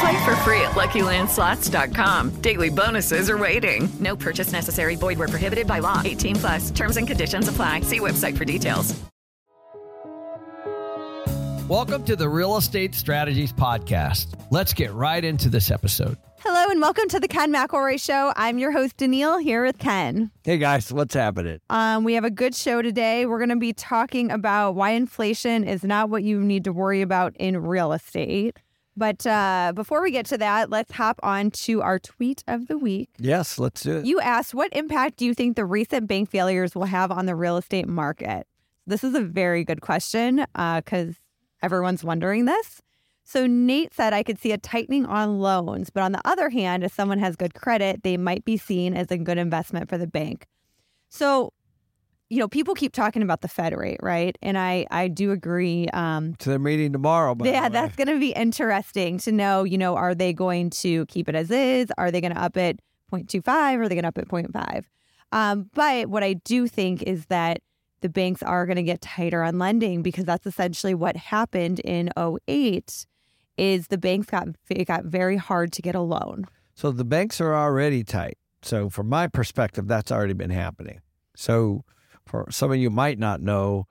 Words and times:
Play 0.00 0.24
for 0.24 0.34
free 0.36 0.60
at 0.62 0.70
LuckyLandSlots.com. 0.70 2.40
Daily 2.40 2.70
bonuses 2.70 3.28
are 3.28 3.36
waiting. 3.36 3.86
No 4.00 4.16
purchase 4.16 4.50
necessary. 4.50 4.96
Void 4.96 5.18
where 5.18 5.28
prohibited 5.28 5.66
by 5.66 5.80
law. 5.80 6.00
18 6.02 6.36
plus. 6.36 6.70
Terms 6.70 6.96
and 6.96 7.06
conditions 7.06 7.48
apply. 7.48 7.82
See 7.82 8.00
website 8.00 8.36
for 8.38 8.46
details. 8.46 8.98
Welcome 11.68 12.02
to 12.04 12.16
the 12.16 12.28
Real 12.28 12.56
Estate 12.56 12.94
Strategies 12.94 13.52
Podcast. 13.52 14.34
Let's 14.50 14.72
get 14.72 14.92
right 14.94 15.22
into 15.22 15.50
this 15.50 15.70
episode. 15.70 16.16
Hello 16.38 16.70
and 16.70 16.80
welcome 16.80 17.06
to 17.10 17.20
the 17.20 17.28
Ken 17.28 17.52
McElroy 17.52 18.02
Show. 18.02 18.32
I'm 18.34 18.58
your 18.58 18.72
host 18.72 18.96
Danielle 18.96 19.36
here 19.36 19.64
with 19.64 19.78
Ken. 19.78 20.30
Hey 20.42 20.56
guys, 20.56 20.90
what's 20.90 21.12
happening? 21.14 21.60
Um, 21.68 22.04
we 22.04 22.14
have 22.14 22.24
a 22.24 22.30
good 22.30 22.54
show 22.54 22.80
today. 22.80 23.26
We're 23.26 23.38
going 23.38 23.50
to 23.50 23.56
be 23.56 23.74
talking 23.74 24.30
about 24.30 24.74
why 24.74 24.92
inflation 24.92 25.64
is 25.64 25.84
not 25.84 26.08
what 26.08 26.22
you 26.22 26.40
need 26.40 26.64
to 26.64 26.72
worry 26.72 27.02
about 27.02 27.36
in 27.36 27.58
real 27.58 27.92
estate. 27.92 28.56
But 29.00 29.26
uh, 29.26 29.72
before 29.74 30.02
we 30.02 30.10
get 30.10 30.26
to 30.26 30.36
that, 30.36 30.68
let's 30.68 30.92
hop 30.92 31.20
on 31.22 31.52
to 31.52 31.80
our 31.80 31.98
tweet 31.98 32.44
of 32.46 32.66
the 32.66 32.76
week. 32.76 33.08
Yes, 33.18 33.58
let's 33.58 33.82
do 33.82 33.96
it. 33.96 34.04
You 34.04 34.20
asked, 34.20 34.52
what 34.52 34.70
impact 34.74 35.16
do 35.16 35.24
you 35.24 35.32
think 35.32 35.56
the 35.56 35.64
recent 35.64 36.06
bank 36.06 36.28
failures 36.28 36.74
will 36.74 36.84
have 36.84 37.10
on 37.10 37.24
the 37.24 37.34
real 37.34 37.56
estate 37.56 37.88
market? 37.88 38.46
This 38.86 39.02
is 39.02 39.14
a 39.14 39.22
very 39.22 39.64
good 39.64 39.80
question 39.80 40.44
because 40.54 41.14
everyone's 41.62 42.04
wondering 42.04 42.44
this. 42.44 42.82
So 43.24 43.46
Nate 43.46 43.94
said 43.94 44.12
I 44.12 44.22
could 44.22 44.38
see 44.38 44.52
a 44.52 44.58
tightening 44.58 45.06
on 45.06 45.38
loans, 45.38 45.88
but 45.88 46.02
on 46.02 46.12
the 46.12 46.20
other 46.26 46.50
hand, 46.50 46.84
if 46.84 46.92
someone 46.92 47.20
has 47.20 47.36
good 47.36 47.54
credit, 47.54 48.02
they 48.02 48.18
might 48.18 48.44
be 48.44 48.58
seen 48.58 48.94
as 48.94 49.10
a 49.10 49.16
good 49.16 49.38
investment 49.38 49.88
for 49.88 49.96
the 49.96 50.06
bank. 50.06 50.46
So, 51.08 51.54
you 52.30 52.38
know, 52.38 52.48
people 52.48 52.74
keep 52.74 52.92
talking 52.92 53.22
about 53.22 53.40
the 53.40 53.48
Fed 53.48 53.76
rate, 53.76 53.98
right? 54.00 54.38
And 54.40 54.56
I 54.56 54.86
I 54.90 55.08
do 55.08 55.32
agree. 55.32 55.88
Um, 55.88 56.36
to 56.36 56.48
their 56.48 56.58
meeting 56.60 56.92
tomorrow. 56.92 57.36
Yeah, 57.42 57.68
that's 57.68 57.96
going 57.96 58.08
to 58.08 58.20
be 58.20 58.30
interesting 58.30 59.18
to 59.18 59.32
know. 59.32 59.64
You 59.64 59.76
know, 59.76 59.96
are 59.96 60.14
they 60.14 60.32
going 60.32 60.70
to 60.70 61.04
keep 61.06 61.28
it 61.28 61.34
as 61.34 61.50
is? 61.50 61.88
Are 61.98 62.10
they 62.10 62.20
going 62.20 62.32
to 62.32 62.40
up 62.40 62.56
it 62.56 62.80
0.25? 63.12 63.48
Are 63.48 63.88
they 63.88 63.96
going 63.96 64.02
to 64.02 64.08
up 64.08 64.18
it 64.18 64.28
0.5? 64.28 64.84
Um, 65.32 65.68
but 65.74 66.08
what 66.08 66.22
I 66.22 66.34
do 66.34 66.68
think 66.68 67.02
is 67.02 67.26
that 67.26 67.62
the 68.00 68.08
banks 68.08 68.42
are 68.42 68.64
going 68.64 68.76
to 68.76 68.82
get 68.82 69.00
tighter 69.00 69.42
on 69.42 69.58
lending 69.58 70.02
because 70.02 70.24
that's 70.24 70.46
essentially 70.46 70.94
what 70.94 71.16
happened 71.16 71.80
in 71.80 72.10
08 72.16 73.06
is 73.56 73.88
the 73.88 73.98
banks 73.98 74.28
got 74.28 74.48
it 74.70 74.84
got 74.86 75.04
very 75.04 75.36
hard 75.36 75.72
to 75.72 75.82
get 75.82 75.96
a 75.96 76.00
loan. 76.00 76.46
So 76.74 76.92
the 76.92 77.04
banks 77.04 77.40
are 77.40 77.54
already 77.54 78.04
tight. 78.04 78.38
So 78.62 78.88
from 78.88 79.08
my 79.08 79.26
perspective, 79.26 79.88
that's 79.88 80.12
already 80.12 80.32
been 80.32 80.50
happening. 80.50 81.00
So 81.34 81.84
for 82.30 82.46
some 82.50 82.70
of 82.70 82.78
you 82.78 82.90
might 82.90 83.18
not 83.18 83.40
know, 83.42 83.86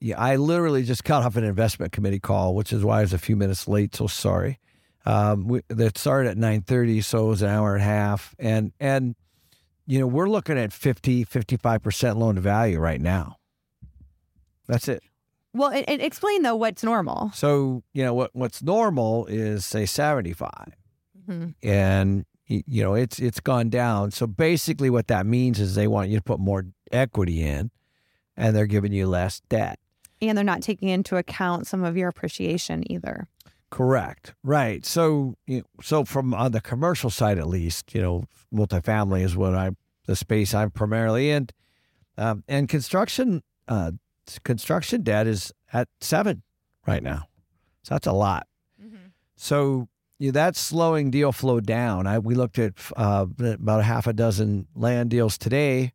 yeah, 0.00 0.20
I 0.20 0.36
literally 0.36 0.82
just 0.82 1.04
got 1.04 1.24
off 1.24 1.36
an 1.36 1.44
investment 1.44 1.92
committee 1.92 2.20
call, 2.20 2.54
which 2.54 2.72
is 2.72 2.84
why 2.84 2.98
I 2.98 3.00
was 3.02 3.12
a 3.12 3.18
few 3.18 3.36
minutes 3.36 3.66
late. 3.66 3.94
So 3.94 4.06
sorry. 4.06 4.58
Um, 5.06 5.48
we, 5.48 5.62
that 5.68 5.96
started 5.96 6.30
at 6.30 6.36
nine 6.36 6.60
thirty, 6.62 7.00
so 7.00 7.26
it 7.26 7.28
was 7.28 7.42
an 7.42 7.48
hour 7.48 7.74
and 7.74 7.82
a 7.82 7.86
half, 7.86 8.34
and 8.38 8.72
and 8.78 9.14
you 9.86 9.98
know 9.98 10.06
we're 10.06 10.28
looking 10.28 10.58
at 10.58 10.74
50, 10.74 11.24
55 11.24 11.82
percent 11.82 12.18
loan 12.18 12.34
to 12.34 12.40
value 12.42 12.78
right 12.78 13.00
now. 13.00 13.36
That's 14.66 14.88
it. 14.88 15.02
Well, 15.52 15.70
and, 15.70 15.88
and 15.88 16.02
explain 16.02 16.42
though 16.42 16.54
what's 16.56 16.84
normal. 16.84 17.30
So 17.34 17.82
you 17.92 18.04
know 18.04 18.14
what 18.14 18.30
what's 18.34 18.62
normal 18.62 19.26
is 19.26 19.64
say 19.64 19.86
seventy 19.86 20.32
five, 20.32 20.76
and 21.62 22.24
you 22.46 22.82
know 22.82 22.94
it's 22.94 23.18
it's 23.18 23.40
gone 23.40 23.68
down. 23.68 24.10
So 24.10 24.26
basically, 24.26 24.90
what 24.90 25.08
that 25.08 25.26
means 25.26 25.58
is 25.58 25.74
they 25.74 25.88
want 25.88 26.10
you 26.10 26.18
to 26.18 26.22
put 26.22 26.40
more 26.40 26.66
equity 26.90 27.42
in, 27.42 27.70
and 28.36 28.54
they're 28.54 28.66
giving 28.66 28.92
you 28.92 29.06
less 29.06 29.40
debt. 29.48 29.78
And 30.22 30.36
they're 30.36 30.44
not 30.44 30.62
taking 30.62 30.88
into 30.88 31.16
account 31.16 31.66
some 31.66 31.82
of 31.82 31.96
your 31.96 32.08
appreciation 32.08 32.90
either. 32.90 33.28
Correct. 33.70 34.34
Right. 34.42 34.84
So 34.84 35.36
you 35.46 35.58
know, 35.58 35.64
so 35.82 36.04
from 36.04 36.34
on 36.34 36.52
the 36.52 36.60
commercial 36.60 37.08
side 37.10 37.38
at 37.38 37.46
least, 37.46 37.94
you 37.94 38.02
know, 38.02 38.24
multifamily 38.52 39.22
is 39.22 39.36
what 39.36 39.54
I 39.54 39.70
the 40.06 40.16
space 40.16 40.54
I'm 40.54 40.70
primarily 40.70 41.30
in, 41.30 41.48
um, 42.18 42.42
and 42.48 42.68
construction 42.68 43.42
uh, 43.68 43.92
construction 44.44 45.02
debt 45.02 45.26
is 45.26 45.52
at 45.72 45.88
seven 46.00 46.42
right 46.86 47.02
now. 47.02 47.28
So 47.84 47.94
that's 47.94 48.06
a 48.06 48.12
lot. 48.12 48.46
So 49.36 49.88
yeah, 50.18 50.32
that's 50.32 50.60
slowing 50.60 51.10
deal 51.10 51.32
flow 51.32 51.60
down. 51.60 52.06
I, 52.06 52.18
we 52.18 52.34
looked 52.34 52.58
at 52.58 52.74
uh, 52.94 53.24
about 53.38 53.80
a 53.80 53.84
half 53.84 54.06
a 54.06 54.12
dozen 54.12 54.66
land 54.74 55.08
deals 55.08 55.38
today, 55.38 55.92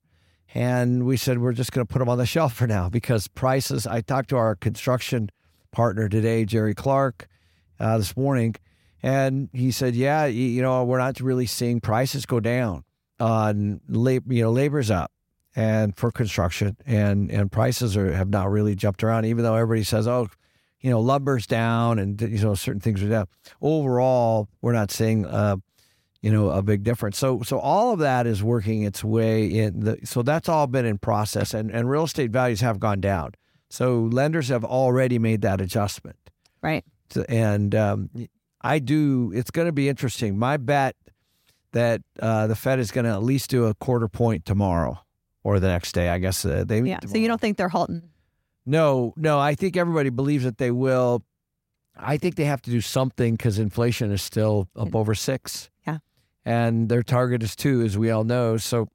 and 0.53 1.06
we 1.06 1.17
said 1.17 1.39
we're 1.39 1.53
just 1.53 1.72
going 1.72 1.85
to 1.85 1.91
put 1.91 2.00
them 2.00 2.09
on 2.09 2.17
the 2.17 2.25
shelf 2.25 2.53
for 2.53 2.67
now 2.67 2.89
because 2.89 3.28
prices. 3.28 3.85
I 3.88 4.01
talked 4.01 4.29
to 4.29 4.38
our 4.38 4.56
construction 4.56 5.29
partner 5.72 6.07
today, 6.07 6.45
Jerry 6.45 6.73
Clark, 6.73 7.28
uh, 7.79 7.97
this 7.97 8.16
morning, 8.16 8.55
and 9.03 9.50
he 9.53 9.72
said, 9.72 9.95
"Yeah, 9.95 10.25
you 10.25 10.61
know, 10.61 10.84
we're 10.84 11.00
not 11.00 11.19
really 11.19 11.45
seeing 11.45 11.81
prices 11.81 12.25
go 12.25 12.39
down 12.39 12.84
on 13.19 13.81
labor. 13.88 14.34
You 14.34 14.44
know, 14.44 14.51
labor's 14.51 14.91
up." 14.91 15.11
And 15.57 15.95
for 15.95 16.11
construction, 16.11 16.78
and 16.85 17.31
and 17.31 17.51
prices 17.51 17.95
are 17.95 18.13
have 18.13 18.29
not 18.29 18.51
really 18.51 18.75
jumped 18.75 19.03
around, 19.03 19.25
even 19.25 19.44
though 19.44 19.55
everybody 19.55 19.84
says, 19.84 20.07
"Oh, 20.07 20.28
you 20.85 20.91
know, 20.91 21.01
lumber's 21.01 21.47
down 21.47 21.97
and 21.97 22.22
you 22.22 22.39
know 22.39 22.53
certain 22.53 22.79
things 22.79 23.01
are 23.01 23.09
down. 23.09 23.25
Overall, 23.59 24.47
we're 24.61 24.72
not 24.72 24.91
seeing 24.91 25.25
uh, 25.25 25.57
you 26.25 26.31
know 26.31 26.49
a 26.49 26.61
big 26.63 26.83
difference. 26.83 27.17
So 27.19 27.41
so 27.43 27.59
all 27.59 27.93
of 27.93 27.99
that 27.99 28.25
is 28.25 28.41
working 28.43 28.81
its 28.83 29.03
way 29.03 29.45
in. 29.45 29.79
The, 29.81 29.97
so 30.03 30.23
that's 30.23 30.49
all 30.49 30.65
been 30.67 30.85
in 30.85 30.97
process, 30.97 31.53
and 31.53 31.69
and 31.71 31.87
real 31.89 32.03
estate 32.05 32.31
values 32.31 32.61
have 32.61 32.79
gone 32.79 32.99
down. 32.99 33.33
So 33.69 33.99
lenders 34.11 34.47
have 34.49 34.63
already 34.65 35.19
made 35.19 35.41
that 35.41 35.61
adjustment. 35.61 36.17
Right. 36.61 36.83
So- 37.11 37.25
And 37.29 37.75
um, 37.75 38.09
I 38.61 38.79
do. 38.79 39.31
It's 39.35 39.51
going 39.51 39.67
to 39.67 39.71
be 39.71 39.87
interesting. 39.87 40.37
My 40.39 40.57
bet 40.57 40.95
that 41.73 42.01
uh, 42.19 42.47
the 42.47 42.55
Fed 42.55 42.79
is 42.79 42.89
going 42.91 43.05
to 43.05 43.11
at 43.11 43.21
least 43.23 43.49
do 43.49 43.65
a 43.65 43.73
quarter 43.75 44.07
point 44.07 44.45
tomorrow 44.45 44.97
or 45.43 45.59
the 45.59 45.67
next 45.67 45.91
day. 45.91 46.09
I 46.09 46.17
guess 46.19 46.43
uh, 46.45 46.63
they 46.65 46.79
Yeah. 46.81 46.99
So 47.05 47.17
you 47.17 47.27
don't 47.27 47.39
think 47.41 47.57
they're 47.57 47.69
halting? 47.69 48.01
no, 48.65 49.13
no. 49.17 49.37
I 49.39 49.53
think 49.55 49.77
everybody 49.77 50.09
believes 50.09 50.43
that 50.45 50.57
they 50.57 50.71
will. 50.71 51.23
I 51.97 52.17
think 52.17 52.35
they 52.35 52.45
have 52.45 52.61
to 52.63 52.71
do 52.71 52.81
something 52.81 53.35
because 53.35 53.59
inflation 53.59 54.11
is 54.11 54.21
still 54.23 54.67
up 54.75 54.95
over 54.95 55.13
six. 55.15 55.69
Yeah. 55.87 55.97
And 56.45 56.89
their 56.89 57.01
target 57.03 57.41
is 57.41 57.56
two, 57.56 57.81
as 57.81 57.97
we 57.97 58.11
all 58.11 58.23
know. 58.23 58.57
So, 58.57 58.88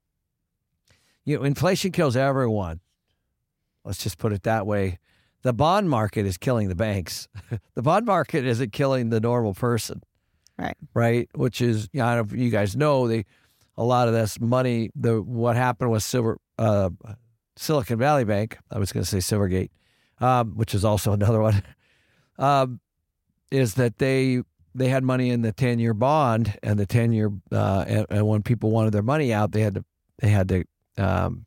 you 1.25 1.37
know, 1.39 1.45
inflation 1.45 1.91
kills 1.93 2.17
everyone. 2.17 2.81
Let's 3.85 4.03
just 4.03 4.19
put 4.19 4.33
it 4.33 4.45
that 4.45 4.67
way. 4.67 4.99
The 5.43 5.53
bond 5.53 5.89
market 5.91 6.27
is 6.27 6.37
killing 6.37 6.69
the 6.69 6.75
banks. 6.75 7.27
the 7.75 7.83
bond 7.83 8.07
market 8.07 8.45
isn't 8.45 8.73
killing 8.73 9.09
the 9.11 9.21
normal 9.21 9.55
person, 9.55 10.03
Right. 10.59 10.77
right? 10.95 11.29
Which 11.35 11.61
is, 11.61 11.89
you 11.93 12.01
know, 12.01 12.07
I 12.07 12.15
don't 12.15 12.31
know 12.31 12.35
if 12.37 12.41
you 12.41 12.51
guys 12.51 12.77
know, 12.77 13.09
the 13.09 13.25
a 13.77 13.83
lot 13.85 14.07
of 14.09 14.15
this 14.15 14.39
money. 14.39 14.91
The 14.95 15.23
what 15.23 15.57
happened 15.57 15.91
with 15.91 16.03
Silver 16.03 16.39
uh, 16.59 16.91
Silicon 17.57 17.99
Valley 17.99 18.25
Bank. 18.25 18.59
I 18.71 18.79
was 18.79 18.93
going 18.93 19.03
to 19.05 19.09
say 19.11 19.19
Silvergate, 19.19 19.71
um, 20.21 20.53
which 20.57 20.75
is 20.75 20.85
also 20.85 21.13
another 21.15 21.41
one. 21.41 21.63
Um, 22.39 22.81
is 23.51 23.75
that 23.75 23.99
they 23.99 24.43
they 24.75 24.89
had 24.89 25.05
money 25.05 25.31
in 25.31 25.43
the 25.43 25.53
ten 25.53 25.79
year 25.79 25.95
bond 25.95 26.59
and 26.63 26.79
the 26.79 26.87
ten 26.87 27.13
year 27.13 27.31
uh, 27.53 27.85
and, 27.87 28.07
and 28.11 28.27
when 28.27 28.43
people 28.43 28.71
wanted 28.71 28.93
their 28.93 29.03
money 29.03 29.33
out, 29.33 29.53
they 29.53 29.63
had 29.63 29.75
to 29.75 29.85
they 30.19 30.29
had 30.29 30.49
to 30.49 30.65
um, 30.99 31.47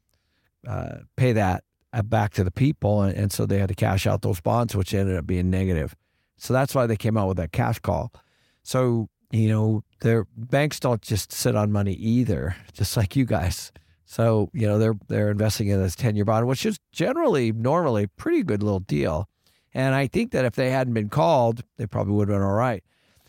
uh, 0.68 0.98
pay 1.16 1.34
that 1.34 1.64
uh, 1.94 2.02
back 2.02 2.34
to 2.34 2.44
the 2.44 2.52
people, 2.52 3.02
and, 3.02 3.16
and 3.16 3.32
so 3.32 3.46
they 3.46 3.60
had 3.60 3.70
to 3.70 3.76
cash 3.76 4.08
out 4.08 4.22
those 4.22 4.42
bonds, 4.42 4.76
which 4.76 4.94
ended 4.94 5.18
up 5.18 5.28
being 5.28 5.50
negative. 5.50 5.96
So 6.38 6.54
that's 6.54 6.76
why 6.76 6.88
they 6.88 6.98
came 6.98 7.18
out 7.18 7.28
with 7.28 7.38
that 7.38 7.52
cash 7.52 7.80
call. 7.80 8.12
So 8.64 9.10
you 9.32 9.50
know, 9.50 9.84
their 10.02 10.28
banks 10.38 10.80
don't 10.80 11.02
just 11.02 11.32
sit 11.32 11.56
on 11.56 11.72
money 11.72 11.94
either, 11.94 12.56
just 12.72 12.96
like 12.96 13.16
you 13.16 13.26
guys. 13.26 13.72
So 14.06 14.50
you 14.54 14.68
know 14.68 14.78
they're 14.78 14.98
they're 15.08 15.32
investing 15.32 15.70
in 15.70 15.82
this 15.82 15.96
ten 15.96 16.16
year 16.16 16.26
bond, 16.26 16.48
which 16.48 16.66
is 16.66 16.80
generally 16.92 17.52
normally 17.52 18.08
pretty 18.08 18.44
good 18.44 18.62
little 18.62 18.80
deal. 18.80 19.28
And 19.74 19.96
I 19.96 20.06
think 20.06 20.32
that 20.32 20.46
if 20.46 20.54
they 20.54 20.70
hadn't 20.70 20.94
been 20.94 21.10
called, 21.10 21.64
they 21.78 21.88
probably 21.88 22.14
would 22.14 22.30
have 22.30 22.38
been 22.38 22.46
all 22.46 22.54
right. 22.54 22.84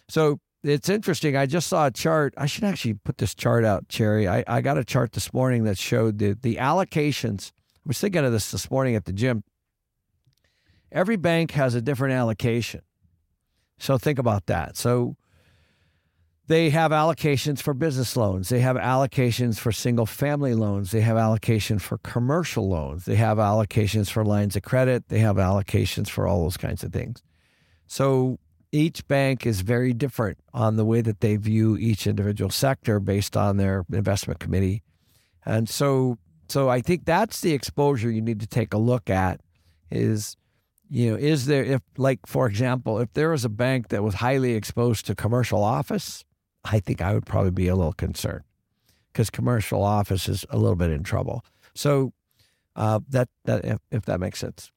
So 0.09 0.39
it's 0.63 0.89
interesting. 0.89 1.37
I 1.37 1.47
just 1.47 1.69
saw 1.69 1.87
a 1.87 1.91
chart. 1.91 2.35
I 2.37 2.47
should 2.47 2.65
actually 2.65 2.95
put 2.95 3.19
this 3.19 3.35
chart 3.35 3.65
out, 3.65 3.89
Cherry. 3.89 4.27
I, 4.27 4.45
I 4.47 4.61
got 4.61 4.79
a 4.79 4.85
chart 4.85 5.13
this 5.13 5.33
morning 5.33 5.65
that 5.65 5.79
showed 5.79 6.19
the 6.19 6.37
the 6.41 6.57
allocations. 6.57 7.53
I 7.77 7.89
was 7.89 8.01
thinking 8.01 8.25
of 8.25 8.33
this 8.33 8.51
this 8.51 8.71
morning 8.71 8.95
at 8.95 9.05
the 9.05 9.13
gym. 9.13 9.45
Every 10.91 11.17
bank 11.17 11.51
has 11.53 11.75
a 11.75 11.83
different 11.83 12.15
allocation. 12.15 12.81
So 13.79 13.99
think 13.99 14.19
about 14.19 14.47
that. 14.47 14.77
So 14.77 15.17
they 16.47 16.71
have 16.71 16.93
allocations 16.93 17.61
for 17.61 17.75
business 17.75 18.17
loans. 18.17 18.49
They 18.49 18.61
have 18.61 18.77
allocations 18.77 19.59
for 19.59 19.73
single 19.73 20.07
family 20.07 20.55
loans. 20.55 20.91
They 20.91 21.01
have 21.01 21.17
allocation 21.17 21.79
for 21.79 21.99
commercial 21.99 22.69
loans. 22.69 23.07
They 23.07 23.17
have 23.17 23.39
allocations 23.39 24.11
for 24.11 24.25
lines 24.25 24.55
of 24.55 24.63
credit. 24.63 25.09
They 25.09 25.21
have 25.21 25.37
allocations 25.37 26.09
for 26.09 26.27
all 26.27 26.43
those 26.45 26.57
kinds 26.57 26.85
of 26.85 26.93
things. 26.93 27.23
So 27.87 28.39
each 28.75 29.07
bank 29.07 29.47
is 29.47 29.61
very 29.61 29.93
different 29.93 30.39
on 30.53 30.77
the 30.77 30.85
way 30.85 31.01
that 31.01 31.21
they 31.21 31.37
view 31.37 31.77
each 31.77 32.07
individual 32.07 32.51
sector 32.51 33.01
based 33.01 33.37
on 33.37 33.57
their 33.57 33.85
investment 33.93 34.41
committee. 34.41 34.83
And 35.47 35.69
so 35.69 36.19
so 36.49 36.69
I 36.69 36.81
think 36.81 37.05
that's 37.05 37.41
the 37.41 37.53
exposure 37.53 38.11
you 38.11 38.21
need 38.21 38.41
to 38.41 38.47
take 38.47 38.75
a 38.75 38.79
look 38.79 39.09
at 39.09 39.41
is 39.91 40.37
you 40.91 41.11
know 41.11 41.17
is 41.17 41.47
there 41.47 41.65
if 41.65 41.83
like 41.97 42.27
for 42.27 42.47
example 42.47 42.99
if 42.99 43.13
there 43.15 43.31
was 43.31 43.45
a 43.45 43.49
bank 43.49 43.89
that 43.89 44.03
was 44.03 44.15
highly 44.15 44.55
exposed 44.55 45.07
to 45.07 45.15
commercial 45.15 45.63
office 45.63 46.25
I 46.65 46.81
think 46.81 47.01
I 47.01 47.13
would 47.13 47.27
probably 47.27 47.51
be 47.51 47.69
a 47.69 47.77
little 47.77 47.93
concerned 47.93 48.45
because 49.13 49.31
commercial 49.31 49.83
office 49.83 50.29
is 50.29 50.45
a 50.51 50.57
little 50.57 50.77
bit 50.77 50.91
in 50.91 51.03
trouble. 51.03 51.45
So 51.75 52.13
uh, 52.75 53.01
that 53.11 53.29
that 53.45 53.65
if, 53.65 53.79
if, 53.91 54.05
that 54.07 54.19
makes 54.19 54.41
sense. 54.41 54.73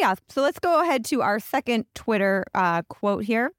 Yeah. 0.00 0.14
So 0.30 0.40
let's 0.40 0.58
go 0.58 0.80
ahead 0.80 1.04
to 1.06 1.20
our 1.20 1.38
second 1.38 1.84
Twitter 1.94 2.46
uh, 2.54 2.80
quote 2.88 3.24
here. 3.24 3.52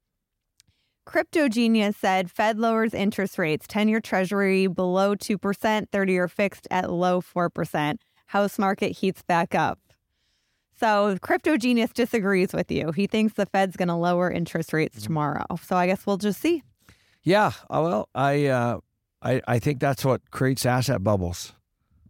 Crypto 1.06 1.48
Genius 1.48 1.96
said 1.96 2.32
Fed 2.32 2.58
lowers 2.58 2.94
interest 2.94 3.38
rates, 3.38 3.64
10 3.68 3.86
year 3.86 4.00
treasury 4.00 4.66
below 4.66 5.14
2%, 5.14 5.88
30 5.92 6.12
year 6.12 6.26
fixed 6.26 6.66
at 6.68 6.90
low 6.90 7.20
4%. 7.20 7.98
House 8.26 8.58
market 8.58 8.90
heats 8.90 9.22
back 9.22 9.54
up. 9.54 9.78
So 10.80 11.16
Crypto 11.22 11.56
Genius 11.56 11.92
disagrees 11.92 12.52
with 12.52 12.72
you. 12.72 12.90
He 12.90 13.06
thinks 13.06 13.34
the 13.34 13.46
Fed's 13.46 13.76
going 13.76 13.86
to 13.86 13.94
lower 13.94 14.28
interest 14.28 14.72
rates 14.72 14.96
mm-hmm. 14.96 15.04
tomorrow. 15.04 15.46
So 15.62 15.76
I 15.76 15.86
guess 15.86 16.04
we'll 16.06 16.16
just 16.16 16.40
see. 16.40 16.64
Yeah, 17.22 17.52
uh, 17.70 17.80
well, 17.84 18.08
I, 18.16 18.46
uh, 18.46 18.78
I, 19.22 19.40
I 19.46 19.58
think 19.60 19.78
that's 19.78 20.04
what 20.04 20.28
creates 20.32 20.66
asset 20.66 21.04
bubbles. 21.04 21.52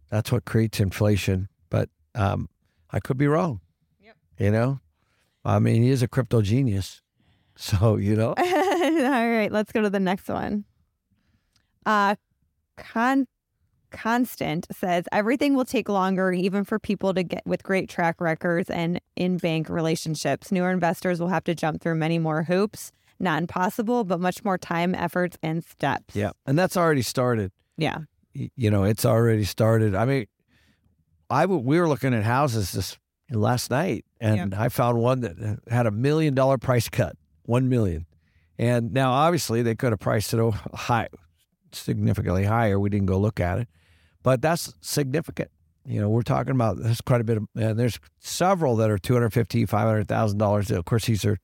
That's 0.09 0.31
what 0.31 0.45
creates 0.45 0.79
inflation. 0.79 1.49
But 1.69 1.89
um, 2.15 2.49
I 2.89 2.99
could 2.99 3.17
be 3.17 3.27
wrong. 3.27 3.59
You 4.37 4.51
know, 4.51 4.79
I 5.45 5.59
mean, 5.59 5.83
he 5.83 5.89
is 5.89 6.01
a 6.01 6.07
crypto 6.07 6.41
genius. 6.41 6.99
So 7.55 7.97
you 7.97 8.15
know. 8.15 8.29
All 8.35 8.35
right, 9.29 9.49
let's 9.51 9.71
go 9.71 9.83
to 9.83 9.89
the 9.91 9.99
next 9.99 10.27
one. 10.27 10.65
Uh, 11.85 12.15
con 12.77 13.27
constant 13.91 14.65
says 14.71 15.05
everything 15.11 15.53
will 15.53 15.63
take 15.63 15.87
longer 15.87 16.31
even 16.31 16.63
for 16.63 16.79
people 16.79 17.13
to 17.13 17.21
get 17.21 17.43
with 17.45 17.61
great 17.61 17.87
track 17.87 18.19
records 18.19 18.71
and 18.71 18.99
in 19.15 19.37
bank 19.37 19.69
relationships 19.69 20.51
newer 20.51 20.71
investors 20.71 21.19
will 21.19 21.27
have 21.27 21.43
to 21.43 21.53
jump 21.53 21.79
through 21.79 21.93
many 21.93 22.17
more 22.17 22.41
hoops 22.41 22.91
not 23.23 23.41
impossible, 23.41 24.03
but 24.03 24.19
much 24.19 24.43
more 24.43 24.57
time, 24.57 24.93
efforts, 24.93 25.37
and 25.41 25.63
steps. 25.63 26.15
Yeah. 26.15 26.31
And 26.45 26.59
that's 26.59 26.77
already 26.77 27.01
started. 27.01 27.51
Yeah. 27.77 27.99
You 28.33 28.69
know, 28.69 28.83
it's 28.83 29.05
already 29.05 29.45
started. 29.45 29.95
I 29.95 30.05
mean, 30.05 30.25
I 31.29 31.43
w- 31.43 31.61
we 31.61 31.79
were 31.79 31.87
looking 31.87 32.13
at 32.13 32.23
houses 32.23 32.71
this 32.73 32.97
last 33.31 33.71
night 33.71 34.05
and 34.19 34.51
yeah. 34.51 34.61
I 34.61 34.69
found 34.69 34.99
one 34.99 35.21
that 35.21 35.59
had 35.69 35.85
a 35.85 35.91
million 35.91 36.33
dollar 36.33 36.57
price 36.57 36.89
cut, 36.89 37.15
1 37.43 37.69
million. 37.69 38.05
And 38.57 38.93
now 38.93 39.11
obviously 39.11 39.61
they 39.61 39.75
could 39.75 39.91
have 39.91 39.99
priced 39.99 40.33
it 40.33 40.53
high, 40.73 41.09
significantly 41.71 42.43
higher. 42.43 42.79
We 42.79 42.89
didn't 42.89 43.07
go 43.07 43.17
look 43.17 43.39
at 43.39 43.59
it, 43.59 43.67
but 44.21 44.41
that's 44.41 44.73
significant. 44.81 45.49
You 45.85 45.99
know, 45.99 46.09
we're 46.09 46.21
talking 46.21 46.51
about 46.51 46.77
there's 46.77 47.01
quite 47.01 47.19
a 47.19 47.25
bit 47.25 47.37
of, 47.37 47.47
and 47.57 47.77
there's 47.77 47.99
several 48.19 48.77
that 48.77 48.89
are 48.89 48.97
two 48.97 49.13
hundred 49.13 49.33
fifty, 49.33 49.65
five 49.65 49.85
hundred 49.85 50.07
thousand 50.07 50.37
dollars. 50.37 50.71
Of 50.71 50.85
course, 50.85 51.07
these 51.07 51.25
are 51.25 51.37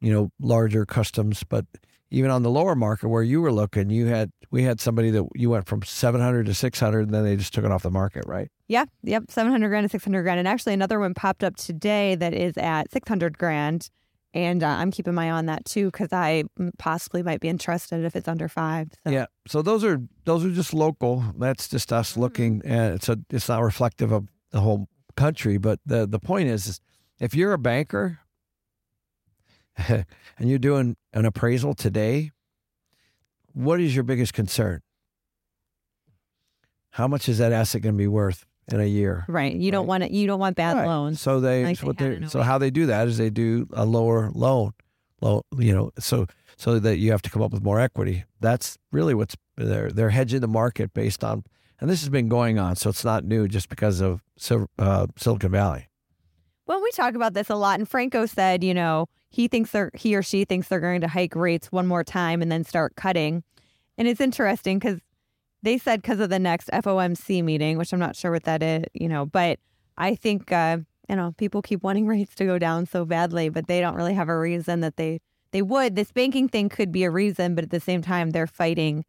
you 0.00 0.12
know, 0.12 0.30
larger 0.40 0.86
customs. 0.86 1.42
But 1.44 1.66
even 2.10 2.30
on 2.30 2.42
the 2.42 2.50
lower 2.50 2.74
market 2.74 3.08
where 3.08 3.22
you 3.22 3.40
were 3.40 3.52
looking, 3.52 3.90
you 3.90 4.06
had 4.06 4.30
we 4.50 4.62
had 4.62 4.80
somebody 4.80 5.10
that 5.10 5.24
you 5.34 5.50
went 5.50 5.66
from 5.66 5.82
seven 5.82 6.20
hundred 6.20 6.46
to 6.46 6.54
six 6.54 6.78
hundred, 6.78 7.06
and 7.06 7.14
then 7.14 7.24
they 7.24 7.36
just 7.36 7.52
took 7.52 7.64
it 7.64 7.72
off 7.72 7.82
the 7.82 7.90
market, 7.90 8.24
right? 8.26 8.50
Yeah, 8.68 8.84
yep, 9.02 9.24
seven 9.28 9.50
hundred 9.52 9.68
grand 9.68 9.84
to 9.84 9.88
six 9.88 10.04
hundred 10.04 10.22
grand, 10.22 10.38
and 10.38 10.48
actually 10.48 10.74
another 10.74 11.00
one 11.00 11.14
popped 11.14 11.42
up 11.42 11.56
today 11.56 12.14
that 12.14 12.34
is 12.34 12.56
at 12.56 12.92
six 12.92 13.08
hundred 13.08 13.38
grand. 13.38 13.90
And 14.34 14.62
uh, 14.62 14.66
I'm 14.66 14.90
keeping 14.90 15.14
my 15.14 15.28
eye 15.28 15.30
on 15.30 15.46
that 15.46 15.64
too 15.64 15.86
because 15.86 16.12
I 16.12 16.44
possibly 16.78 17.22
might 17.22 17.40
be 17.40 17.48
interested 17.48 18.04
if 18.04 18.14
it's 18.14 18.28
under 18.28 18.48
five. 18.48 18.88
So. 19.04 19.10
Yeah, 19.10 19.26
so 19.48 19.62
those 19.62 19.82
are 19.82 20.02
those 20.24 20.44
are 20.44 20.50
just 20.50 20.74
local. 20.74 21.24
That's 21.38 21.68
just 21.68 21.92
us 21.92 22.12
mm-hmm. 22.12 22.20
looking, 22.20 22.62
and 22.64 22.94
it's 22.94 23.08
a 23.08 23.18
it's 23.30 23.48
not 23.48 23.62
reflective 23.62 24.12
of 24.12 24.28
the 24.50 24.60
whole 24.60 24.88
country. 25.16 25.56
But 25.56 25.80
the 25.86 26.06
the 26.06 26.18
point 26.18 26.48
is, 26.48 26.66
is 26.66 26.80
if 27.18 27.34
you're 27.34 27.54
a 27.54 27.58
banker 27.58 28.20
and 29.88 30.04
you're 30.40 30.58
doing 30.58 30.96
an 31.12 31.24
appraisal 31.24 31.74
today, 31.74 32.30
what 33.52 33.80
is 33.80 33.94
your 33.94 34.04
biggest 34.04 34.32
concern? 34.32 34.82
How 36.90 37.06
much 37.08 37.28
is 37.28 37.38
that 37.38 37.52
asset 37.52 37.82
going 37.82 37.94
to 37.94 37.98
be 37.98 38.06
worth 38.06 38.46
in 38.68 38.80
a 38.80 38.86
year? 38.86 39.24
Right. 39.28 39.54
You 39.54 39.66
right? 39.66 39.72
don't 39.72 39.86
want 39.86 40.04
it. 40.04 40.10
You 40.12 40.26
don't 40.26 40.40
want 40.40 40.56
bad 40.56 40.76
right. 40.76 40.86
loans. 40.86 41.20
So 41.20 41.40
they, 41.40 41.64
like 41.64 41.78
so, 41.78 41.92
they 41.92 42.26
so 42.26 42.40
how 42.40 42.58
they 42.58 42.70
do 42.70 42.86
that 42.86 43.06
is 43.06 43.18
they 43.18 43.30
do 43.30 43.68
a 43.72 43.84
lower 43.84 44.30
loan, 44.34 44.72
low, 45.20 45.42
you 45.58 45.74
know, 45.74 45.90
so 45.98 46.26
so 46.56 46.78
that 46.78 46.96
you 46.96 47.10
have 47.10 47.22
to 47.22 47.30
come 47.30 47.42
up 47.42 47.52
with 47.52 47.62
more 47.62 47.78
equity. 47.78 48.24
That's 48.40 48.78
really 48.92 49.14
what's 49.14 49.36
they're 49.56 49.90
they're 49.90 50.10
hedging 50.10 50.40
the 50.40 50.48
market 50.48 50.94
based 50.94 51.22
on, 51.22 51.44
and 51.80 51.88
this 51.88 52.00
has 52.00 52.08
been 52.08 52.28
going 52.28 52.58
on, 52.58 52.76
so 52.76 52.90
it's 52.90 53.04
not 53.04 53.24
new 53.24 53.46
just 53.46 53.68
because 53.68 54.00
of 54.00 54.22
uh, 54.78 55.06
Silicon 55.16 55.50
Valley. 55.50 55.88
Well, 56.66 56.82
we 56.82 56.90
talk 56.92 57.14
about 57.14 57.34
this 57.34 57.48
a 57.48 57.54
lot, 57.54 57.78
and 57.78 57.88
Franco 57.88 58.26
said, 58.26 58.64
you 58.64 58.74
know, 58.74 59.06
he 59.36 59.48
thinks 59.48 59.70
they're 59.70 59.90
he 59.92 60.16
or 60.16 60.22
she 60.22 60.46
thinks 60.46 60.68
they're 60.68 60.80
going 60.80 61.02
to 61.02 61.08
hike 61.08 61.36
rates 61.36 61.70
one 61.70 61.86
more 61.86 62.02
time 62.02 62.40
and 62.40 62.50
then 62.50 62.64
start 62.64 62.96
cutting. 62.96 63.44
And 63.98 64.08
it's 64.08 64.18
interesting 64.18 64.78
because 64.78 64.98
they 65.62 65.76
said 65.76 66.00
because 66.00 66.20
of 66.20 66.30
the 66.30 66.38
next 66.38 66.70
FOMC 66.70 67.44
meeting, 67.44 67.76
which 67.76 67.92
I'm 67.92 67.98
not 67.98 68.16
sure 68.16 68.32
what 68.32 68.44
that 68.44 68.62
is, 68.62 68.84
you 68.94 69.10
know, 69.10 69.26
but 69.26 69.58
I 69.98 70.14
think 70.14 70.50
uh, 70.52 70.78
you 71.10 71.16
know 71.16 71.34
people 71.36 71.60
keep 71.60 71.82
wanting 71.82 72.06
rates 72.14 72.34
to 72.36 72.46
go 72.46 72.58
down 72.58 72.86
so 72.86 73.04
badly, 73.04 73.50
but 73.50 73.66
they 73.66 73.82
don't 73.82 73.94
really 73.94 74.14
have 74.14 74.30
a 74.30 74.38
reason 74.38 74.80
that 74.80 74.96
they 74.96 75.20
they 75.50 75.60
would. 75.60 75.96
This 75.96 76.12
banking 76.12 76.48
thing 76.48 76.70
could 76.70 76.90
be 76.90 77.04
a 77.04 77.10
reason, 77.10 77.54
but 77.54 77.62
at 77.62 77.70
the 77.70 77.80
same 77.80 78.00
time, 78.00 78.30
they're 78.30 78.46
fighting 78.46 79.04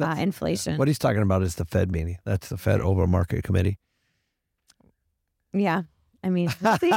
uh, 0.00 0.16
inflation. 0.18 0.78
What 0.78 0.88
he's 0.88 0.98
talking 0.98 1.20
about 1.20 1.42
is 1.42 1.56
the 1.56 1.66
Fed 1.66 1.92
meeting. 1.92 2.16
That's 2.24 2.48
the 2.48 2.56
Federal 2.56 2.92
Open 2.92 3.10
Market 3.10 3.44
Committee. 3.44 3.78
Yeah, 5.52 5.82
I 6.26 6.30
mean, 6.30 6.48
see, 6.80 6.90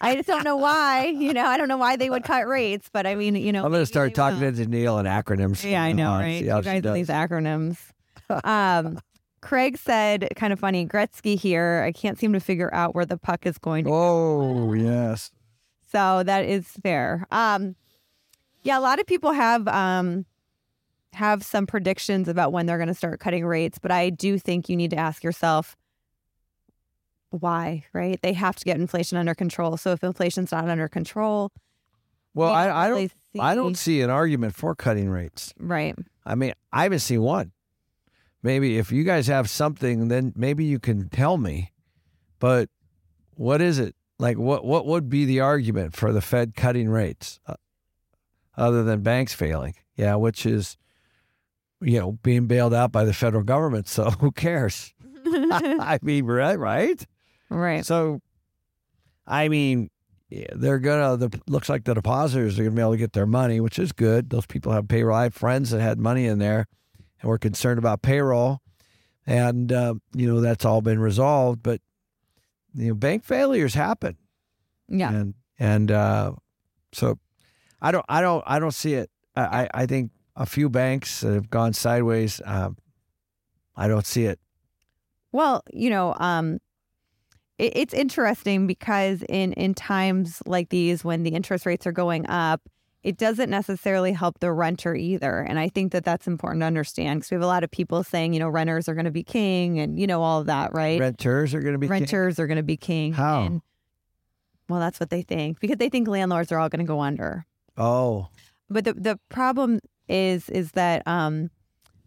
I 0.00 0.14
just 0.14 0.28
don't 0.28 0.44
know 0.44 0.56
why. 0.56 1.06
You 1.06 1.32
know, 1.32 1.46
I 1.46 1.56
don't 1.56 1.68
know 1.68 1.78
why 1.78 1.96
they 1.96 2.10
would 2.10 2.22
cut 2.22 2.46
rates, 2.46 2.90
but 2.92 3.06
I 3.06 3.14
mean, 3.14 3.34
you 3.34 3.50
know, 3.50 3.64
I'm 3.64 3.70
going 3.70 3.80
to 3.82 3.86
start 3.86 4.14
talking 4.14 4.40
will. 4.40 4.52
to 4.52 4.66
Neil 4.66 4.98
in 4.98 5.06
acronyms. 5.06 5.68
Yeah, 5.68 5.82
I 5.82 5.92
know, 5.92 6.10
right? 6.10 6.42
You 6.44 6.62
guys 6.62 6.82
these 6.82 7.08
acronyms. 7.08 7.78
Um, 8.44 8.98
Craig 9.42 9.76
said, 9.76 10.28
kind 10.36 10.52
of 10.54 10.58
funny, 10.58 10.86
Gretzky 10.86 11.38
here. 11.38 11.82
I 11.86 11.92
can't 11.92 12.18
seem 12.18 12.32
to 12.32 12.40
figure 12.40 12.72
out 12.74 12.94
where 12.94 13.04
the 13.04 13.18
puck 13.18 13.44
is 13.44 13.58
going 13.58 13.84
to 13.84 13.90
Oh, 13.90 14.66
go. 14.68 14.72
yes. 14.72 15.30
So 15.92 16.22
that 16.24 16.46
is 16.46 16.66
fair. 16.82 17.26
Um, 17.30 17.76
yeah, 18.62 18.78
a 18.78 18.80
lot 18.80 18.98
of 18.98 19.06
people 19.06 19.32
have 19.32 19.68
um, 19.68 20.24
have 21.12 21.42
some 21.42 21.66
predictions 21.66 22.28
about 22.28 22.52
when 22.52 22.64
they're 22.64 22.78
going 22.78 22.88
to 22.88 22.94
start 22.94 23.20
cutting 23.20 23.44
rates, 23.44 23.78
but 23.78 23.90
I 23.90 24.08
do 24.10 24.38
think 24.38 24.68
you 24.70 24.76
need 24.76 24.90
to 24.90 24.96
ask 24.96 25.22
yourself 25.22 25.76
why, 27.40 27.84
right? 27.92 28.20
They 28.22 28.32
have 28.32 28.56
to 28.56 28.64
get 28.64 28.78
inflation 28.78 29.18
under 29.18 29.34
control. 29.34 29.76
So 29.76 29.92
if 29.92 30.04
inflation's 30.04 30.52
not 30.52 30.68
under 30.68 30.88
control, 30.88 31.50
well, 32.34 32.52
I, 32.52 32.86
I 32.86 32.88
don't, 32.88 33.10
see... 33.32 33.40
I 33.40 33.54
don't 33.54 33.76
see 33.76 34.00
an 34.00 34.10
argument 34.10 34.54
for 34.54 34.74
cutting 34.74 35.08
rates. 35.08 35.54
Right. 35.58 35.94
I 36.26 36.34
mean, 36.34 36.52
I 36.72 36.82
haven't 36.84 37.00
seen 37.00 37.22
one. 37.22 37.52
Maybe 38.42 38.76
if 38.76 38.92
you 38.92 39.04
guys 39.04 39.26
have 39.28 39.48
something, 39.48 40.08
then 40.08 40.32
maybe 40.36 40.64
you 40.64 40.78
can 40.78 41.08
tell 41.08 41.38
me. 41.38 41.72
But 42.38 42.68
what 43.34 43.60
is 43.60 43.78
it? 43.78 43.94
Like, 44.18 44.38
what 44.38 44.64
what 44.64 44.86
would 44.86 45.08
be 45.08 45.24
the 45.24 45.40
argument 45.40 45.96
for 45.96 46.12
the 46.12 46.20
Fed 46.20 46.54
cutting 46.54 46.88
rates, 46.88 47.40
uh, 47.46 47.54
other 48.56 48.84
than 48.84 49.02
banks 49.02 49.32
failing? 49.32 49.74
Yeah, 49.96 50.16
which 50.16 50.44
is, 50.46 50.76
you 51.80 51.98
know, 51.98 52.12
being 52.12 52.46
bailed 52.46 52.74
out 52.74 52.92
by 52.92 53.04
the 53.04 53.12
federal 53.12 53.44
government. 53.44 53.88
So 53.88 54.10
who 54.20 54.30
cares? 54.30 54.92
I 55.26 55.98
mean, 56.02 56.26
right, 56.26 56.58
right? 56.58 57.06
Right. 57.50 57.84
So, 57.84 58.20
I 59.26 59.48
mean, 59.48 59.90
they're 60.54 60.78
gonna. 60.78 61.16
The 61.16 61.40
looks 61.46 61.68
like 61.68 61.84
the 61.84 61.94
depositors 61.94 62.58
are 62.58 62.64
gonna 62.64 62.74
be 62.74 62.80
able 62.82 62.92
to 62.92 62.98
get 62.98 63.12
their 63.12 63.26
money, 63.26 63.60
which 63.60 63.78
is 63.78 63.92
good. 63.92 64.30
Those 64.30 64.46
people 64.46 64.72
have 64.72 64.88
payroll. 64.88 65.16
I 65.16 65.24
have 65.24 65.34
friends 65.34 65.70
that 65.70 65.80
had 65.80 65.98
money 65.98 66.26
in 66.26 66.38
there, 66.38 66.66
and 67.20 67.28
were 67.28 67.38
concerned 67.38 67.78
about 67.78 68.02
payroll. 68.02 68.60
and 69.26 69.72
uh, 69.72 69.94
you 70.14 70.26
know 70.26 70.40
that's 70.40 70.64
all 70.64 70.80
been 70.80 70.98
resolved. 70.98 71.62
But 71.62 71.80
you 72.74 72.88
know, 72.88 72.94
bank 72.94 73.24
failures 73.24 73.74
happen. 73.74 74.16
Yeah. 74.88 75.12
And 75.12 75.34
and 75.58 75.90
uh, 75.90 76.32
so 76.92 77.18
I 77.80 77.92
don't 77.92 78.04
I 78.08 78.20
don't 78.20 78.42
I 78.46 78.58
don't 78.58 78.74
see 78.74 78.94
it. 78.94 79.10
I 79.36 79.42
I, 79.62 79.68
I 79.74 79.86
think 79.86 80.10
a 80.36 80.46
few 80.46 80.68
banks 80.68 81.22
have 81.22 81.48
gone 81.50 81.72
sideways. 81.72 82.42
Um, 82.44 82.76
I 83.76 83.88
don't 83.88 84.06
see 84.06 84.24
it. 84.24 84.40
Well, 85.32 85.62
you 85.72 85.90
know, 85.90 86.14
um, 86.18 86.58
it, 87.58 87.72
it's 87.76 87.94
interesting 87.94 88.66
because 88.66 89.22
in 89.28 89.52
in 89.54 89.74
times 89.74 90.42
like 90.46 90.68
these, 90.70 91.04
when 91.04 91.22
the 91.22 91.30
interest 91.30 91.66
rates 91.66 91.86
are 91.86 91.92
going 91.92 92.26
up, 92.28 92.62
it 93.02 93.18
doesn't 93.18 93.50
necessarily 93.50 94.12
help 94.12 94.40
the 94.40 94.50
renter 94.52 94.94
either. 94.94 95.40
And 95.40 95.58
I 95.58 95.68
think 95.68 95.92
that 95.92 96.04
that's 96.04 96.26
important 96.26 96.62
to 96.62 96.66
understand 96.66 97.20
because 97.20 97.30
we 97.30 97.34
have 97.34 97.42
a 97.42 97.46
lot 97.46 97.62
of 97.62 97.70
people 97.70 98.02
saying, 98.02 98.32
you 98.32 98.40
know, 98.40 98.48
renters 98.48 98.88
are 98.88 98.94
going 98.94 99.04
to 99.04 99.10
be 99.10 99.22
king, 99.22 99.78
and 99.78 99.98
you 99.98 100.06
know 100.06 100.22
all 100.22 100.40
of 100.40 100.46
that, 100.46 100.72
right? 100.72 100.98
Renters 100.98 101.54
are 101.54 101.60
going 101.60 101.74
to 101.74 101.78
be 101.78 101.86
king? 101.86 101.92
renters 101.92 102.38
are 102.38 102.46
going 102.46 102.56
to 102.56 102.62
be 102.62 102.76
king. 102.76 103.12
How? 103.12 103.42
And, 103.42 103.62
well, 104.68 104.80
that's 104.80 104.98
what 104.98 105.10
they 105.10 105.22
think 105.22 105.60
because 105.60 105.76
they 105.76 105.90
think 105.90 106.08
landlords 106.08 106.50
are 106.50 106.58
all 106.58 106.68
going 106.68 106.84
to 106.84 106.88
go 106.88 107.00
under. 107.00 107.44
Oh, 107.76 108.28
But 108.70 108.84
the 108.84 108.94
the 108.94 109.18
problem 109.28 109.80
is 110.08 110.48
is 110.48 110.72
that 110.72 111.06
um, 111.06 111.50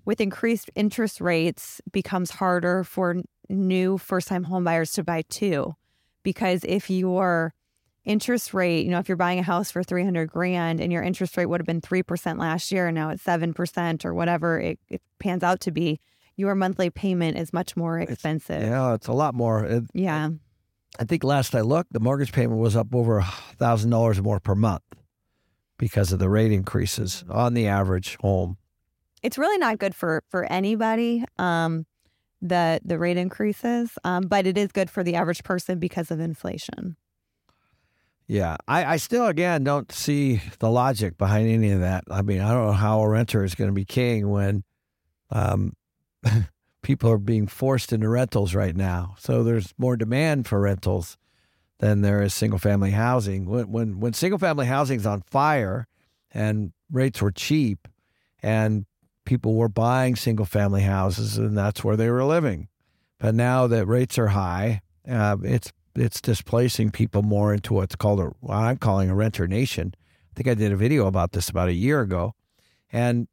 with 0.05 0.19
increased 0.21 0.71
interest 0.75 1.21
rates, 1.21 1.81
becomes 1.91 2.31
harder 2.31 2.83
for 2.83 3.17
new 3.49 3.97
first 3.97 4.27
time 4.27 4.45
homebuyers 4.45 4.93
to 4.95 5.03
buy 5.03 5.23
too, 5.29 5.75
because 6.23 6.63
if 6.63 6.89
your 6.89 7.53
interest 8.05 8.53
rate, 8.53 8.85
you 8.85 8.91
know, 8.91 8.99
if 8.99 9.09
you're 9.09 9.17
buying 9.17 9.39
a 9.39 9.43
house 9.43 9.69
for 9.71 9.83
three 9.83 10.03
hundred 10.03 10.29
grand 10.31 10.79
and 10.79 10.91
your 10.91 11.03
interest 11.03 11.35
rate 11.37 11.45
would 11.47 11.59
have 11.59 11.67
been 11.67 11.81
three 11.81 12.03
percent 12.03 12.39
last 12.39 12.71
year, 12.71 12.87
and 12.87 12.95
now 12.95 13.09
it's 13.09 13.23
seven 13.23 13.53
percent 13.53 14.05
or 14.05 14.13
whatever 14.13 14.59
it, 14.59 14.79
it 14.89 15.01
pans 15.19 15.43
out 15.43 15.59
to 15.61 15.71
be, 15.71 15.99
your 16.35 16.55
monthly 16.55 16.89
payment 16.89 17.37
is 17.37 17.51
much 17.51 17.75
more 17.75 17.99
expensive. 17.99 18.61
yeah, 18.61 18.93
it's 18.93 19.07
a 19.07 19.13
lot 19.13 19.33
more. 19.33 19.65
It, 19.65 19.83
yeah. 19.93 20.29
I 20.99 21.03
think 21.03 21.23
last 21.23 21.53
I 21.53 21.61
looked, 21.61 21.93
the 21.93 21.99
mortgage 21.99 22.31
payment 22.31 22.59
was 22.59 22.75
up 22.75 22.95
over 22.95 23.19
a 23.19 23.25
thousand 23.57 23.91
dollars 23.91 24.21
more 24.21 24.39
per 24.39 24.55
month 24.55 24.83
because 25.77 26.11
of 26.11 26.19
the 26.19 26.29
rate 26.29 26.51
increases 26.51 27.23
on 27.29 27.53
the 27.53 27.67
average 27.67 28.17
home. 28.21 28.57
it's 29.21 29.37
really 29.37 29.57
not 29.57 29.77
good 29.79 29.93
for 29.93 30.23
for 30.29 30.45
anybody 30.45 31.23
um 31.37 31.85
the 32.41 32.79
the 32.85 32.99
rate 32.99 33.17
increases 33.17 33.97
um 34.03 34.23
but 34.23 34.45
it 34.45 34.57
is 34.57 34.71
good 34.71 34.89
for 34.89 35.03
the 35.03 35.15
average 35.15 35.43
person 35.43 35.79
because 35.79 36.11
of 36.11 36.19
inflation 36.19 36.95
Yeah, 38.27 38.57
I, 38.67 38.85
I 38.85 38.97
still 38.97 39.27
again 39.27 39.63
don't 39.63 39.91
see 39.91 40.41
the 40.59 40.69
logic 40.69 41.17
behind 41.17 41.47
any 41.49 41.71
of 41.71 41.79
that. 41.79 42.03
I 42.11 42.21
mean, 42.21 42.41
I 42.41 42.51
don't 42.51 42.67
know 42.67 42.71
how 42.73 43.01
a 43.01 43.09
renter 43.09 43.43
is 43.43 43.55
going 43.55 43.69
to 43.69 43.73
be 43.73 43.85
king 43.85 44.29
when 44.29 44.63
um, 45.29 45.73
people 46.81 47.09
are 47.11 47.17
being 47.17 47.47
forced 47.47 47.93
into 47.93 48.09
rentals 48.09 48.53
right 48.53 48.75
now. 48.75 49.15
So 49.19 49.43
there's 49.43 49.73
more 49.77 49.95
demand 49.95 50.47
for 50.47 50.59
rentals 50.59 51.17
than 51.79 52.01
there 52.01 52.21
is 52.21 52.33
single 52.33 52.59
family 52.59 52.91
housing. 52.91 53.45
When 53.45 53.71
when 53.71 53.99
when 54.01 54.13
single 54.13 54.39
family 54.39 54.65
housing 54.65 54.99
is 54.99 55.05
on 55.05 55.21
fire 55.21 55.87
and 56.31 56.73
rates 56.91 57.21
were 57.21 57.31
cheap 57.31 57.87
and 58.43 58.86
people 59.27 59.55
were 59.55 59.69
buying 59.69 60.15
single 60.15 60.45
family 60.45 60.81
houses 60.81 61.37
and 61.37 61.55
that's 61.55 61.83
where 61.83 61.97
they 61.97 62.09
were 62.09 62.23
living. 62.23 62.69
But 63.19 63.35
now 63.35 63.67
that 63.67 63.85
rates 63.85 64.17
are 64.17 64.29
high, 64.29 64.81
uh, 65.07 65.37
it's 65.43 65.71
it's 65.95 66.21
displacing 66.21 66.91
people 66.91 67.23
more 67.23 67.53
into 67.53 67.73
what's 67.73 67.95
called 67.95 68.19
a 68.19 68.31
what 68.39 68.55
I'm 68.55 68.77
calling 68.77 69.09
a 69.09 69.15
renter 69.15 69.47
nation. 69.47 69.93
I 69.95 70.33
think 70.35 70.47
I 70.47 70.53
did 70.53 70.71
a 70.71 70.77
video 70.77 71.07
about 71.07 71.33
this 71.33 71.49
about 71.49 71.67
a 71.67 71.73
year 71.73 72.01
ago, 72.01 72.35
and 72.91 73.27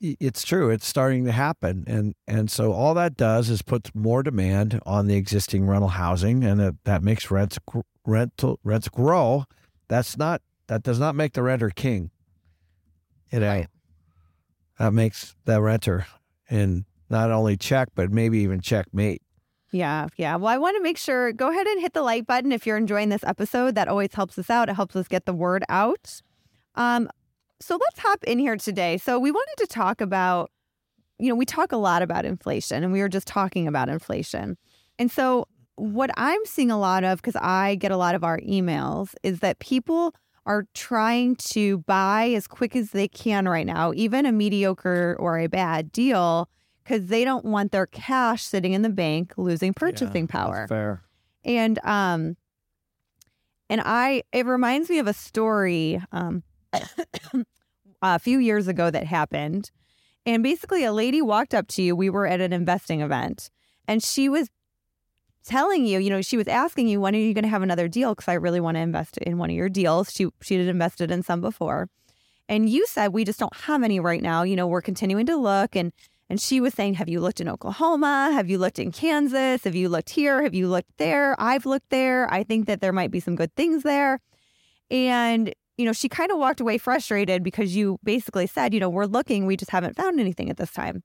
it's 0.00 0.42
true. 0.44 0.70
It's 0.70 0.86
starting 0.86 1.24
to 1.26 1.32
happen, 1.32 1.84
and 1.86 2.14
and 2.26 2.50
so 2.50 2.72
all 2.72 2.94
that 2.94 3.16
does 3.16 3.50
is 3.50 3.62
puts 3.62 3.94
more 3.94 4.22
demand 4.22 4.80
on 4.84 5.06
the 5.06 5.16
existing 5.16 5.66
rental 5.66 5.90
housing, 5.90 6.42
and 6.42 6.58
that, 6.58 6.74
that 6.84 7.02
makes 7.02 7.30
rents 7.30 7.58
rental 8.06 8.58
rents 8.64 8.88
grow. 8.88 9.44
That's 9.88 10.16
not 10.16 10.42
that 10.66 10.82
does 10.82 10.98
not 10.98 11.14
make 11.14 11.34
the 11.34 11.42
renter 11.42 11.70
king. 11.70 12.10
It 13.30 13.42
ain't. 13.42 13.68
That 14.78 14.92
makes 14.92 15.34
the 15.44 15.60
renter 15.62 16.06
in 16.50 16.84
not 17.10 17.30
only 17.30 17.56
check 17.56 17.88
but 17.94 18.10
maybe 18.10 18.38
even 18.38 18.60
checkmate. 18.60 19.22
yeah 19.72 20.08
yeah. 20.16 20.36
Well 20.36 20.52
i 20.52 20.58
want 20.58 20.76
to 20.76 20.82
make 20.82 20.98
sure 20.98 21.32
go 21.32 21.50
ahead 21.50 21.66
and 21.66 21.80
hit 21.80 21.92
the 21.92 22.02
like 22.02 22.26
button 22.26 22.52
if 22.52 22.66
you're 22.66 22.76
enjoying 22.76 23.08
this 23.08 23.24
episode. 23.24 23.74
That 23.74 23.88
always 23.88 24.12
helps 24.12 24.38
us 24.38 24.50
out. 24.50 24.68
It 24.68 24.74
helps 24.74 24.96
us 24.96 25.08
get 25.08 25.26
the 25.26 25.32
word 25.32 25.64
out. 25.68 26.20
Um 26.74 27.08
so 27.60 27.76
let's 27.76 27.98
hop 28.00 28.24
in 28.24 28.38
here 28.38 28.56
today. 28.56 28.98
So 28.98 29.18
we 29.18 29.30
wanted 29.30 29.54
to 29.58 29.66
talk 29.66 30.00
about 30.00 30.50
you 31.18 31.28
know 31.28 31.34
we 31.36 31.44
talk 31.46 31.72
a 31.72 31.76
lot 31.76 32.02
about 32.02 32.24
inflation 32.24 32.82
and 32.82 32.92
we 32.92 33.00
were 33.00 33.08
just 33.08 33.26
talking 33.26 33.68
about 33.68 33.88
inflation. 33.88 34.56
And 34.98 35.10
so 35.10 35.46
what 35.76 36.08
i'm 36.16 36.38
seeing 36.44 36.70
a 36.70 36.78
lot 36.78 37.02
of 37.02 37.20
because 37.20 37.34
i 37.42 37.74
get 37.74 37.90
a 37.90 37.96
lot 37.96 38.14
of 38.14 38.22
our 38.22 38.38
emails 38.42 39.12
is 39.24 39.40
that 39.40 39.58
people 39.58 40.14
are 40.46 40.66
trying 40.74 41.36
to 41.36 41.78
buy 41.78 42.30
as 42.30 42.46
quick 42.46 42.76
as 42.76 42.90
they 42.90 43.08
can 43.08 43.48
right 43.48 43.66
now, 43.66 43.92
even 43.94 44.26
a 44.26 44.32
mediocre 44.32 45.16
or 45.18 45.38
a 45.38 45.46
bad 45.46 45.90
deal, 45.90 46.48
because 46.82 47.06
they 47.06 47.24
don't 47.24 47.44
want 47.44 47.72
their 47.72 47.86
cash 47.86 48.42
sitting 48.42 48.72
in 48.72 48.82
the 48.82 48.90
bank 48.90 49.34
losing 49.36 49.72
purchasing 49.72 50.26
power. 50.26 50.66
Fair. 50.68 51.02
And 51.44 51.78
um, 51.84 52.36
and 53.70 53.80
I 53.84 54.22
it 54.32 54.46
reminds 54.46 54.90
me 54.90 54.98
of 54.98 55.06
a 55.06 55.14
story 55.14 56.00
um 56.12 56.42
a 58.02 58.18
few 58.18 58.38
years 58.38 58.68
ago 58.68 58.90
that 58.90 59.06
happened. 59.06 59.70
And 60.26 60.42
basically, 60.42 60.84
a 60.84 60.92
lady 60.92 61.20
walked 61.20 61.52
up 61.54 61.68
to 61.68 61.82
you. 61.82 61.94
We 61.94 62.08
were 62.08 62.26
at 62.26 62.40
an 62.40 62.52
investing 62.52 63.00
event, 63.00 63.50
and 63.86 64.02
she 64.02 64.28
was 64.28 64.48
telling 65.44 65.86
you, 65.86 65.98
you 65.98 66.10
know, 66.10 66.22
she 66.22 66.36
was 66.36 66.48
asking 66.48 66.88
you, 66.88 67.00
when 67.00 67.14
are 67.14 67.18
you 67.18 67.34
going 67.34 67.44
to 67.44 67.50
have 67.50 67.62
another 67.62 67.88
deal? 67.88 68.14
Because 68.14 68.28
I 68.28 68.34
really 68.34 68.60
want 68.60 68.76
to 68.76 68.80
invest 68.80 69.18
in 69.18 69.38
one 69.38 69.50
of 69.50 69.56
your 69.56 69.68
deals. 69.68 70.12
She 70.12 70.28
she 70.42 70.56
had 70.56 70.66
invested 70.66 71.10
in 71.10 71.22
some 71.22 71.40
before, 71.40 71.88
and 72.48 72.68
you 72.68 72.86
said 72.86 73.12
we 73.12 73.24
just 73.24 73.38
don't 73.38 73.56
have 73.56 73.82
any 73.82 74.00
right 74.00 74.22
now. 74.22 74.42
You 74.42 74.56
know, 74.56 74.66
we're 74.66 74.82
continuing 74.82 75.26
to 75.26 75.36
look, 75.36 75.76
and 75.76 75.92
and 76.30 76.40
she 76.40 76.60
was 76.60 76.74
saying, 76.74 76.94
have 76.94 77.08
you 77.08 77.20
looked 77.20 77.40
in 77.40 77.48
Oklahoma? 77.48 78.30
Have 78.32 78.48
you 78.48 78.58
looked 78.58 78.78
in 78.78 78.90
Kansas? 78.90 79.64
Have 79.64 79.74
you 79.74 79.88
looked 79.88 80.10
here? 80.10 80.42
Have 80.42 80.54
you 80.54 80.68
looked 80.68 80.96
there? 80.96 81.36
I've 81.38 81.66
looked 81.66 81.90
there. 81.90 82.32
I 82.32 82.44
think 82.44 82.66
that 82.66 82.80
there 82.80 82.92
might 82.92 83.10
be 83.10 83.20
some 83.20 83.36
good 83.36 83.54
things 83.54 83.82
there, 83.82 84.20
and 84.90 85.54
you 85.76 85.84
know, 85.84 85.92
she 85.92 86.08
kind 86.08 86.30
of 86.30 86.38
walked 86.38 86.60
away 86.60 86.78
frustrated 86.78 87.42
because 87.42 87.74
you 87.74 87.98
basically 88.04 88.46
said, 88.46 88.72
you 88.72 88.80
know, 88.80 88.88
we're 88.88 89.06
looking, 89.06 89.44
we 89.44 89.56
just 89.56 89.72
haven't 89.72 89.96
found 89.96 90.20
anything 90.20 90.48
at 90.48 90.56
this 90.56 90.70
time. 90.70 91.02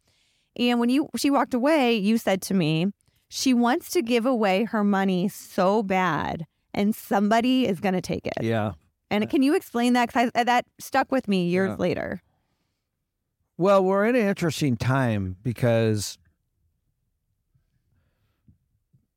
And 0.57 0.79
when 0.79 0.89
you 0.89 1.09
she 1.15 1.29
walked 1.29 1.53
away, 1.53 1.95
you 1.95 2.17
said 2.17 2.41
to 2.43 2.53
me, 2.53 2.87
she 3.29 3.53
wants 3.53 3.89
to 3.91 4.01
give 4.01 4.25
away 4.25 4.63
her 4.65 4.83
money 4.83 5.27
so 5.29 5.81
bad 5.83 6.45
and 6.73 6.95
somebody 6.95 7.67
is 7.67 7.79
going 7.79 7.93
to 7.93 8.01
take 8.01 8.25
it. 8.27 8.33
Yeah. 8.41 8.73
And 9.11 9.29
can 9.29 9.41
you 9.41 9.55
explain 9.55 9.93
that 9.93 10.11
cuz 10.11 10.29
that 10.33 10.65
stuck 10.79 11.11
with 11.11 11.27
me 11.27 11.47
years 11.47 11.69
Yeah. 11.69 11.75
later. 11.77 12.21
Well, 13.57 13.83
we're 13.83 14.05
in 14.05 14.15
an 14.15 14.27
interesting 14.27 14.77
time 14.77 15.35
because 15.43 16.17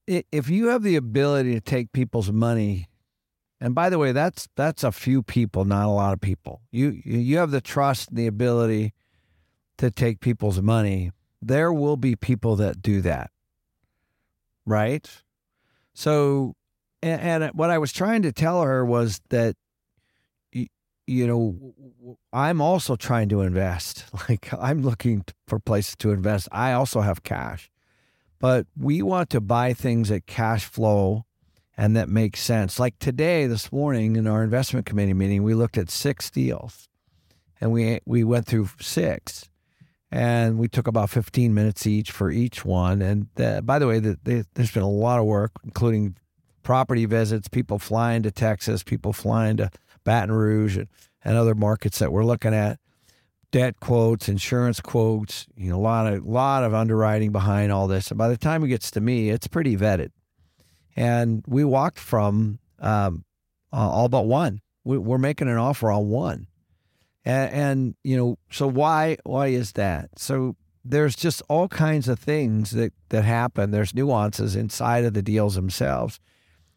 if 0.07 0.49
you 0.51 0.69
have 0.69 0.83
the 0.83 0.97
ability 0.97 1.55
to 1.55 1.61
take 1.61 1.93
people's 1.93 2.31
money, 2.33 2.89
and 3.61 3.75
by 3.75 3.89
the 3.89 3.99
way, 3.99 4.11
that's 4.13 4.49
that's 4.57 4.83
a 4.83 4.91
few 4.91 5.23
people, 5.23 5.65
not 5.65 5.87
a 5.87 5.91
lot 5.91 6.13
of 6.13 6.21
people. 6.21 6.61
You 6.73 7.01
you 7.05 7.39
have 7.39 7.51
the 7.53 7.61
trust 7.61 8.09
and 8.09 8.19
the 8.19 8.27
ability 8.27 8.93
to 9.79 9.91
take 9.91 10.21
people's 10.21 10.61
money. 10.61 11.13
There 11.41 11.73
will 11.73 11.97
be 11.97 12.17
people 12.17 12.57
that 12.57 12.83
do 12.83 13.01
that, 13.03 13.31
right? 14.67 15.09
So, 15.95 16.55
and, 17.03 17.45
and 17.45 17.55
what 17.55 17.71
I 17.71 17.79
was 17.79 17.93
trying 17.93 18.23
to 18.23 18.33
tell 18.33 18.63
her 18.63 18.85
was 18.85 19.21
that 19.31 19.57
y- 20.55 20.69
you 21.07 21.27
know, 21.27 22.17
I'm 22.33 22.61
also 22.61 22.97
trying 22.97 23.29
to 23.31 23.41
invest. 23.43 24.05
Like 24.29 24.53
I'm 24.55 24.83
looking 24.83 25.25
for 25.49 25.59
places 25.59 25.97
to 25.97 26.13
invest. 26.13 26.49
I 26.53 26.73
also 26.73 27.01
have 27.01 27.23
cash, 27.23 27.71
but 28.39 28.67
we 28.79 29.03
want 29.03 29.31
to 29.31 29.41
buy 29.41 29.73
things 29.75 30.09
that 30.11 30.27
cash 30.27 30.65
flow 30.65 31.27
and 31.77 31.97
that 31.97 32.09
make 32.09 32.37
sense. 32.37 32.79
Like 32.79 32.99
today, 32.99 33.47
this 33.47 33.73
morning 33.73 34.17
in 34.17 34.27
our 34.27 34.45
investment 34.45 34.87
committee 34.87 35.15
meeting, 35.15 35.43
we 35.43 35.55
looked 35.55 35.77
at 35.79 35.91
six 35.91 36.31
deals, 36.31 36.89
and 37.61 37.73
we 37.73 38.01
we 38.05 38.23
went 38.25 38.47
through 38.47 38.69
six, 38.81 39.51
and 40.13 40.59
we 40.59 40.69
took 40.69 40.87
about 40.87 41.09
15 41.09 41.55
minutes 41.55 41.87
each 41.87 42.11
for 42.11 42.31
each 42.31 42.67
one. 42.67 43.01
And 43.01 43.29
uh, 43.41 43.63
by 43.63 43.79
the 43.79 43.87
way, 43.87 43.99
the, 43.99 44.19
the, 44.23 44.45
there's 44.53 44.71
been 44.71 44.83
a 44.83 44.89
lot 44.89 45.19
of 45.19 45.25
work, 45.25 45.53
including 45.65 46.17
property 46.63 47.07
visits, 47.07 47.49
people 47.49 47.79
flying 47.79 48.23
to 48.25 48.31
Texas, 48.31 48.83
people 48.83 49.15
flying 49.15 49.57
to 49.57 49.71
Baton 50.05 50.33
Rouge 50.33 50.77
and, 50.77 50.89
and 51.25 51.39
other 51.39 51.55
markets 51.55 51.99
that 51.99 52.13
we're 52.13 52.27
looking 52.27 52.53
at. 52.53 52.79
Debt 53.53 53.81
quotes, 53.81 54.29
insurance 54.29 54.81
quotes, 54.81 55.47
you 55.57 55.71
know, 55.71 55.77
a 55.77 55.81
lot 55.81 56.13
of 56.13 56.27
lot 56.27 56.63
of 56.63 56.75
underwriting 56.75 57.33
behind 57.33 57.73
all 57.73 57.87
this. 57.87 58.11
And 58.11 58.19
by 58.19 58.29
the 58.29 58.37
time 58.37 58.63
it 58.65 58.69
gets 58.69 58.91
to 58.93 59.01
me, 59.01 59.31
it's 59.31 59.47
pretty 59.47 59.77
vetted. 59.77 60.11
And 60.95 61.43
we 61.47 61.65
walked 61.65 61.99
from 61.99 62.59
um, 62.81 63.25
uh, 63.73 63.77
all 63.91 64.09
but 64.09 64.27
one. 64.27 64.61
We, 64.85 64.99
we're 64.99 65.19
making 65.19 65.49
an 65.49 65.57
offer 65.57 65.91
on 65.91 66.09
one, 66.09 66.49
and, 67.25 67.53
and 67.53 67.95
you 68.03 68.17
know, 68.17 68.39
so 68.51 68.67
why 68.67 69.17
why 69.25 69.49
is 69.49 69.73
that? 69.73 70.11
So 70.19 70.57
there's 70.85 71.15
just 71.15 71.43
all 71.49 71.69
kinds 71.69 72.09
of 72.09 72.19
things 72.19 72.73
that 72.73 72.93
that 73.11 73.25
happen. 73.25 73.71
There's 73.71 73.95
nuances 73.95 74.57
inside 74.57 75.05
of 75.05 75.15
the 75.15 75.23
deals 75.23 75.55
themselves. 75.55 76.19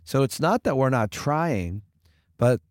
So 0.03 0.21
it's 0.21 0.39
not 0.39 0.63
that 0.63 0.77
we're 0.77 0.91
not 0.91 1.09
trying, 1.09 1.81
but 2.37 2.61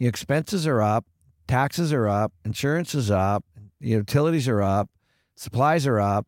expenses 0.00 0.66
are 0.66 0.80
up, 0.80 1.04
taxes 1.46 1.92
are 1.92 2.08
up, 2.08 2.32
insurance 2.44 2.94
is 2.94 3.10
up, 3.10 3.44
utilities 3.78 4.48
are 4.48 4.62
up, 4.62 4.88
supplies 5.36 5.86
are 5.86 6.00
up, 6.00 6.26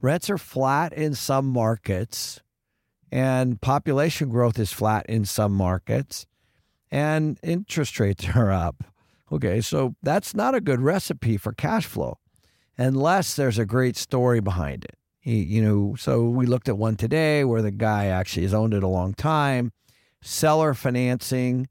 rents 0.00 0.28
are 0.28 0.38
flat 0.38 0.92
in 0.92 1.14
some 1.14 1.46
markets, 1.46 2.40
and 3.12 3.60
population 3.60 4.28
growth 4.28 4.58
is 4.58 4.72
flat 4.72 5.06
in 5.08 5.24
some 5.24 5.52
markets, 5.52 6.26
and 6.90 7.38
interest 7.42 8.00
rates 8.00 8.26
are 8.34 8.50
up. 8.50 8.82
Okay, 9.32 9.60
so 9.60 9.94
that's 10.02 10.34
not 10.34 10.54
a 10.54 10.60
good 10.60 10.80
recipe 10.80 11.36
for 11.36 11.52
cash 11.52 11.86
flow 11.86 12.18
unless 12.76 13.34
there's 13.34 13.58
a 13.58 13.64
great 13.64 13.96
story 13.96 14.40
behind 14.40 14.84
it. 14.84 14.96
He, 15.20 15.42
you 15.42 15.62
know, 15.62 15.94
so 15.96 16.24
we 16.24 16.44
looked 16.44 16.68
at 16.68 16.76
one 16.76 16.96
today 16.96 17.44
where 17.44 17.62
the 17.62 17.70
guy 17.70 18.06
actually 18.06 18.42
has 18.42 18.52
owned 18.52 18.74
it 18.74 18.82
a 18.82 18.88
long 18.88 19.14
time, 19.14 19.72
seller 20.20 20.74
financing, 20.74 21.68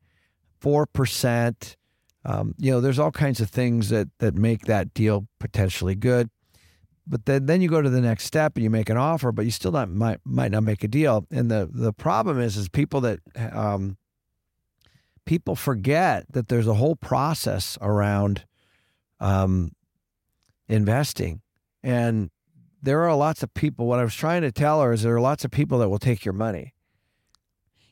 four 0.60 0.88
percent. 0.88 1.78
Um, 2.26 2.56
you 2.58 2.72
know, 2.72 2.82
there's 2.82 2.98
all 3.00 3.12
kinds 3.12 3.42
of 3.42 3.50
things 3.50 3.90
that 3.90 4.08
that 4.18 4.34
make 4.34 4.66
that 4.66 4.94
deal 4.94 5.28
potentially 5.40 5.94
good. 5.94 6.30
But 7.06 7.26
then, 7.26 7.46
then 7.48 7.62
you 7.62 7.70
go 7.70 7.82
to 7.82 7.90
the 7.90 8.02
next 8.02 8.24
step 8.24 8.54
and 8.56 8.64
you 8.64 8.70
make 8.70 8.90
an 8.90 8.98
offer, 8.98 9.32
but 9.32 9.46
you 9.46 9.52
still 9.52 9.74
not 9.74 9.90
might 9.90 10.20
might 10.26 10.52
not 10.52 10.64
make 10.64 10.84
a 10.84 10.88
deal. 10.88 11.28
And 11.30 11.52
the 11.52 11.70
the 11.72 11.94
problem 11.94 12.40
is 12.40 12.58
is 12.58 12.70
people 12.70 13.02
that 13.02 13.20
um, 13.52 13.98
people 15.26 15.56
forget 15.56 16.26
that 16.32 16.48
there's 16.48 16.68
a 16.68 16.74
whole 16.76 16.96
process 16.96 17.78
around 17.82 18.46
um, 19.20 19.72
investing, 20.68 21.42
and 21.82 22.30
there 22.82 23.04
are 23.04 23.16
lots 23.16 23.44
of 23.44 23.54
people. 23.54 23.86
What 23.86 24.00
I 24.00 24.04
was 24.04 24.16
trying 24.16 24.42
to 24.42 24.52
tell 24.52 24.82
her 24.82 24.92
is 24.92 25.04
there 25.04 25.16
are 25.16 25.22
lots 25.22 25.46
of 25.46 25.52
people 25.52 25.80
that 25.80 25.90
will 25.90 26.00
take 26.00 26.26
your 26.26 26.34
money. 26.34 26.74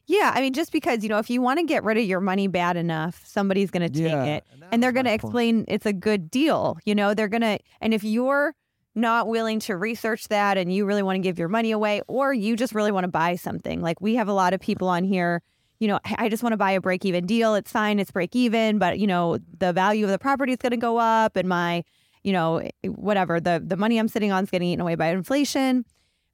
Yeah, 0.07 0.31
I 0.35 0.41
mean, 0.41 0.51
just 0.53 0.73
because 0.73 1.03
you 1.03 1.09
know, 1.09 1.19
if 1.19 1.29
you 1.29 1.41
want 1.41 1.59
to 1.59 1.65
get 1.65 1.83
rid 1.83 1.97
of 1.97 2.03
your 2.03 2.19
money 2.19 2.47
bad 2.47 2.75
enough, 2.75 3.21
somebody's 3.25 3.71
going 3.71 3.89
to 3.89 3.89
take 3.89 4.11
Yeah, 4.11 4.25
it, 4.25 4.43
and 4.51 4.63
and 4.71 4.83
they're 4.83 4.91
going 4.91 5.05
to 5.05 5.13
explain 5.13 5.63
it's 5.67 5.85
a 5.85 5.93
good 5.93 6.29
deal. 6.29 6.77
You 6.83 6.95
know, 6.95 7.13
they're 7.13 7.29
going 7.29 7.41
to, 7.41 7.59
and 7.79 7.93
if 7.93 8.03
you're 8.03 8.53
not 8.93 9.27
willing 9.27 9.59
to 9.61 9.77
research 9.77 10.27
that, 10.27 10.57
and 10.57 10.73
you 10.73 10.85
really 10.85 11.03
want 11.03 11.15
to 11.15 11.21
give 11.21 11.39
your 11.39 11.47
money 11.47 11.71
away, 11.71 12.01
or 12.09 12.33
you 12.33 12.57
just 12.57 12.75
really 12.75 12.91
want 12.91 13.05
to 13.05 13.11
buy 13.11 13.37
something, 13.37 13.81
like 13.81 14.01
we 14.01 14.15
have 14.15 14.27
a 14.27 14.33
lot 14.33 14.53
of 14.53 14.59
people 14.59 14.89
on 14.89 15.05
here. 15.05 15.41
You 15.81 15.87
know, 15.87 15.99
I 16.17 16.29
just 16.29 16.43
want 16.43 16.53
to 16.53 16.57
buy 16.57 16.71
a 16.71 16.79
break 16.79 17.05
even 17.05 17.25
deal. 17.25 17.55
It's 17.55 17.71
fine, 17.71 17.99
it's 17.99 18.11
break 18.11 18.35
even, 18.35 18.77
but 18.77 18.99
you 18.99 19.07
know, 19.07 19.39
the 19.57 19.73
value 19.73 20.05
of 20.05 20.11
the 20.11 20.19
property 20.19 20.51
is 20.51 20.59
going 20.59 20.71
to 20.71 20.77
go 20.77 20.99
up, 20.99 21.35
and 21.35 21.49
my, 21.49 21.83
you 22.23 22.31
know, 22.31 22.61
whatever 22.85 23.39
the 23.39 23.63
the 23.65 23.75
money 23.75 23.97
I'm 23.97 24.07
sitting 24.07 24.31
on 24.31 24.43
is 24.43 24.51
getting 24.51 24.69
eaten 24.69 24.81
away 24.81 24.93
by 24.93 25.07
inflation. 25.07 25.83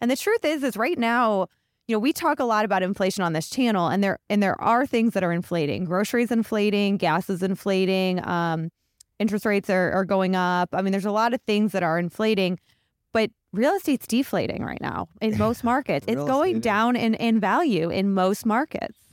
And 0.02 0.12
the 0.12 0.18
truth 0.18 0.44
is, 0.44 0.64
is 0.64 0.76
right 0.76 1.00
now, 1.00 1.48
you 1.88 1.96
know, 1.96 2.00
we 2.00 2.12
talk 2.12 2.42
a 2.42 2.44
lot 2.44 2.66
about 2.66 2.84
inflation 2.84 3.24
on 3.24 3.32
this 3.32 3.50
channel, 3.50 3.88
and 3.88 4.04
there 4.04 4.20
and 4.30 4.44
there 4.44 4.60
are 4.62 4.86
things 4.86 5.14
that 5.14 5.24
are 5.24 5.32
inflating. 5.32 5.86
Groceries 5.86 6.30
inflating, 6.30 6.98
gas 6.98 7.30
is 7.30 7.42
inflating, 7.42 8.28
um, 8.28 8.70
interest 9.18 9.46
rates 9.46 9.70
are, 9.70 9.94
are 9.94 10.04
going 10.04 10.36
up. 10.36 10.70
I 10.74 10.82
mean, 10.82 10.92
there's 10.92 11.06
a 11.06 11.12
lot 11.12 11.34
of 11.34 11.42
things 11.48 11.72
that 11.72 11.84
are 11.84 11.98
inflating, 11.98 12.60
but 13.14 13.32
real 13.54 13.74
estate's 13.76 14.08
deflating 14.08 14.62
right 14.64 14.82
now 14.82 15.08
in 15.22 15.38
most 15.40 15.64
markets. 15.64 16.06
it's 16.08 16.22
going 16.22 16.60
down 16.60 16.98
in, 16.98 17.14
in 17.16 17.40
value 17.40 17.90
in 17.90 18.14
most 18.14 18.46
markets. 18.46 19.07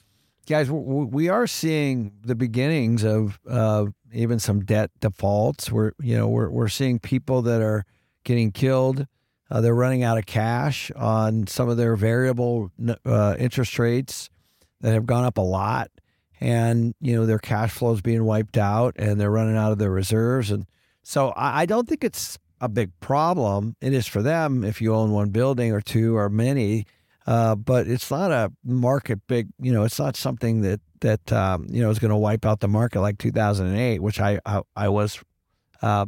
Guys, 0.47 0.71
we 0.71 1.29
are 1.29 1.47
seeing 1.47 2.13
the 2.23 2.35
beginnings 2.35 3.05
of 3.05 3.39
uh, 3.49 3.87
even 4.13 4.39
some 4.39 4.65
debt 4.65 4.91
defaults. 5.01 5.71
We're 5.71 5.93
you 6.01 6.17
know 6.17 6.29
we're 6.29 6.51
we're 6.51 6.69
seeing 6.69 6.99
people 6.99 7.43
that 7.43 7.63
are 7.63 7.85
getting 8.25 8.53
killed. 8.53 9.07
Uh, 9.51 9.61
they're 9.61 9.75
running 9.75 10.03
out 10.03 10.19
of 10.19 10.27
cash 10.27 10.91
on 10.97 11.47
some 11.47 11.69
of 11.69 11.77
their 11.77 11.97
variable 11.97 12.71
uh, 13.05 13.37
interest 13.39 13.79
rates 13.79 14.31
that 14.81 14.95
have 14.95 15.07
gone 15.07 15.25
up 15.25 15.39
a 15.39 15.43
lot, 15.43 15.91
and 16.41 16.95
you 17.01 17.15
know 17.15 17.27
their 17.27 17.39
cash 17.39 17.73
flow 17.73 17.93
is 17.93 18.03
being 18.03 18.25
wiped 18.25 18.57
out, 18.57 18.95
and 18.99 19.21
they're 19.21 19.31
running 19.31 19.57
out 19.57 19.73
of 19.73 19.79
their 19.79 19.91
reserves. 19.91 20.51
And 20.51 20.67
so 21.03 21.31
I, 21.31 21.63
I 21.63 21.67
don't 21.67 21.89
think 21.89 22.05
it's 22.05 22.39
a 22.61 22.69
big 22.69 22.91
problem. 23.01 23.77
It 23.81 23.93
is 23.93 24.07
for 24.07 24.23
them 24.23 24.65
if 24.65 24.81
you 24.81 24.95
own 24.95 25.13
one 25.13 25.31
building 25.31 25.73
or 25.73 25.81
two 25.81 26.17
or 26.17 26.29
many, 26.29 26.87
uh, 27.27 27.55
but 27.55 27.87
it's 27.87 28.11
not 28.11 28.31
a 28.31 28.53
market 28.65 29.27
big. 29.27 29.49
You 29.59 29.73
know, 29.73 29.85
it's 29.85 29.99
not 29.99 30.17
something 30.17 30.61
that 30.61 30.81
that 31.01 31.33
um, 31.33 31.67
you 31.71 31.83
know 31.83 31.91
is 31.91 31.99
going 31.99 32.11
to 32.11 32.17
wipe 32.17 32.45
out 32.45 32.61
the 32.61 32.69
market 32.69 33.01
like 33.01 33.19
2008, 33.19 34.01
which 34.01 34.21
I 34.21 34.41
I, 34.45 34.63
I 34.77 34.89
was 34.89 35.23
uh, 35.83 36.07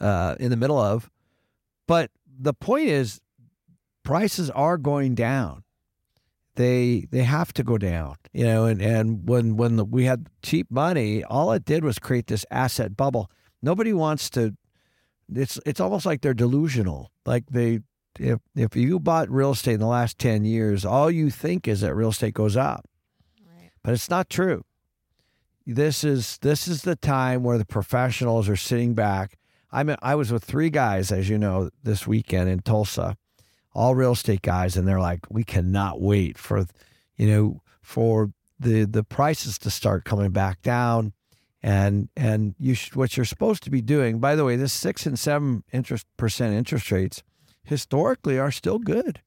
uh, 0.00 0.36
in 0.40 0.50
the 0.50 0.56
middle 0.56 0.78
of. 0.78 1.10
But 1.86 2.10
the 2.38 2.54
point 2.54 2.88
is, 2.88 3.20
prices 4.02 4.50
are 4.50 4.78
going 4.78 5.14
down. 5.14 5.64
They 6.54 7.06
they 7.10 7.22
have 7.22 7.52
to 7.54 7.62
go 7.62 7.76
down. 7.76 8.16
You 8.32 8.44
know, 8.44 8.64
and 8.64 8.80
and 8.80 9.28
when 9.28 9.56
when 9.56 9.76
the, 9.76 9.84
we 9.84 10.04
had 10.04 10.28
cheap 10.42 10.70
money, 10.70 11.24
all 11.24 11.52
it 11.52 11.64
did 11.66 11.84
was 11.84 11.98
create 11.98 12.26
this 12.26 12.46
asset 12.50 12.96
bubble. 12.96 13.30
Nobody 13.62 13.92
wants 13.92 14.30
to. 14.30 14.56
It's 15.30 15.58
it's 15.66 15.80
almost 15.80 16.06
like 16.06 16.22
they're 16.22 16.32
delusional. 16.32 17.12
Like 17.26 17.44
they 17.50 17.80
if 18.18 18.40
if 18.54 18.76
you 18.76 18.98
bought 18.98 19.30
real 19.30 19.52
estate 19.52 19.74
in 19.74 19.80
the 19.80 19.86
last 19.86 20.18
10 20.18 20.44
years, 20.44 20.84
all 20.84 21.10
you 21.10 21.30
think 21.30 21.68
is 21.68 21.80
that 21.80 21.94
real 21.94 22.10
estate 22.10 22.34
goes 22.34 22.56
up. 22.56 22.84
But 23.82 23.94
it's 23.94 24.10
not 24.10 24.28
true. 24.28 24.64
This 25.66 26.02
is 26.02 26.38
this 26.38 26.66
is 26.66 26.82
the 26.82 26.96
time 26.96 27.42
where 27.42 27.58
the 27.58 27.66
professionals 27.66 28.48
are 28.48 28.56
sitting 28.56 28.94
back. 28.94 29.38
I 29.70 29.82
mean, 29.82 29.96
I 30.00 30.14
was 30.14 30.32
with 30.32 30.44
three 30.44 30.70
guys, 30.70 31.12
as 31.12 31.28
you 31.28 31.38
know, 31.38 31.70
this 31.82 32.06
weekend 32.06 32.48
in 32.48 32.60
Tulsa, 32.60 33.16
all 33.74 33.94
real 33.94 34.12
estate 34.12 34.42
guys, 34.42 34.76
and 34.76 34.88
they're 34.88 35.00
like, 35.00 35.20
we 35.28 35.44
cannot 35.44 36.00
wait 36.00 36.38
for, 36.38 36.66
you 37.16 37.28
know, 37.28 37.62
for 37.82 38.32
the 38.58 38.84
the 38.84 39.04
prices 39.04 39.58
to 39.58 39.70
start 39.70 40.04
coming 40.04 40.30
back 40.30 40.62
down, 40.62 41.12
and 41.62 42.08
and 42.16 42.54
you 42.58 42.74
sh- 42.74 42.96
what 42.96 43.16
you're 43.16 43.26
supposed 43.26 43.62
to 43.64 43.70
be 43.70 43.82
doing. 43.82 44.20
By 44.20 44.34
the 44.34 44.44
way, 44.44 44.56
this 44.56 44.72
six 44.72 45.04
and 45.04 45.18
seven 45.18 45.64
interest 45.70 46.06
percent 46.16 46.54
interest 46.54 46.90
rates 46.90 47.22
historically 47.68 48.38
are 48.38 48.50
still 48.50 48.78
good. 48.78 49.20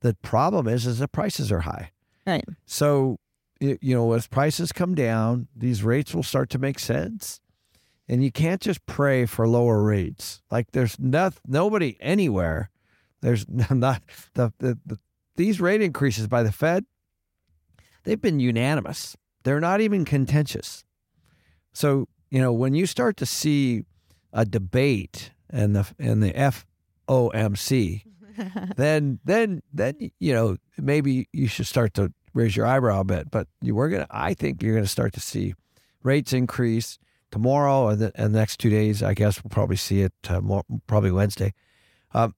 The 0.00 0.14
problem 0.14 0.66
is, 0.66 0.86
is 0.86 0.98
the 0.98 1.08
prices 1.08 1.52
are 1.52 1.60
high. 1.60 1.92
Right. 2.26 2.44
So, 2.64 3.18
you 3.60 3.78
know, 3.82 4.12
as 4.12 4.26
prices 4.26 4.72
come 4.72 4.94
down, 4.94 5.48
these 5.54 5.82
rates 5.82 6.14
will 6.14 6.22
start 6.22 6.50
to 6.50 6.58
make 6.58 6.78
sense. 6.78 7.40
And 8.08 8.24
you 8.24 8.32
can't 8.32 8.60
just 8.60 8.84
pray 8.86 9.26
for 9.26 9.46
lower 9.46 9.82
rates. 9.82 10.42
Like 10.50 10.72
there's 10.72 10.98
not 10.98 11.34
nobody 11.46 11.96
anywhere. 12.00 12.70
There's 13.20 13.46
not 13.70 14.02
the, 14.34 14.52
the, 14.58 14.78
the 14.84 14.98
these 15.36 15.60
rate 15.60 15.80
increases 15.80 16.26
by 16.26 16.42
the 16.42 16.52
Fed. 16.52 16.84
They've 18.04 18.20
been 18.20 18.40
unanimous. 18.40 19.16
They're 19.44 19.60
not 19.60 19.80
even 19.80 20.04
contentious. 20.04 20.84
So 21.72 22.08
you 22.30 22.40
know 22.40 22.52
when 22.52 22.74
you 22.74 22.86
start 22.86 23.16
to 23.18 23.26
see 23.26 23.84
a 24.32 24.44
debate 24.44 25.30
and 25.48 25.76
the 25.76 25.86
and 25.98 26.22
the 26.22 26.34
FOMC, 27.08 28.02
then 28.76 29.18
then 29.24 29.62
then 29.72 30.10
you 30.18 30.32
know 30.32 30.56
maybe 30.78 31.28
you 31.32 31.46
should 31.46 31.66
start 31.66 31.94
to 31.94 32.12
raise 32.34 32.56
your 32.56 32.66
eyebrow 32.66 33.00
a 33.00 33.04
bit. 33.04 33.30
But 33.30 33.48
you 33.60 33.74
we're 33.74 33.88
gonna. 33.88 34.06
I 34.10 34.34
think 34.34 34.62
you're 34.62 34.74
gonna 34.74 34.86
start 34.86 35.12
to 35.14 35.20
see 35.20 35.54
rates 36.02 36.32
increase 36.32 36.98
tomorrow 37.30 37.88
and 37.88 38.00
the, 38.00 38.12
and 38.14 38.34
the 38.34 38.38
next 38.38 38.58
two 38.58 38.70
days. 38.70 39.02
I 39.02 39.14
guess 39.14 39.42
we'll 39.42 39.50
probably 39.50 39.76
see 39.76 40.02
it 40.02 40.12
uh, 40.28 40.40
more, 40.40 40.64
probably 40.86 41.10
Wednesday. 41.10 41.52
Um, 42.14 42.34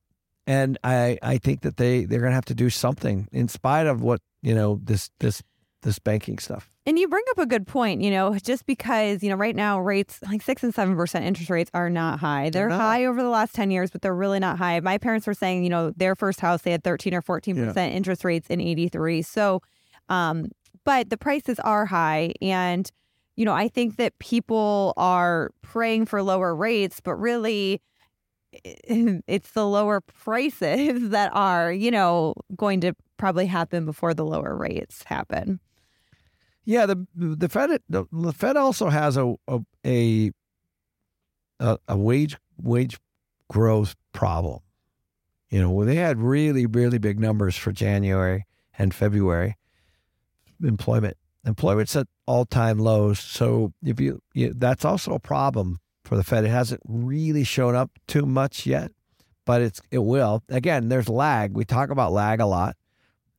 and 0.47 0.79
I 0.85 1.19
I 1.23 1.39
think 1.39 1.63
that 1.63 1.77
they 1.77 2.05
they're 2.05 2.21
gonna 2.21 2.35
have 2.35 2.45
to 2.47 2.55
do 2.55 2.71
something 2.71 3.29
in 3.33 3.49
spite 3.49 3.87
of 3.87 4.03
what 4.03 4.21
you 4.43 4.55
know 4.55 4.81
this 4.83 5.11
this 5.21 5.43
this 5.83 5.99
banking 5.99 6.39
stuff. 6.39 6.71
And 6.87 6.99
you 6.99 7.09
bring 7.09 7.25
up 7.31 7.39
a 7.39 7.47
good 7.47 7.67
point, 7.67 8.03
you 8.03 8.11
know, 8.11 8.37
just 8.37 8.67
because, 8.67 9.23
you 9.23 9.31
know, 9.31 9.37
right 9.37 9.57
now 9.57 9.81
rates 9.81 10.21
like 10.29 10.43
six 10.43 10.63
and 10.63 10.75
seven 10.75 10.95
percent 10.97 11.25
interest 11.25 11.49
rates 11.49 11.71
are 11.73 11.89
not 11.89 12.19
high. 12.19 12.51
They're, 12.51 12.69
not. 12.69 12.79
high 12.79 13.07
over 13.07 13.23
the 13.23 13.31
last 13.31 13.55
10 13.55 13.71
years, 13.71 13.91
but 13.91 14.03
they're 14.03 14.15
really 14.15 14.39
not 14.39 14.59
high. 14.59 14.79
My 14.81 14.99
parents 14.99 15.27
were 15.27 15.33
saying, 15.33 15.65
you 15.65 15.71
know, 15.71 15.93
their 15.93 16.15
first 16.15 16.41
house, 16.41 16.61
they 16.61 16.73
had 16.73 16.85
13 16.85 17.15
or 17.15 17.23
14 17.23 17.57
percent 17.57 17.95
interest 17.95 18.23
rates 18.23 18.49
in 18.51 18.61
83. 18.61 19.23
So, 19.23 19.63
um, 20.11 20.51
but 20.85 21.09
the 21.09 21.17
prices 21.17 21.59
are 21.61 21.87
high. 21.87 22.35
And, 22.43 22.91
you 23.37 23.47
know, 23.47 23.55
I 23.55 23.69
think 23.69 23.97
that 23.97 24.19
people 24.19 24.93
are 24.99 25.53
praying 25.63 26.05
for 26.05 26.23
lower 26.23 26.55
rates, 26.55 27.01
but 27.01 27.15
really 27.15 27.81
it's 28.53 29.53
the 29.53 29.67
lower 29.67 30.03
prices 30.03 31.09
that 31.11 31.31
are, 31.35 31.73
you 31.73 31.91
know, 31.91 32.35
going 32.55 32.83
to 32.83 32.93
probably 33.17 33.47
happen 33.47 33.87
before 33.87 34.13
the 34.13 34.25
lower 34.25 34.55
rates 34.55 35.03
happen. 35.07 35.61
Yeah, 36.65 36.87
the 36.87 37.07
the 37.15 37.49
Fed 37.49 37.81
the, 37.89 38.07
the 38.11 38.33
Fed 38.33 38.57
also 38.57 38.89
has 38.89 39.17
a 39.17 39.35
a 39.49 39.61
a, 41.61 41.79
a, 41.89 41.97
wage 41.97 42.37
wage 42.61 42.99
growth 43.49 43.95
problem. 44.13 44.61
You 45.51 45.61
know, 45.61 45.85
they 45.85 45.97
had 45.97 46.19
really 46.19 46.67
really 46.67 46.99
big 46.99 47.21
numbers 47.21 47.57
for 47.57 47.73
January 47.73 48.47
and 48.79 48.95
February 48.95 49.57
employment. 50.63 51.17
Employment's 51.47 51.95
at 51.95 52.07
all 52.27 52.47
time 52.47 52.79
lows. 52.79 53.19
So 53.21 53.73
if 53.83 54.01
you, 54.01 54.21
you 54.33 54.55
that's 54.57 54.85
also 54.85 55.13
a 55.13 55.21
problem 55.21 55.79
for 56.05 56.17
the 56.17 56.25
Fed. 56.25 56.45
It 56.45 56.49
hasn't 56.49 56.81
really 56.87 57.45
shown 57.45 57.75
up 57.75 57.91
too 58.07 58.25
much 58.25 58.65
yet, 58.65 58.91
but 59.45 59.61
it's 59.61 59.81
it 59.91 59.99
will. 59.99 60.43
Again, 60.49 60.89
there's 60.89 61.09
lag. 61.09 61.55
We 61.55 61.65
talk 61.65 61.91
about 61.91 62.13
lag 62.13 62.41
a 62.41 62.47
lot. 62.47 62.77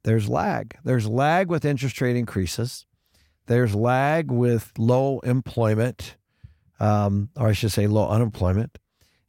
There's 0.04 0.30
lag. 0.30 0.78
There's 0.84 1.08
lag 1.08 1.50
with 1.50 1.66
interest 1.66 2.00
rate 2.00 2.16
increases. 2.16 2.86
There's 3.48 3.76
lag 3.76 4.32
with 4.32 4.72
low 4.78 5.20
employment, 5.20 6.16
um, 6.80 7.30
or 7.36 7.50
I 7.50 7.54
should 7.54 7.72
say 7.72 7.88
low 7.88 8.08
unemployment. 8.08 8.78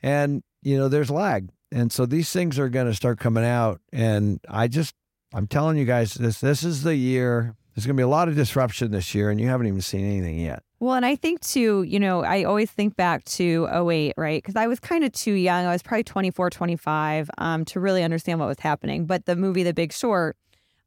And, 0.02 0.42
you 0.62 0.76
know, 0.76 0.88
there's 0.88 1.10
lag. 1.10 1.50
And 1.72 1.92
so 1.92 2.06
these 2.06 2.30
things 2.30 2.58
are 2.58 2.68
going 2.68 2.86
to 2.86 2.94
start 2.94 3.18
coming 3.18 3.44
out. 3.44 3.80
And 3.92 4.40
I 4.48 4.68
just, 4.68 4.94
I'm 5.34 5.46
telling 5.46 5.76
you 5.76 5.84
guys, 5.84 6.14
this 6.14 6.40
this 6.40 6.62
is 6.62 6.82
the 6.82 6.94
year. 6.94 7.54
There's 7.74 7.84
going 7.84 7.96
to 7.96 8.00
be 8.00 8.04
a 8.04 8.08
lot 8.08 8.28
of 8.28 8.36
disruption 8.36 8.90
this 8.90 9.14
year, 9.14 9.28
and 9.28 9.38
you 9.38 9.48
haven't 9.48 9.66
even 9.66 9.82
seen 9.82 10.06
anything 10.06 10.38
yet. 10.38 10.62
Well, 10.80 10.94
and 10.94 11.04
I 11.04 11.16
think 11.16 11.40
too, 11.40 11.82
you 11.82 11.98
know, 11.98 12.22
I 12.22 12.44
always 12.44 12.70
think 12.70 12.96
back 12.96 13.24
to 13.24 13.66
08, 13.70 14.14
right? 14.16 14.42
Because 14.42 14.56
I 14.56 14.66
was 14.66 14.80
kind 14.80 15.04
of 15.04 15.12
too 15.12 15.32
young. 15.32 15.66
I 15.66 15.72
was 15.72 15.82
probably 15.82 16.04
24, 16.04 16.50
25 16.50 17.30
um, 17.38 17.64
to 17.66 17.80
really 17.80 18.02
understand 18.02 18.40
what 18.40 18.48
was 18.48 18.60
happening. 18.60 19.06
But 19.06 19.26
the 19.26 19.36
movie 19.36 19.62
The 19.62 19.74
Big 19.74 19.92
Short, 19.92 20.36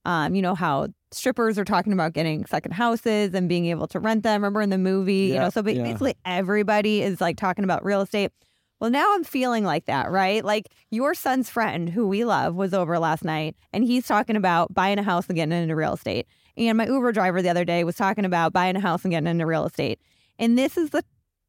um, 0.06 0.34
you 0.36 0.42
know, 0.42 0.56
how 0.56 0.88
strippers 1.12 1.58
are 1.58 1.66
talking 1.66 1.94
about 1.94 2.14
getting 2.14 2.46
second 2.46 2.72
houses 2.72 3.34
and 3.34 3.50
being 3.50 3.66
able 3.68 3.88
to 3.88 4.00
rent 4.00 4.24
them. 4.24 4.42
Remember 4.42 4.62
in 4.62 4.70
the 4.70 4.78
movie, 4.78 5.28
you 5.28 5.36
know, 5.36 5.50
so 5.50 5.62
ba- 5.62 5.74
yeah. 5.74 5.84
basically 5.84 6.16
everybody 6.26 7.02
is 7.02 7.20
like 7.20 7.38
talking 7.38 7.64
about 7.64 7.84
real 7.84 8.02
estate. 8.02 8.32
Well, 8.80 8.90
now 8.90 9.14
I'm 9.14 9.24
feeling 9.24 9.66
like 9.66 9.86
that, 9.86 10.10
right? 10.10 10.44
Like 10.44 10.68
your 10.90 11.14
son's 11.14 11.50
friend, 11.50 11.90
who 11.90 12.08
we 12.08 12.24
love, 12.24 12.56
was 12.56 12.74
over 12.74 12.98
last 12.98 13.26
night 13.26 13.56
and 13.74 13.84
he's 13.84 14.08
talking 14.08 14.36
about 14.36 14.74
buying 14.74 15.00
a 15.00 15.04
house 15.04 15.28
and 15.28 15.36
getting 15.36 15.52
into 15.52 15.76
real 15.76 15.94
estate. 15.94 16.28
And 16.56 16.78
my 16.78 16.86
Uber 16.86 17.12
driver 17.12 17.42
the 17.42 17.50
other 17.50 17.66
day 17.66 17.84
was 17.84 17.96
talking 17.96 18.26
about 18.26 18.54
buying 18.54 18.76
a 18.76 18.80
house 18.80 19.04
and 19.04 19.12
getting 19.12 19.28
into 19.28 19.46
real 19.46 19.66
estate. 19.66 20.00
And 20.38 20.58
this 20.58 20.78
is 20.78 20.92
the 20.92 21.04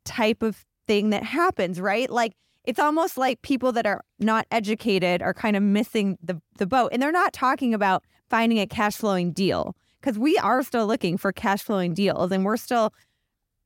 type 0.05 0.43
of 0.43 0.65
thing 0.87 1.11
that 1.11 1.23
happens, 1.23 1.81
right? 1.81 2.11
Like 2.11 2.33
it's 2.65 2.79
almost 2.79 3.17
like 3.17 3.43
people 3.43 3.73
that 3.73 3.87
are 3.87 4.05
not 4.19 4.47
educated 4.51 5.23
are 5.23 5.35
kind 5.35 5.57
of 5.57 5.63
missing 5.63 6.19
the, 6.23 6.41
the 6.59 6.67
boat. 6.67 6.91
And 6.93 7.01
they're 7.01 7.13
not 7.13 7.33
talking 7.33 7.75
about 7.75 8.05
finding 8.31 8.59
a 8.59 8.67
cash 8.67 8.97
flowing 8.97 9.33
deal 9.33 9.77
because 10.01 10.19
we 10.19 10.39
are 10.39 10.63
still 10.63 10.87
looking 10.87 11.19
for 11.19 11.33
cash 11.33 11.63
flowing 11.63 11.93
deals 11.93 12.33
and 12.33 12.45
we're 12.45 12.57
still 12.57 12.95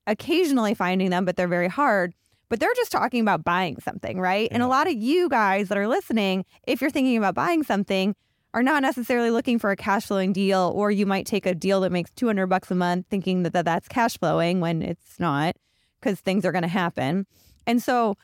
occasionally 0.07 0.75
finding 0.75 1.11
them, 1.11 1.25
but 1.25 1.37
they're 1.37 1.49
very 1.49 1.69
hard. 1.69 2.15
But 2.49 2.61
they're 2.61 2.75
just 2.75 2.93
talking 2.93 3.21
about 3.21 3.45
buying 3.45 3.81
something, 3.81 4.21
right? 4.21 4.49
And 4.51 4.63
a 4.63 4.67
lot 4.67 4.87
of 4.87 4.95
you 4.95 5.29
guys 5.29 5.69
that 5.69 5.79
are 5.79 5.89
listening, 5.89 6.45
if 6.67 6.81
you're 6.81 6.91
thinking 6.91 7.17
about 7.17 7.35
buying 7.35 7.63
something, 7.63 8.15
are 8.53 8.63
not 8.63 8.83
necessarily 8.83 9.31
looking 9.31 9.59
for 9.59 9.71
a 9.71 9.77
cash 9.77 10.07
flowing 10.07 10.33
deal, 10.33 10.73
or 10.77 10.91
you 10.91 11.07
might 11.07 11.27
take 11.27 11.45
a 11.45 11.55
deal 11.55 11.81
that 11.81 11.91
makes 11.91 12.11
200 12.13 12.47
bucks 12.47 12.71
a 12.71 12.75
month 12.75 13.07
thinking 13.11 13.43
that, 13.43 13.53
that 13.53 13.65
that's 13.65 13.89
cash 13.89 14.17
flowing 14.17 14.61
when 14.61 14.81
it's 14.81 15.19
not 15.19 15.57
because 16.01 16.21
things 16.21 16.45
are 16.45 16.53
going 16.53 16.63
to 16.63 16.69
happen. 16.69 17.27
And 17.67 17.83
so, 17.83 18.17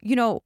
you 0.00 0.14
know, 0.14 0.42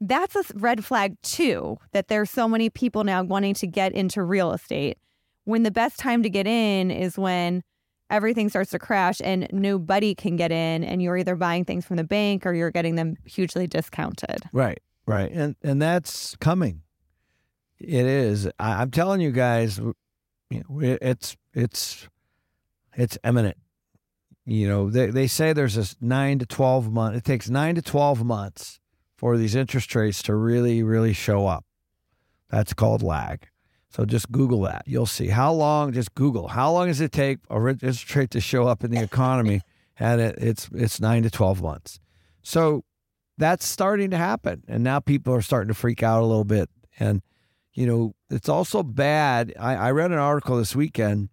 that's 0.00 0.36
a 0.36 0.44
red 0.54 0.84
flag 0.84 1.16
too 1.22 1.76
that 1.92 2.08
there's 2.08 2.30
so 2.30 2.48
many 2.48 2.70
people 2.70 3.04
now 3.04 3.22
wanting 3.22 3.54
to 3.54 3.66
get 3.66 3.92
into 3.92 4.22
real 4.22 4.52
estate 4.52 4.98
when 5.44 5.62
the 5.62 5.70
best 5.70 5.98
time 5.98 6.22
to 6.22 6.30
get 6.30 6.46
in 6.46 6.90
is 6.90 7.18
when 7.18 7.62
everything 8.10 8.48
starts 8.48 8.70
to 8.70 8.78
crash 8.78 9.20
and 9.22 9.48
nobody 9.50 10.14
can 10.14 10.36
get 10.36 10.52
in 10.52 10.84
and 10.84 11.02
you're 11.02 11.16
either 11.16 11.36
buying 11.36 11.64
things 11.64 11.86
from 11.86 11.96
the 11.96 12.04
bank 12.04 12.46
or 12.46 12.52
you're 12.52 12.70
getting 12.70 12.96
them 12.96 13.16
hugely 13.24 13.66
discounted. 13.66 14.40
Right, 14.52 14.80
right, 15.06 15.30
and 15.32 15.56
and 15.62 15.80
that's 15.80 16.36
coming. 16.36 16.82
It 17.78 18.06
is. 18.06 18.46
I, 18.58 18.82
I'm 18.82 18.90
telling 18.90 19.20
you 19.20 19.30
guys, 19.30 19.80
it's 20.50 21.36
it's 21.54 22.08
it's 22.94 23.18
imminent. 23.24 23.56
You 24.44 24.68
know, 24.68 24.90
they 24.90 25.06
they 25.06 25.26
say 25.26 25.52
there's 25.52 25.74
this 25.74 25.96
nine 26.00 26.38
to 26.40 26.46
twelve 26.46 26.92
month. 26.92 27.16
It 27.16 27.24
takes 27.24 27.48
nine 27.48 27.74
to 27.74 27.82
twelve 27.82 28.24
months 28.24 28.80
for 29.18 29.36
these 29.36 29.56
interest 29.56 29.94
rates 29.94 30.22
to 30.22 30.34
really 30.34 30.82
really 30.82 31.12
show 31.12 31.46
up. 31.46 31.64
That's 32.48 32.72
called 32.72 33.02
lag. 33.02 33.48
So 33.90 34.04
just 34.04 34.30
Google 34.30 34.62
that. 34.62 34.84
You'll 34.86 35.06
see 35.06 35.28
how 35.28 35.52
long. 35.52 35.92
Just 35.92 36.14
Google 36.14 36.48
how 36.48 36.72
long 36.72 36.86
does 36.86 37.00
it 37.00 37.12
take 37.12 37.40
a 37.50 37.58
interest 37.68 38.14
rate 38.14 38.30
to 38.30 38.40
show 38.40 38.66
up 38.66 38.84
in 38.84 38.90
the 38.90 39.02
economy, 39.02 39.60
and 39.98 40.20
it, 40.20 40.36
it's 40.38 40.70
it's 40.72 41.00
nine 41.00 41.24
to 41.24 41.30
twelve 41.30 41.60
months. 41.60 41.98
So 42.42 42.84
that's 43.36 43.66
starting 43.66 44.10
to 44.10 44.16
happen, 44.16 44.62
and 44.68 44.84
now 44.84 45.00
people 45.00 45.34
are 45.34 45.42
starting 45.42 45.68
to 45.68 45.74
freak 45.74 46.02
out 46.02 46.22
a 46.22 46.26
little 46.26 46.44
bit. 46.44 46.70
And 47.00 47.20
you 47.74 47.86
know, 47.86 48.14
it's 48.30 48.48
also 48.48 48.82
bad. 48.82 49.52
I, 49.58 49.74
I 49.74 49.90
read 49.90 50.12
an 50.12 50.18
article 50.18 50.56
this 50.56 50.76
weekend. 50.76 51.28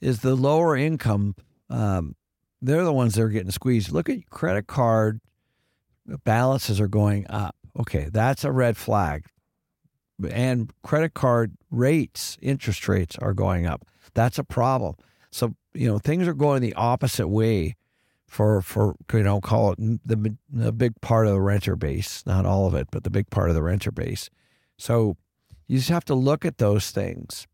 Is 0.00 0.20
the 0.20 0.36
lower 0.36 0.76
income? 0.76 1.34
Um, 1.68 2.14
they're 2.60 2.84
the 2.84 2.92
ones 2.92 3.14
that 3.14 3.22
are 3.22 3.28
getting 3.28 3.50
squeezed. 3.50 3.90
Look 3.90 4.08
at 4.08 4.16
your 4.16 4.24
credit 4.30 4.66
card 4.66 5.20
balances 6.24 6.80
are 6.80 6.88
going 6.88 7.26
up. 7.28 7.56
Okay, 7.78 8.08
that's 8.12 8.44
a 8.44 8.52
red 8.52 8.76
flag. 8.76 9.26
And 10.30 10.72
credit 10.82 11.14
card 11.14 11.56
rates, 11.70 12.38
interest 12.40 12.88
rates 12.88 13.16
are 13.18 13.34
going 13.34 13.66
up. 13.66 13.84
That's 14.14 14.38
a 14.38 14.44
problem. 14.44 14.94
So 15.30 15.54
you 15.74 15.86
know 15.86 15.98
things 15.98 16.26
are 16.26 16.34
going 16.34 16.62
the 16.62 16.74
opposite 16.74 17.28
way 17.28 17.76
for 18.26 18.62
for 18.62 18.94
you 19.12 19.22
know 19.22 19.40
call 19.40 19.72
it 19.72 19.78
the 19.78 20.36
the 20.50 20.72
big 20.72 21.00
part 21.00 21.26
of 21.26 21.34
the 21.34 21.40
renter 21.40 21.76
base, 21.76 22.24
not 22.26 22.46
all 22.46 22.66
of 22.66 22.74
it, 22.74 22.88
but 22.90 23.04
the 23.04 23.10
big 23.10 23.28
part 23.30 23.50
of 23.50 23.54
the 23.54 23.62
renter 23.62 23.90
base. 23.90 24.30
So 24.78 25.16
you 25.66 25.78
just 25.78 25.90
have 25.90 26.04
to 26.06 26.14
look 26.14 26.44
at 26.44 26.58
those 26.58 26.90
things. 26.90 27.46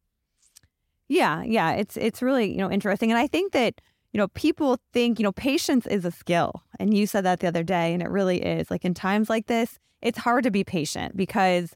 Yeah, 1.08 1.42
yeah, 1.42 1.72
it's 1.72 1.96
it's 1.96 2.22
really, 2.22 2.50
you 2.50 2.58
know, 2.58 2.70
interesting 2.70 3.10
and 3.10 3.18
I 3.18 3.26
think 3.26 3.52
that 3.52 3.80
you 4.12 4.18
know, 4.18 4.28
people 4.28 4.78
think, 4.92 5.18
you 5.18 5.22
know, 5.22 5.32
patience 5.32 5.86
is 5.86 6.04
a 6.04 6.10
skill. 6.10 6.62
And 6.78 6.94
you 6.94 7.06
said 7.06 7.24
that 7.24 7.40
the 7.40 7.48
other 7.48 7.62
day 7.62 7.92
and 7.92 8.02
it 8.02 8.10
really 8.10 8.42
is. 8.42 8.70
Like 8.70 8.84
in 8.84 8.94
times 8.94 9.30
like 9.30 9.46
this, 9.46 9.78
it's 10.00 10.18
hard 10.18 10.44
to 10.44 10.50
be 10.50 10.64
patient 10.64 11.16
because 11.16 11.74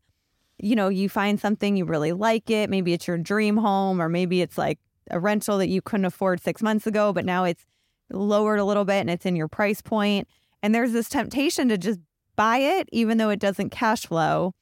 you 0.58 0.74
know, 0.74 0.88
you 0.88 1.08
find 1.08 1.38
something 1.38 1.76
you 1.76 1.84
really 1.84 2.12
like 2.12 2.48
it, 2.48 2.70
maybe 2.70 2.92
it's 2.94 3.06
your 3.06 3.18
dream 3.18 3.58
home 3.58 4.00
or 4.00 4.08
maybe 4.08 4.40
it's 4.40 4.56
like 4.56 4.78
a 5.10 5.20
rental 5.20 5.58
that 5.58 5.68
you 5.68 5.82
couldn't 5.82 6.06
afford 6.06 6.40
6 6.40 6.62
months 6.62 6.86
ago, 6.86 7.12
but 7.12 7.24
now 7.24 7.44
it's 7.44 7.66
lowered 8.10 8.58
a 8.58 8.64
little 8.64 8.84
bit 8.84 9.00
and 9.00 9.10
it's 9.10 9.26
in 9.26 9.36
your 9.36 9.48
price 9.48 9.82
point. 9.82 10.26
point 10.26 10.28
and 10.62 10.74
there's 10.74 10.92
this 10.92 11.08
temptation 11.08 11.68
to 11.68 11.78
just 11.78 12.00
buy 12.36 12.58
it 12.58 12.88
even 12.92 13.18
though 13.18 13.30
it 13.30 13.38
doesn't 13.38 13.70
cash 13.70 14.06
flow 14.06 14.54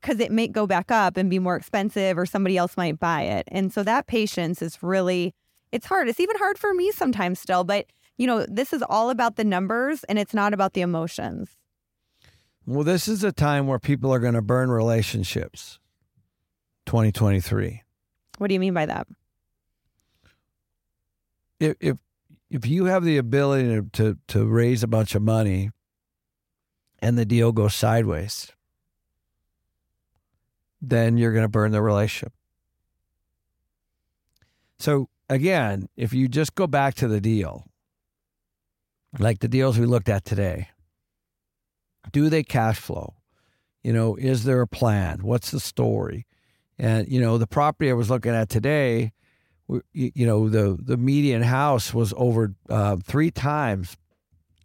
because 0.00 0.20
it 0.20 0.30
may 0.30 0.46
go 0.46 0.66
back 0.66 0.90
up 0.90 1.16
and 1.16 1.28
be 1.28 1.38
more 1.38 1.56
expensive 1.56 2.16
or 2.16 2.24
somebody 2.24 2.56
else 2.56 2.76
might 2.76 3.00
buy 3.00 3.22
it. 3.22 3.48
And 3.50 3.72
so 3.72 3.82
that 3.82 4.06
patience 4.06 4.62
is 4.62 4.82
really 4.82 5.34
it's 5.72 5.86
hard. 5.86 6.08
It's 6.08 6.20
even 6.20 6.36
hard 6.36 6.58
for 6.58 6.74
me 6.74 6.90
sometimes 6.92 7.40
still, 7.40 7.64
but 7.64 7.86
you 8.16 8.26
know, 8.26 8.44
this 8.48 8.72
is 8.72 8.82
all 8.88 9.10
about 9.10 9.36
the 9.36 9.44
numbers 9.44 10.04
and 10.04 10.18
it's 10.18 10.34
not 10.34 10.52
about 10.52 10.72
the 10.72 10.80
emotions. 10.80 11.50
Well, 12.66 12.84
this 12.84 13.08
is 13.08 13.24
a 13.24 13.32
time 13.32 13.66
where 13.66 13.78
people 13.78 14.12
are 14.12 14.18
going 14.18 14.34
to 14.34 14.42
burn 14.42 14.70
relationships. 14.70 15.78
2023. 16.88 17.82
What 18.38 18.48
do 18.48 18.54
you 18.54 18.60
mean 18.60 18.72
by 18.72 18.86
that? 18.86 19.06
If 21.60 21.76
if 21.80 21.98
if 22.50 22.66
you 22.66 22.86
have 22.86 23.04
the 23.04 23.18
ability 23.18 23.68
to, 23.68 23.82
to 23.92 24.18
to 24.28 24.46
raise 24.46 24.82
a 24.82 24.86
bunch 24.86 25.14
of 25.14 25.20
money 25.20 25.70
and 27.00 27.18
the 27.18 27.26
deal 27.26 27.52
goes 27.52 27.74
sideways, 27.74 28.52
then 30.80 31.18
you're 31.18 31.32
going 31.32 31.44
to 31.44 31.48
burn 31.48 31.72
the 31.72 31.82
relationship. 31.82 32.32
So 34.78 35.10
again, 35.28 35.88
if 35.96 36.12
you 36.12 36.28
just 36.28 36.54
go 36.54 36.66
back 36.66 36.94
to 36.94 37.08
the 37.08 37.20
deal, 37.20 37.64
like 39.18 39.40
the 39.40 39.48
deals 39.48 39.78
we 39.78 39.86
looked 39.86 40.08
at 40.08 40.24
today, 40.24 40.68
do 42.12 42.28
they 42.28 42.42
cash 42.42 42.78
flow? 42.78 43.14
You 43.82 43.92
know, 43.92 44.16
is 44.16 44.44
there 44.44 44.60
a 44.60 44.66
plan? 44.66 45.20
What's 45.22 45.50
the 45.50 45.60
story? 45.60 46.26
And 46.78 47.08
you 47.08 47.20
know, 47.20 47.38
the 47.38 47.46
property 47.46 47.90
I 47.90 47.94
was 47.94 48.10
looking 48.10 48.32
at 48.32 48.48
today, 48.48 49.12
you 49.92 50.26
know, 50.26 50.48
the 50.48 50.78
the 50.80 50.96
median 50.96 51.42
house 51.42 51.92
was 51.92 52.14
over 52.16 52.54
uh, 52.68 52.96
three 53.04 53.30
times 53.30 53.96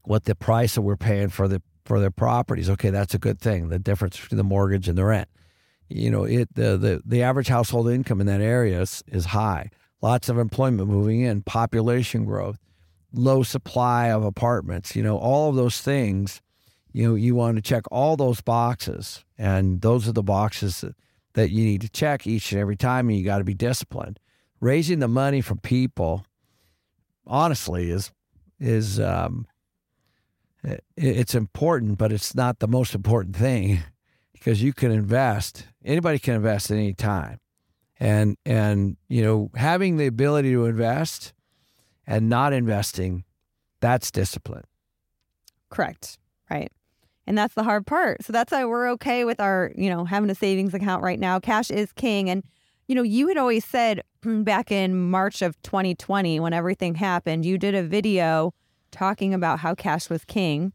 what 0.05 0.25
the 0.25 0.35
price 0.35 0.75
that 0.75 0.81
we're 0.81 0.97
paying 0.97 1.29
for 1.29 1.47
the 1.47 1.61
for 1.85 1.99
their 1.99 2.11
properties. 2.11 2.69
Okay, 2.69 2.89
that's 2.89 3.13
a 3.13 3.19
good 3.19 3.39
thing. 3.39 3.69
The 3.69 3.79
difference 3.79 4.19
between 4.19 4.37
the 4.37 4.43
mortgage 4.43 4.87
and 4.87 4.97
the 4.97 5.05
rent. 5.05 5.29
You 5.89 6.09
know, 6.09 6.23
it 6.23 6.53
the 6.53 6.77
the, 6.77 7.01
the 7.05 7.23
average 7.23 7.47
household 7.47 7.89
income 7.89 8.21
in 8.21 8.27
that 8.27 8.41
area 8.41 8.81
is, 8.81 9.03
is 9.07 9.25
high. 9.25 9.69
Lots 10.03 10.27
of 10.27 10.37
employment 10.37 10.89
moving 10.89 11.21
in, 11.21 11.43
population 11.43 12.25
growth, 12.25 12.59
low 13.13 13.41
supply 13.41 14.11
of 14.11 14.25
apartments. 14.25 14.97
You 14.97 15.01
know, 15.01 15.17
all 15.17 15.49
of 15.49 15.55
those 15.55 15.79
things. 15.79 16.41
You 16.91 17.07
know, 17.07 17.15
you 17.15 17.35
want 17.35 17.55
to 17.55 17.61
check 17.61 17.85
all 17.89 18.17
those 18.17 18.41
boxes, 18.41 19.23
and 19.37 19.79
those 19.79 20.05
are 20.07 20.11
the 20.11 20.21
boxes 20.21 20.81
that, 20.81 20.93
that 21.35 21.51
you 21.51 21.63
need 21.63 21.79
to 21.81 21.89
check 21.89 22.27
each 22.27 22.51
and 22.51 22.59
every 22.59 22.75
time, 22.75 23.07
and 23.07 23.17
you 23.17 23.23
got 23.23 23.37
to 23.37 23.45
be 23.45 23.53
disciplined. 23.53 24.19
Raising 24.59 24.99
the 24.99 25.07
money 25.07 25.39
from 25.39 25.59
people, 25.59 26.25
honestly, 27.25 27.89
is 27.89 28.11
is 28.59 28.99
um, 28.99 29.47
it- 30.63 30.83
it's 30.97 31.33
important, 31.33 31.97
but 31.97 32.11
it's 32.11 32.35
not 32.35 32.59
the 32.59 32.67
most 32.67 32.93
important 32.93 33.37
thing 33.37 33.79
because 34.33 34.61
you 34.61 34.73
can 34.73 34.91
invest. 34.91 35.65
Anybody 35.85 36.19
can 36.19 36.35
invest 36.35 36.69
at 36.71 36.75
any 36.77 36.93
time, 36.93 37.39
and 37.99 38.37
and 38.45 38.97
you 39.07 39.21
know 39.23 39.51
having 39.55 39.97
the 39.97 40.07
ability 40.07 40.51
to 40.51 40.65
invest 40.65 41.33
and 42.05 42.29
not 42.29 42.53
investing, 42.53 43.23
that's 43.79 44.11
discipline. 44.11 44.63
Correct. 45.69 46.17
Right. 46.49 46.71
And 47.25 47.37
that's 47.37 47.53
the 47.53 47.63
hard 47.63 47.85
part. 47.85 48.23
So 48.23 48.33
that's 48.33 48.51
why 48.51 48.65
we're 48.65 48.89
okay 48.91 49.23
with 49.23 49.39
our, 49.39 49.71
you 49.75 49.89
know, 49.89 50.05
having 50.05 50.29
a 50.29 50.35
savings 50.35 50.73
account 50.73 51.03
right 51.03 51.19
now. 51.19 51.39
Cash 51.39 51.71
is 51.71 51.93
king. 51.93 52.29
And, 52.29 52.43
you 52.87 52.95
know, 52.95 53.01
you 53.01 53.27
had 53.29 53.37
always 53.37 53.63
said 53.63 54.01
back 54.23 54.71
in 54.71 55.09
March 55.09 55.41
of 55.41 55.61
2020, 55.63 56.39
when 56.39 56.53
everything 56.53 56.95
happened, 56.95 57.45
you 57.45 57.57
did 57.57 57.75
a 57.75 57.83
video 57.83 58.53
talking 58.91 59.33
about 59.33 59.59
how 59.59 59.73
cash 59.73 60.09
was 60.09 60.25
king. 60.25 60.73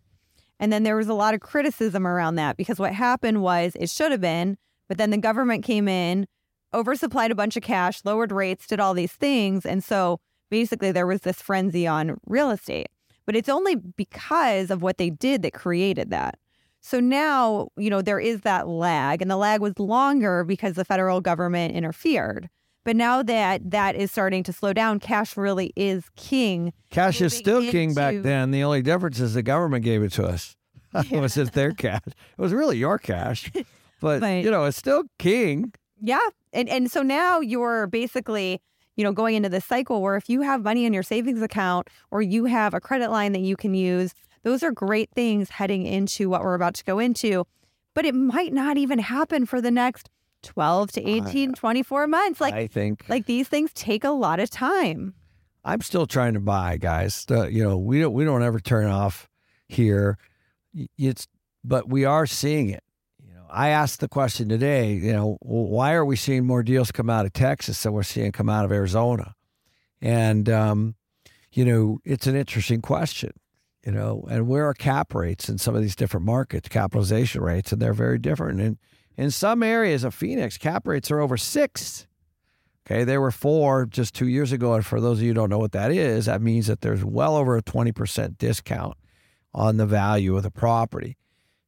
And 0.58 0.72
then 0.72 0.82
there 0.82 0.96
was 0.96 1.08
a 1.08 1.14
lot 1.14 1.34
of 1.34 1.40
criticism 1.40 2.06
around 2.06 2.34
that 2.36 2.56
because 2.56 2.78
what 2.78 2.92
happened 2.92 3.42
was 3.42 3.76
it 3.76 3.90
should 3.90 4.10
have 4.10 4.20
been, 4.20 4.56
but 4.88 4.98
then 4.98 5.10
the 5.10 5.18
government 5.18 5.64
came 5.64 5.86
in, 5.86 6.26
oversupplied 6.74 7.30
a 7.30 7.34
bunch 7.34 7.56
of 7.56 7.62
cash, 7.62 8.04
lowered 8.04 8.32
rates, 8.32 8.66
did 8.66 8.80
all 8.80 8.94
these 8.94 9.12
things. 9.12 9.64
And 9.64 9.82
so 9.82 10.20
basically 10.50 10.92
there 10.92 11.06
was 11.06 11.22
this 11.22 11.40
frenzy 11.40 11.86
on 11.86 12.18
real 12.26 12.50
estate. 12.50 12.88
But 13.26 13.36
it's 13.36 13.48
only 13.48 13.76
because 13.76 14.70
of 14.70 14.80
what 14.82 14.96
they 14.98 15.10
did 15.10 15.42
that 15.42 15.52
created 15.52 16.10
that. 16.10 16.38
So 16.80 17.00
now, 17.00 17.68
you 17.76 17.90
know, 17.90 18.00
there 18.00 18.20
is 18.20 18.42
that 18.42 18.68
lag, 18.68 19.20
and 19.20 19.30
the 19.30 19.36
lag 19.36 19.60
was 19.60 19.78
longer 19.78 20.44
because 20.44 20.74
the 20.74 20.84
federal 20.84 21.20
government 21.20 21.74
interfered. 21.74 22.48
But 22.84 22.96
now 22.96 23.22
that 23.22 23.70
that 23.70 23.96
is 23.96 24.10
starting 24.10 24.42
to 24.44 24.52
slow 24.52 24.72
down, 24.72 24.98
cash 24.98 25.36
really 25.36 25.74
is 25.76 26.04
king. 26.16 26.72
Cash 26.90 27.20
is 27.20 27.36
still 27.36 27.60
king 27.70 27.92
back 27.92 28.14
then. 28.22 28.50
The 28.50 28.62
only 28.62 28.80
difference 28.80 29.20
is 29.20 29.34
the 29.34 29.42
government 29.42 29.84
gave 29.84 30.02
it 30.02 30.12
to 30.12 30.24
us. 30.24 30.56
it 30.94 31.20
was 31.20 31.34
just 31.34 31.52
their 31.52 31.72
cash. 31.72 32.00
It 32.06 32.14
was 32.38 32.52
really 32.52 32.78
your 32.78 32.98
cash. 32.98 33.50
But, 34.00 34.20
But- 34.20 34.44
you 34.44 34.50
know, 34.52 34.64
it's 34.64 34.76
still 34.76 35.02
king. 35.18 35.72
Yeah. 36.00 36.24
And 36.52 36.68
and 36.68 36.90
so 36.90 37.02
now 37.02 37.40
you're 37.40 37.86
basically, 37.86 38.60
you 38.96 39.04
know, 39.04 39.12
going 39.12 39.34
into 39.34 39.48
this 39.48 39.64
cycle 39.64 40.02
where 40.02 40.16
if 40.16 40.28
you 40.28 40.42
have 40.42 40.62
money 40.62 40.84
in 40.84 40.92
your 40.92 41.02
savings 41.02 41.42
account 41.42 41.88
or 42.10 42.22
you 42.22 42.46
have 42.46 42.74
a 42.74 42.80
credit 42.80 43.10
line 43.10 43.32
that 43.32 43.40
you 43.40 43.56
can 43.56 43.74
use, 43.74 44.14
those 44.42 44.62
are 44.62 44.72
great 44.72 45.10
things 45.14 45.50
heading 45.50 45.86
into 45.86 46.28
what 46.28 46.42
we're 46.42 46.54
about 46.54 46.74
to 46.74 46.84
go 46.84 46.98
into. 46.98 47.46
But 47.94 48.04
it 48.04 48.14
might 48.14 48.52
not 48.52 48.76
even 48.76 48.98
happen 48.98 49.44
for 49.46 49.60
the 49.60 49.70
next 49.70 50.08
12 50.42 50.92
to 50.92 51.08
18, 51.08 51.54
24 51.54 52.06
months. 52.06 52.40
Like 52.40 52.54
I 52.54 52.66
think 52.66 53.04
like 53.08 53.26
these 53.26 53.48
things 53.48 53.72
take 53.72 54.04
a 54.04 54.10
lot 54.10 54.40
of 54.40 54.50
time. 54.50 55.14
I'm 55.64 55.80
still 55.80 56.06
trying 56.06 56.34
to 56.34 56.40
buy, 56.40 56.76
guys. 56.78 57.26
Uh, 57.30 57.48
you 57.48 57.62
know, 57.62 57.76
we 57.76 58.00
don't 58.00 58.12
we 58.12 58.24
don't 58.24 58.42
ever 58.42 58.60
turn 58.60 58.86
off 58.86 59.28
here. 59.68 60.16
It's 60.96 61.26
but 61.64 61.88
we 61.88 62.04
are 62.04 62.26
seeing 62.26 62.70
it. 62.70 62.82
I 63.50 63.68
asked 63.68 64.00
the 64.00 64.08
question 64.08 64.48
today. 64.48 64.92
You 64.92 65.12
know, 65.12 65.38
why 65.40 65.92
are 65.94 66.04
we 66.04 66.16
seeing 66.16 66.46
more 66.46 66.62
deals 66.62 66.92
come 66.92 67.10
out 67.10 67.26
of 67.26 67.32
Texas 67.32 67.82
than 67.82 67.92
we're 67.92 68.02
seeing 68.02 68.32
come 68.32 68.48
out 68.48 68.64
of 68.64 68.72
Arizona? 68.72 69.34
And 70.00 70.48
um, 70.48 70.94
you 71.52 71.64
know, 71.64 71.98
it's 72.04 72.26
an 72.26 72.36
interesting 72.36 72.82
question. 72.82 73.32
You 73.84 73.92
know, 73.92 74.26
and 74.28 74.48
where 74.48 74.66
are 74.66 74.74
cap 74.74 75.14
rates 75.14 75.48
in 75.48 75.56
some 75.56 75.74
of 75.74 75.82
these 75.82 75.96
different 75.96 76.26
markets, 76.26 76.68
capitalization 76.68 77.40
rates, 77.40 77.72
and 77.72 77.80
they're 77.80 77.94
very 77.94 78.18
different. 78.18 78.60
And 78.60 78.76
in 79.16 79.30
some 79.30 79.62
areas 79.62 80.04
of 80.04 80.14
Phoenix, 80.14 80.58
cap 80.58 80.86
rates 80.86 81.10
are 81.10 81.20
over 81.20 81.36
six. 81.36 82.06
Okay, 82.86 83.04
they 83.04 83.18
were 83.18 83.30
four 83.30 83.86
just 83.86 84.14
two 84.14 84.28
years 84.28 84.52
ago. 84.52 84.74
And 84.74 84.84
for 84.84 85.00
those 85.00 85.18
of 85.18 85.22
you 85.22 85.28
who 85.28 85.34
don't 85.34 85.50
know 85.50 85.58
what 85.58 85.72
that 85.72 85.90
is, 85.90 86.26
that 86.26 86.42
means 86.42 86.66
that 86.66 86.80
there's 86.80 87.04
well 87.04 87.36
over 87.36 87.56
a 87.56 87.62
20% 87.62 88.36
discount 88.38 88.96
on 89.54 89.76
the 89.76 89.86
value 89.86 90.36
of 90.36 90.42
the 90.42 90.50
property. 90.50 91.16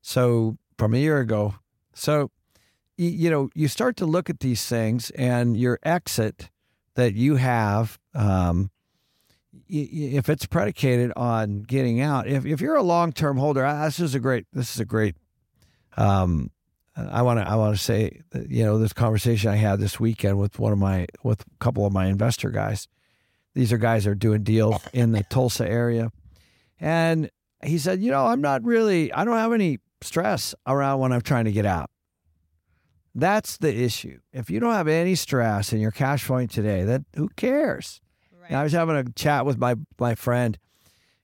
So 0.02 0.58
from 0.80 0.94
a 0.94 0.98
year 0.98 1.20
ago. 1.20 1.54
So, 2.00 2.30
you 2.96 3.30
know, 3.30 3.50
you 3.54 3.68
start 3.68 3.96
to 3.98 4.06
look 4.06 4.30
at 4.30 4.40
these 4.40 4.66
things 4.66 5.10
and 5.10 5.56
your 5.56 5.78
exit 5.82 6.50
that 6.94 7.14
you 7.14 7.36
have, 7.36 7.98
um, 8.14 8.70
if 9.68 10.28
it's 10.28 10.46
predicated 10.46 11.12
on 11.16 11.62
getting 11.62 12.00
out, 12.00 12.26
if, 12.26 12.46
if 12.46 12.60
you're 12.60 12.76
a 12.76 12.82
long 12.82 13.12
term 13.12 13.36
holder, 13.36 13.62
this 13.84 14.00
is 14.00 14.14
a 14.14 14.20
great, 14.20 14.46
this 14.52 14.74
is 14.74 14.80
a 14.80 14.84
great, 14.84 15.16
um, 15.96 16.50
I 16.96 17.22
want 17.22 17.40
to 17.40 17.48
I 17.48 17.54
want 17.54 17.76
to 17.76 17.82
say 17.82 18.20
you 18.48 18.64
know 18.64 18.78
this 18.78 18.92
conversation 18.92 19.50
I 19.50 19.56
had 19.56 19.78
this 19.78 19.98
weekend 20.00 20.38
with 20.38 20.58
one 20.58 20.72
of 20.72 20.78
my 20.78 21.06
with 21.22 21.42
a 21.42 21.44
couple 21.58 21.86
of 21.86 21.92
my 21.92 22.06
investor 22.06 22.50
guys. 22.50 22.88
These 23.54 23.72
are 23.72 23.78
guys 23.78 24.04
that 24.04 24.10
are 24.10 24.14
doing 24.14 24.42
deals 24.42 24.82
in 24.92 25.12
the 25.12 25.22
Tulsa 25.24 25.68
area, 25.68 26.10
and 26.78 27.30
he 27.62 27.78
said, 27.78 28.02
you 28.02 28.10
know, 28.10 28.26
I'm 28.26 28.40
not 28.40 28.64
really 28.64 29.12
I 29.12 29.24
don't 29.24 29.36
have 29.36 29.52
any 29.52 29.78
stress 30.02 30.54
around 30.66 31.00
when 31.00 31.12
I'm 31.12 31.20
trying 31.20 31.44
to 31.44 31.52
get 31.52 31.66
out. 31.66 31.90
That's 33.14 33.56
the 33.56 33.74
issue. 33.74 34.20
If 34.32 34.50
you 34.50 34.60
don't 34.60 34.72
have 34.72 34.88
any 34.88 35.14
stress 35.14 35.72
and 35.72 35.80
you're 35.80 35.90
cash 35.90 36.24
flowing 36.24 36.48
today, 36.48 36.84
then 36.84 37.06
who 37.16 37.28
cares? 37.30 38.00
And 38.48 38.58
I 38.58 38.64
was 38.64 38.72
having 38.72 38.96
a 38.96 39.04
chat 39.12 39.46
with 39.46 39.58
my 39.58 39.76
my 39.98 40.16
friend, 40.16 40.58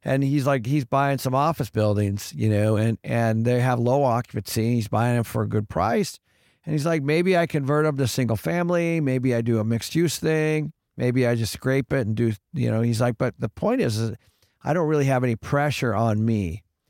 and 0.04 0.22
he's 0.22 0.46
like 0.46 0.64
he's 0.64 0.84
buying 0.84 1.18
some 1.18 1.34
office 1.34 1.70
buildings, 1.70 2.32
you 2.34 2.48
know, 2.48 2.76
and 2.76 2.98
and 3.02 3.44
they 3.44 3.60
have 3.60 3.80
low 3.80 4.04
occupancy. 4.04 4.74
He's 4.74 4.86
buying 4.88 5.16
them 5.16 5.24
for 5.24 5.42
a 5.42 5.48
good 5.48 5.68
price, 5.68 6.20
and 6.64 6.72
he's 6.72 6.86
like, 6.86 7.02
maybe 7.02 7.36
I 7.36 7.46
convert 7.46 7.84
them 7.84 7.96
to 7.96 8.06
single 8.06 8.36
family. 8.36 9.00
Maybe 9.00 9.34
I 9.34 9.40
do 9.40 9.58
a 9.58 9.64
mixed 9.64 9.96
use 9.96 10.18
thing. 10.18 10.72
Maybe 10.96 11.26
I 11.26 11.34
just 11.34 11.52
scrape 11.52 11.92
it 11.92 12.06
and 12.06 12.14
do, 12.14 12.32
you 12.52 12.70
know. 12.70 12.80
He's 12.80 13.00
like, 13.00 13.18
but 13.18 13.34
the 13.38 13.48
point 13.48 13.80
is, 13.80 13.98
is 13.98 14.16
I 14.62 14.72
don't 14.72 14.88
really 14.88 15.06
have 15.06 15.24
any 15.24 15.36
pressure 15.36 15.94
on 15.94 16.24
me. 16.24 16.62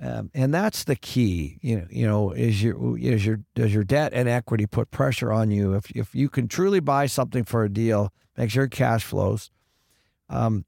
Um, 0.00 0.30
and 0.34 0.52
that's 0.52 0.84
the 0.84 0.96
key. 0.96 1.58
You 1.60 1.80
know, 1.80 1.86
you 1.90 2.06
know, 2.06 2.30
is 2.32 2.62
your 2.62 2.98
is 2.98 3.24
your 3.24 3.40
does 3.54 3.72
your 3.72 3.84
debt 3.84 4.12
and 4.14 4.28
equity 4.28 4.66
put 4.66 4.90
pressure 4.90 5.32
on 5.32 5.50
you? 5.50 5.74
If 5.74 5.90
if 5.92 6.14
you 6.14 6.28
can 6.28 6.48
truly 6.48 6.80
buy 6.80 7.06
something 7.06 7.44
for 7.44 7.64
a 7.64 7.68
deal, 7.68 8.12
make 8.36 8.50
sure 8.50 8.64
it 8.64 8.70
cash 8.70 9.04
flows. 9.04 9.50
Um, 10.28 10.64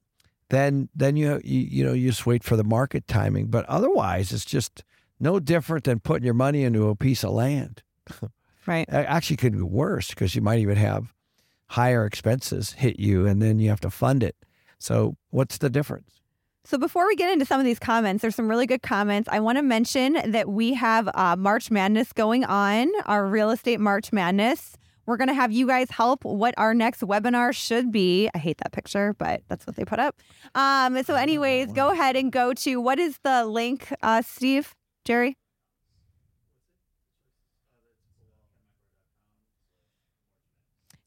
then 0.50 0.88
then 0.94 1.16
you, 1.16 1.40
you 1.42 1.60
you 1.60 1.84
know 1.84 1.92
you 1.92 2.10
just 2.10 2.26
wait 2.26 2.44
for 2.44 2.56
the 2.56 2.64
market 2.64 3.08
timing. 3.08 3.46
But 3.46 3.64
otherwise, 3.66 4.32
it's 4.32 4.44
just 4.44 4.84
no 5.18 5.40
different 5.40 5.84
than 5.84 6.00
putting 6.00 6.24
your 6.24 6.34
money 6.34 6.62
into 6.62 6.88
a 6.88 6.96
piece 6.96 7.24
of 7.24 7.30
land. 7.30 7.82
Right. 8.66 8.88
It 8.88 8.94
actually 8.94 9.36
could 9.36 9.52
be 9.52 9.60
worse 9.60 10.08
because 10.08 10.34
you 10.34 10.40
might 10.40 10.58
even 10.58 10.76
have 10.76 11.12
higher 11.68 12.06
expenses 12.06 12.72
hit 12.72 12.98
you, 12.98 13.26
and 13.26 13.42
then 13.42 13.58
you 13.58 13.68
have 13.68 13.80
to 13.80 13.90
fund 13.90 14.22
it. 14.22 14.36
So 14.78 15.16
what's 15.30 15.58
the 15.58 15.70
difference? 15.70 16.13
So 16.66 16.78
before 16.78 17.06
we 17.06 17.14
get 17.14 17.30
into 17.30 17.44
some 17.44 17.60
of 17.60 17.66
these 17.66 17.78
comments, 17.78 18.22
there's 18.22 18.34
some 18.34 18.48
really 18.48 18.66
good 18.66 18.80
comments. 18.80 19.28
I 19.30 19.38
want 19.40 19.58
to 19.58 19.62
mention 19.62 20.18
that 20.32 20.48
we 20.48 20.72
have 20.74 21.10
uh, 21.14 21.36
March 21.36 21.70
Madness 21.70 22.12
going 22.14 22.42
on, 22.44 22.90
our 23.04 23.26
real 23.26 23.50
estate 23.50 23.80
March 23.80 24.12
Madness. 24.12 24.78
We're 25.04 25.18
going 25.18 25.28
to 25.28 25.34
have 25.34 25.52
you 25.52 25.66
guys 25.66 25.90
help 25.90 26.24
what 26.24 26.54
our 26.56 26.72
next 26.72 27.02
webinar 27.02 27.54
should 27.54 27.92
be. 27.92 28.30
I 28.34 28.38
hate 28.38 28.56
that 28.58 28.72
picture, 28.72 29.14
but 29.18 29.42
that's 29.48 29.66
what 29.66 29.76
they 29.76 29.84
put 29.84 29.98
up. 29.98 30.16
Um, 30.54 31.02
so, 31.02 31.14
anyways, 31.14 31.72
go 31.74 31.90
ahead 31.90 32.16
and 32.16 32.32
go 32.32 32.54
to 32.54 32.80
what 32.80 32.98
is 32.98 33.18
the 33.22 33.44
link, 33.44 33.92
uh, 34.02 34.22
Steve, 34.22 34.74
Jerry? 35.04 35.36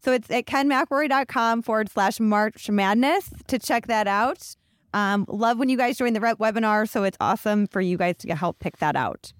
So 0.04 0.14
it's 0.14 0.30
at 0.30 0.46
kenmcelroy.com 0.46 1.64
forward 1.64 1.90
slash 1.90 2.20
March 2.20 2.70
Madness 2.70 3.32
to 3.48 3.58
check 3.58 3.88
that 3.88 4.08
out. 4.08 4.56
Um, 4.94 5.26
love 5.28 5.60
when 5.60 5.70
you 5.70 5.78
guys 5.78 5.98
join 5.98 6.14
the 6.14 6.20
rep 6.20 6.38
webinar, 6.40 6.88
so 6.88 7.04
it's 7.04 7.18
awesome 7.20 7.68
for 7.68 7.82
you 7.82 7.98
guys 7.98 8.16
to 8.20 8.36
help 8.36 8.60
pick 8.60 8.78
that 8.78 8.96
out. 8.96 9.34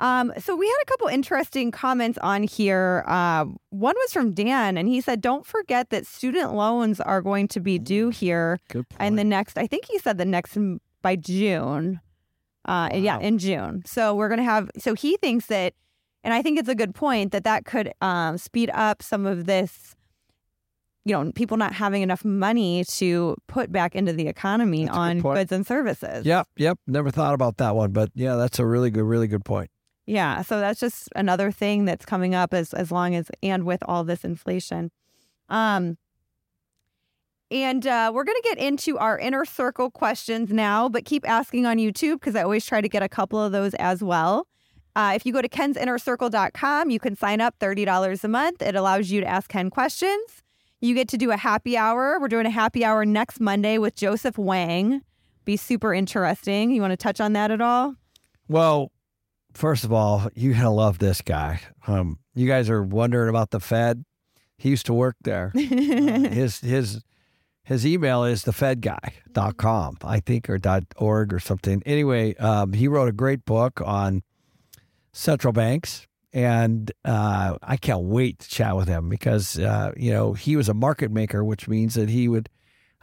Um, 0.00 0.32
so 0.38 0.54
we 0.54 0.66
had 0.66 0.76
a 0.82 0.84
couple 0.84 1.08
interesting 1.08 1.70
comments 1.70 2.18
on 2.22 2.44
here. 2.44 3.04
Uh, 3.08 3.46
one 3.70 3.94
was 3.96 4.12
from 4.12 4.32
Dan, 4.32 4.76
and 4.76 4.88
he 4.88 5.00
said, 5.00 5.20
"Don't 5.20 5.44
forget 5.44 5.90
that 5.90 6.06
student 6.06 6.54
loans 6.54 7.00
are 7.00 7.20
going 7.20 7.48
to 7.48 7.60
be 7.60 7.78
due 7.78 8.10
here 8.10 8.58
in 9.00 9.16
the 9.16 9.24
next. 9.24 9.58
I 9.58 9.66
think 9.66 9.86
he 9.86 9.98
said 9.98 10.18
the 10.18 10.24
next 10.24 10.56
by 11.02 11.16
June. 11.16 12.00
Uh, 12.64 12.90
yeah, 12.92 13.18
in 13.18 13.38
June. 13.38 13.82
So 13.86 14.14
we're 14.14 14.28
gonna 14.28 14.44
have. 14.44 14.70
So 14.78 14.94
he 14.94 15.16
thinks 15.16 15.46
that, 15.46 15.74
and 16.22 16.32
I 16.32 16.42
think 16.42 16.58
it's 16.58 16.68
a 16.68 16.74
good 16.74 16.94
point 16.94 17.32
that 17.32 17.44
that 17.44 17.64
could 17.64 17.92
um, 18.00 18.38
speed 18.38 18.70
up 18.74 19.02
some 19.02 19.26
of 19.26 19.46
this 19.46 19.96
you 21.04 21.12
know, 21.12 21.32
people 21.32 21.56
not 21.56 21.72
having 21.72 22.02
enough 22.02 22.24
money 22.24 22.84
to 22.84 23.36
put 23.46 23.72
back 23.72 23.94
into 23.94 24.12
the 24.12 24.28
economy 24.28 24.84
That's 24.84 24.96
good 24.96 25.00
on 25.00 25.20
goods 25.20 25.52
and 25.52 25.66
services. 25.66 26.26
Yep, 26.26 26.48
yep. 26.56 26.78
Never 26.86 27.10
thought 27.10 27.34
about 27.34 27.56
that 27.58 27.74
one, 27.74 27.92
but 27.92 28.10
yeah, 28.14 28.36
that's 28.36 28.58
a 28.58 28.66
really 28.66 28.90
good, 28.90 29.04
really 29.04 29.26
good 29.26 29.44
point. 29.44 29.70
Yeah. 30.06 30.42
So 30.42 30.58
that's 30.58 30.80
just 30.80 31.08
another 31.16 31.50
thing 31.50 31.84
that's 31.84 32.06
coming 32.06 32.34
up 32.34 32.54
as 32.54 32.72
as 32.72 32.90
long 32.90 33.14
as 33.14 33.30
and 33.42 33.64
with 33.64 33.82
all 33.86 34.04
this 34.04 34.24
inflation. 34.24 34.90
Um 35.48 35.98
And 37.50 37.86
uh, 37.86 38.10
we're 38.14 38.24
going 38.24 38.40
to 38.42 38.48
get 38.48 38.58
into 38.58 38.98
our 38.98 39.18
inner 39.18 39.44
circle 39.46 39.90
questions 39.90 40.50
now, 40.52 40.88
but 40.88 41.06
keep 41.06 41.26
asking 41.28 41.64
on 41.64 41.78
YouTube 41.78 42.14
because 42.20 42.36
I 42.36 42.42
always 42.42 42.66
try 42.66 42.80
to 42.82 42.88
get 42.88 43.02
a 43.02 43.08
couple 43.08 43.42
of 43.42 43.52
those 43.52 43.74
as 43.74 44.02
well. 44.02 44.46
Uh, 44.96 45.12
if 45.14 45.24
you 45.24 45.32
go 45.32 45.40
to 45.40 45.48
kensinnercircle.com, 45.48 46.90
you 46.90 46.98
can 46.98 47.14
sign 47.14 47.40
up 47.40 47.54
$30 47.58 48.24
a 48.24 48.28
month. 48.28 48.60
It 48.60 48.74
allows 48.74 49.10
you 49.10 49.20
to 49.20 49.26
ask 49.26 49.48
Ken 49.48 49.70
questions. 49.70 50.42
You 50.80 50.94
get 50.94 51.08
to 51.08 51.18
do 51.18 51.30
a 51.32 51.36
happy 51.36 51.76
hour. 51.76 52.18
We're 52.20 52.28
doing 52.28 52.46
a 52.46 52.50
happy 52.50 52.84
hour 52.84 53.04
next 53.04 53.40
Monday 53.40 53.78
with 53.78 53.96
Joseph 53.96 54.38
Wang. 54.38 55.02
Be 55.44 55.56
super 55.56 55.92
interesting. 55.92 56.70
You 56.70 56.80
want 56.80 56.92
to 56.92 56.96
touch 56.96 57.20
on 57.20 57.32
that 57.32 57.50
at 57.50 57.60
all? 57.60 57.94
Well, 58.48 58.92
first 59.54 59.84
of 59.84 59.92
all, 59.92 60.28
you're 60.34 60.54
gonna 60.54 60.72
love 60.72 60.98
this 60.98 61.20
guy. 61.20 61.60
Um, 61.86 62.18
you 62.34 62.46
guys 62.46 62.70
are 62.70 62.82
wondering 62.82 63.28
about 63.28 63.50
the 63.50 63.60
Fed. 63.60 64.04
He 64.56 64.70
used 64.70 64.86
to 64.86 64.94
work 64.94 65.16
there. 65.22 65.52
Uh, 65.58 66.28
his 66.30 66.60
his 66.60 67.02
his 67.68 67.86
email 67.86 68.24
is 68.24 68.44
thefedguy.com, 68.44 69.98
I 70.02 70.20
think, 70.20 70.48
or 70.48 70.58
.org 70.96 71.34
or 71.34 71.38
something. 71.38 71.82
Anyway, 71.84 72.34
um, 72.36 72.72
he 72.72 72.88
wrote 72.88 73.08
a 73.08 73.12
great 73.12 73.44
book 73.44 73.82
on 73.84 74.22
central 75.12 75.52
banks, 75.52 76.06
and 76.32 76.90
uh, 77.04 77.56
I 77.62 77.76
can't 77.76 78.02
wait 78.02 78.40
to 78.40 78.48
chat 78.48 78.76
with 78.76 78.88
him 78.88 79.08
because 79.08 79.58
uh, 79.58 79.92
you 79.96 80.12
know 80.12 80.32
he 80.32 80.56
was 80.56 80.68
a 80.68 80.74
market 80.74 81.10
maker, 81.10 81.44
which 81.44 81.68
means 81.68 81.94
that 81.94 82.08
he 82.08 82.28
would 82.28 82.48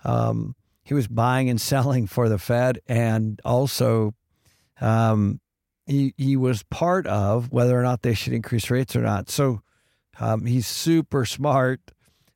um, 0.03 0.55
he 0.83 0.93
was 0.93 1.07
buying 1.07 1.49
and 1.49 1.59
selling 1.71 2.07
for 2.07 2.29
the 2.29 2.37
Fed, 2.37 2.79
and 2.87 3.41
also 3.43 4.13
um, 4.81 5.39
he 5.85 6.13
he 6.17 6.37
was 6.37 6.63
part 6.63 7.07
of 7.07 7.51
whether 7.51 7.79
or 7.79 7.83
not 7.83 8.01
they 8.01 8.13
should 8.13 8.33
increase 8.33 8.69
rates 8.69 8.95
or 8.95 9.01
not. 9.01 9.29
So 9.29 9.61
um, 10.19 10.45
he's 10.45 10.67
super 10.67 11.25
smart. 11.25 11.81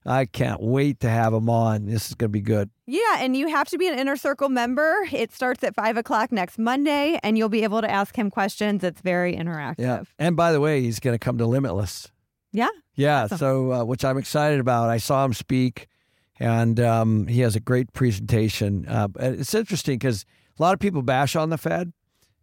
I 0.05 0.25
can't 0.25 0.61
wait 0.61 1.01
to 1.01 1.09
have 1.09 1.33
him 1.33 1.49
on. 1.49 1.85
This 1.85 2.07
is 2.07 2.15
going 2.15 2.29
to 2.29 2.33
be 2.33 2.41
good. 2.41 2.69
Yeah, 2.85 3.17
and 3.19 3.35
you 3.35 3.49
have 3.49 3.67
to 3.69 3.77
be 3.77 3.87
an 3.87 3.99
Inner 3.99 4.15
Circle 4.15 4.49
member. 4.49 5.07
It 5.11 5.33
starts 5.33 5.63
at 5.63 5.75
five 5.75 5.97
o'clock 5.97 6.31
next 6.31 6.57
Monday, 6.57 7.19
and 7.21 7.37
you'll 7.37 7.49
be 7.49 7.63
able 7.63 7.81
to 7.81 7.91
ask 7.91 8.15
him 8.15 8.31
questions. 8.31 8.83
It's 8.83 9.01
very 9.01 9.35
interactive. 9.35 9.75
Yeah. 9.79 10.03
And 10.17 10.35
by 10.35 10.51
the 10.51 10.61
way, 10.61 10.81
he's 10.81 10.99
going 10.99 11.13
to 11.13 11.19
come 11.19 11.37
to 11.37 11.45
Limitless. 11.45 12.11
Yeah. 12.51 12.69
Yeah. 12.95 13.27
So, 13.27 13.71
uh, 13.71 13.83
which 13.83 14.03
I'm 14.03 14.17
excited 14.17 14.59
about. 14.59 14.89
I 14.89 14.97
saw 14.97 15.23
him 15.25 15.33
speak, 15.33 15.87
and 16.39 16.79
um, 16.79 17.27
he 17.27 17.41
has 17.41 17.55
a 17.55 17.59
great 17.59 17.93
presentation. 17.93 18.87
Uh, 18.87 19.09
it's 19.19 19.53
interesting 19.53 19.99
because 19.99 20.25
a 20.57 20.61
lot 20.61 20.73
of 20.73 20.79
people 20.79 21.01
bash 21.01 21.35
on 21.35 21.49
the 21.49 21.57
Fed, 21.57 21.93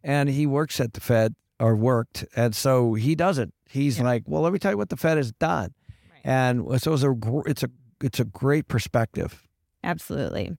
and 0.04 0.28
he 0.28 0.46
works 0.46 0.78
at 0.78 0.92
the 0.92 1.00
Fed 1.00 1.34
or 1.58 1.74
worked, 1.74 2.24
and 2.36 2.54
so 2.54 2.94
he 2.94 3.14
doesn't. 3.14 3.52
He's 3.68 3.98
like, 3.98 4.22
well, 4.26 4.42
let 4.42 4.52
me 4.52 4.58
tell 4.58 4.70
you 4.70 4.76
what 4.76 4.90
the 4.90 4.96
Fed 4.96 5.16
has 5.16 5.32
done, 5.32 5.74
and 6.26 6.82
so 6.82 6.92
it's 6.92 7.04
a 7.04 7.14
it's 7.46 7.62
a 7.62 7.70
it's 8.02 8.20
a 8.20 8.24
great 8.24 8.68
perspective. 8.68 9.46
Absolutely. 9.84 10.56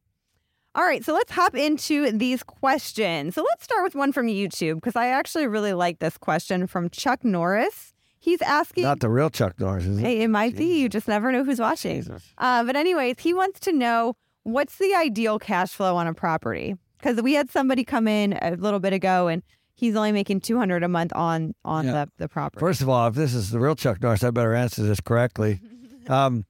All 0.74 0.84
right, 0.84 1.04
so 1.04 1.14
let's 1.14 1.32
hop 1.32 1.56
into 1.56 2.12
these 2.12 2.44
questions. 2.44 3.36
So 3.36 3.44
let's 3.44 3.64
start 3.64 3.84
with 3.84 3.96
one 3.96 4.12
from 4.12 4.28
YouTube 4.28 4.76
because 4.76 4.96
I 4.96 5.08
actually 5.08 5.48
really 5.48 5.74
like 5.74 6.00
this 6.00 6.18
question 6.18 6.68
from 6.68 6.90
Chuck 6.90 7.26
Norris. 7.26 7.94
He's 8.20 8.42
asking. 8.42 8.84
Not 8.84 9.00
the 9.00 9.10
real 9.10 9.30
Chuck 9.30 9.60
Norris, 9.60 9.86
is 9.86 9.98
it? 9.98 10.02
Hey, 10.02 10.22
it 10.22 10.30
might 10.30 10.56
be. 10.56 10.80
You 10.80 10.90
just 10.90 11.08
never 11.08 11.32
know 11.32 11.44
who's 11.44 11.60
watching. 11.60 12.06
Uh, 12.38 12.64
but 12.64 12.76
anyways, 12.76 13.16
he 13.20 13.34
wants 13.34 13.60
to 13.62 13.74
know 13.74 14.16
what's 14.44 14.78
the 14.78 14.94
ideal 14.96 15.40
cash 15.40 15.72
flow 15.72 15.96
on 15.96 16.08
a 16.08 16.14
property 16.14 16.76
because 16.98 17.22
we 17.22 17.34
had 17.34 17.50
somebody 17.50 17.84
come 17.84 18.08
in 18.08 18.34
a 18.42 18.52
little 18.52 18.80
bit 18.80 18.94
ago 18.94 19.28
and 19.28 19.44
he's 19.78 19.96
only 19.96 20.12
making 20.12 20.42
two 20.42 20.58
hundred 20.58 20.84
a 20.84 20.90
month 20.90 21.14
on 21.16 21.56
on 21.64 21.86
Yeah. 21.86 21.92
the 22.06 22.12
the 22.18 22.28
property. 22.28 22.60
First 22.60 22.82
of 22.82 22.90
all, 22.90 23.08
if 23.08 23.16
this 23.16 23.34
is 23.34 23.50
the 23.52 23.60
real 23.62 23.76
Chuck 23.76 24.02
Norris, 24.02 24.24
I 24.24 24.32
better 24.32 24.54
answer 24.54 24.84
this 24.84 25.00
correctly. 25.00 25.62
Um, 26.10 26.46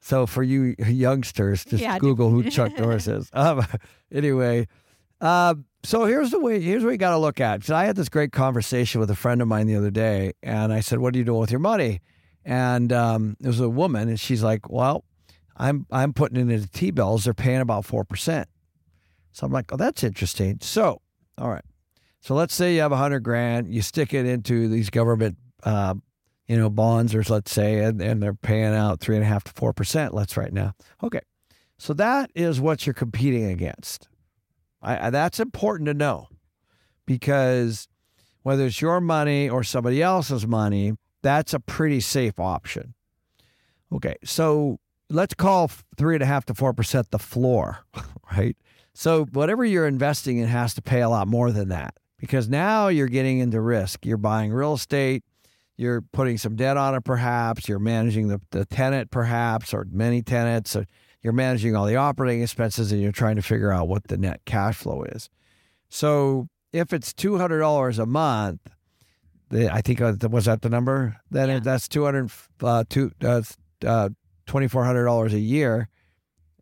so 0.00 0.26
for 0.26 0.42
you 0.42 0.74
youngsters, 0.80 1.64
just 1.64 1.80
Yeah, 1.80 2.00
Google 2.00 2.30
who 2.30 2.42
Chuck 2.50 2.76
Norris 2.76 3.06
is. 3.06 3.30
Um, 3.32 3.64
anyway, 4.12 4.66
uh, 5.20 5.54
so 5.84 6.04
here's 6.04 6.32
the 6.32 6.40
way. 6.40 6.60
Here's 6.60 6.82
what 6.82 6.90
you 6.90 6.96
got 6.96 7.10
to 7.10 7.18
look 7.18 7.40
at. 7.40 7.62
So 7.62 7.76
I 7.76 7.84
had 7.84 7.94
this 7.94 8.08
great 8.08 8.32
conversation 8.32 9.00
with 9.00 9.08
a 9.08 9.14
friend 9.14 9.40
of 9.40 9.46
mine 9.46 9.68
the 9.68 9.76
other 9.76 9.92
day, 9.92 10.32
and 10.42 10.72
I 10.72 10.80
said, 10.80 10.98
"What 10.98 11.14
are 11.14 11.18
you 11.18 11.22
doing 11.24 11.38
with 11.38 11.52
your 11.52 11.60
money?" 11.60 12.00
And 12.44 12.92
um, 12.92 13.36
it 13.40 13.46
was 13.46 13.60
a 13.60 13.68
woman, 13.68 14.08
and 14.08 14.18
she's 14.18 14.42
like, 14.42 14.68
"Well, 14.68 15.04
I'm 15.56 15.86
I'm 15.92 16.12
putting 16.12 16.38
it 16.38 16.52
into 16.52 16.68
T 16.68 16.90
bills. 16.90 17.22
They're 17.22 17.34
paying 17.34 17.60
about 17.60 17.84
four 17.84 18.02
percent." 18.04 18.48
So 19.30 19.46
I'm 19.46 19.52
like, 19.52 19.72
"Oh, 19.72 19.76
that's 19.76 20.02
interesting." 20.02 20.58
So, 20.60 21.00
all 21.38 21.50
right. 21.50 21.64
So 22.22 22.36
let's 22.36 22.54
say 22.54 22.74
you 22.74 22.80
have 22.82 22.92
a 22.92 22.96
hundred 22.96 23.24
grand, 23.24 23.74
you 23.74 23.82
stick 23.82 24.14
it 24.14 24.26
into 24.26 24.68
these 24.68 24.90
government, 24.90 25.36
uh, 25.64 25.94
you 26.46 26.56
know, 26.56 26.70
bonds, 26.70 27.16
or 27.16 27.24
let's 27.28 27.50
say, 27.50 27.80
and, 27.80 28.00
and 28.00 28.22
they're 28.22 28.32
paying 28.32 28.74
out 28.74 29.00
three 29.00 29.16
and 29.16 29.24
a 29.24 29.28
half 29.28 29.42
to 29.44 29.52
four 29.52 29.72
percent. 29.72 30.14
Let's 30.14 30.36
right 30.36 30.52
now. 30.52 30.74
Okay, 31.02 31.20
so 31.78 31.92
that 31.94 32.30
is 32.36 32.60
what 32.60 32.86
you're 32.86 32.94
competing 32.94 33.46
against. 33.46 34.08
I, 34.80 35.08
I, 35.08 35.10
that's 35.10 35.40
important 35.40 35.88
to 35.88 35.94
know 35.94 36.28
because 37.06 37.88
whether 38.44 38.66
it's 38.66 38.80
your 38.80 39.00
money 39.00 39.50
or 39.50 39.64
somebody 39.64 40.00
else's 40.00 40.46
money, 40.46 40.92
that's 41.22 41.52
a 41.52 41.60
pretty 41.60 41.98
safe 41.98 42.38
option. 42.38 42.94
Okay, 43.92 44.14
so 44.22 44.78
let's 45.10 45.34
call 45.34 45.68
three 45.96 46.14
and 46.14 46.22
a 46.22 46.26
half 46.26 46.46
to 46.46 46.54
four 46.54 46.72
percent 46.72 47.10
the 47.10 47.18
floor, 47.18 47.80
right? 48.32 48.56
So 48.94 49.24
whatever 49.24 49.64
you're 49.64 49.88
investing 49.88 50.38
in 50.38 50.46
has 50.46 50.72
to 50.74 50.82
pay 50.82 51.00
a 51.00 51.08
lot 51.08 51.26
more 51.26 51.50
than 51.50 51.70
that 51.70 51.96
because 52.22 52.48
now 52.48 52.86
you're 52.86 53.08
getting 53.08 53.40
into 53.40 53.60
risk. 53.60 54.06
You're 54.06 54.16
buying 54.16 54.52
real 54.52 54.74
estate, 54.74 55.24
you're 55.76 56.00
putting 56.00 56.38
some 56.38 56.54
debt 56.54 56.76
on 56.76 56.94
it, 56.94 57.02
perhaps. 57.02 57.68
You're 57.68 57.80
managing 57.80 58.28
the, 58.28 58.40
the 58.52 58.64
tenant, 58.64 59.10
perhaps, 59.10 59.74
or 59.74 59.84
many 59.90 60.22
tenants. 60.22 60.76
Or 60.76 60.86
you're 61.20 61.32
managing 61.32 61.74
all 61.74 61.84
the 61.84 61.96
operating 61.96 62.40
expenses, 62.42 62.92
and 62.92 63.02
you're 63.02 63.10
trying 63.10 63.34
to 63.36 63.42
figure 63.42 63.72
out 63.72 63.88
what 63.88 64.04
the 64.04 64.16
net 64.16 64.40
cash 64.44 64.76
flow 64.76 65.02
is. 65.02 65.28
So 65.88 66.48
if 66.72 66.92
it's 66.92 67.12
two 67.12 67.38
hundred 67.38 67.58
dollars 67.58 67.98
a 67.98 68.06
month, 68.06 68.60
I 69.52 69.80
think 69.82 70.00
uh, 70.00 70.14
was 70.30 70.44
that 70.44 70.62
the 70.62 70.70
number. 70.70 71.16
Then 71.30 71.50
it- 71.50 71.64
that's 71.64 71.88
two 71.88 72.04
hundred 72.04 72.30
uh, 72.62 72.84
two 72.88 73.10
uh, 73.24 73.42
uh, 73.84 74.10
twenty 74.46 74.68
four 74.68 74.84
hundred 74.84 75.04
dollars 75.06 75.34
a 75.34 75.40
year, 75.40 75.88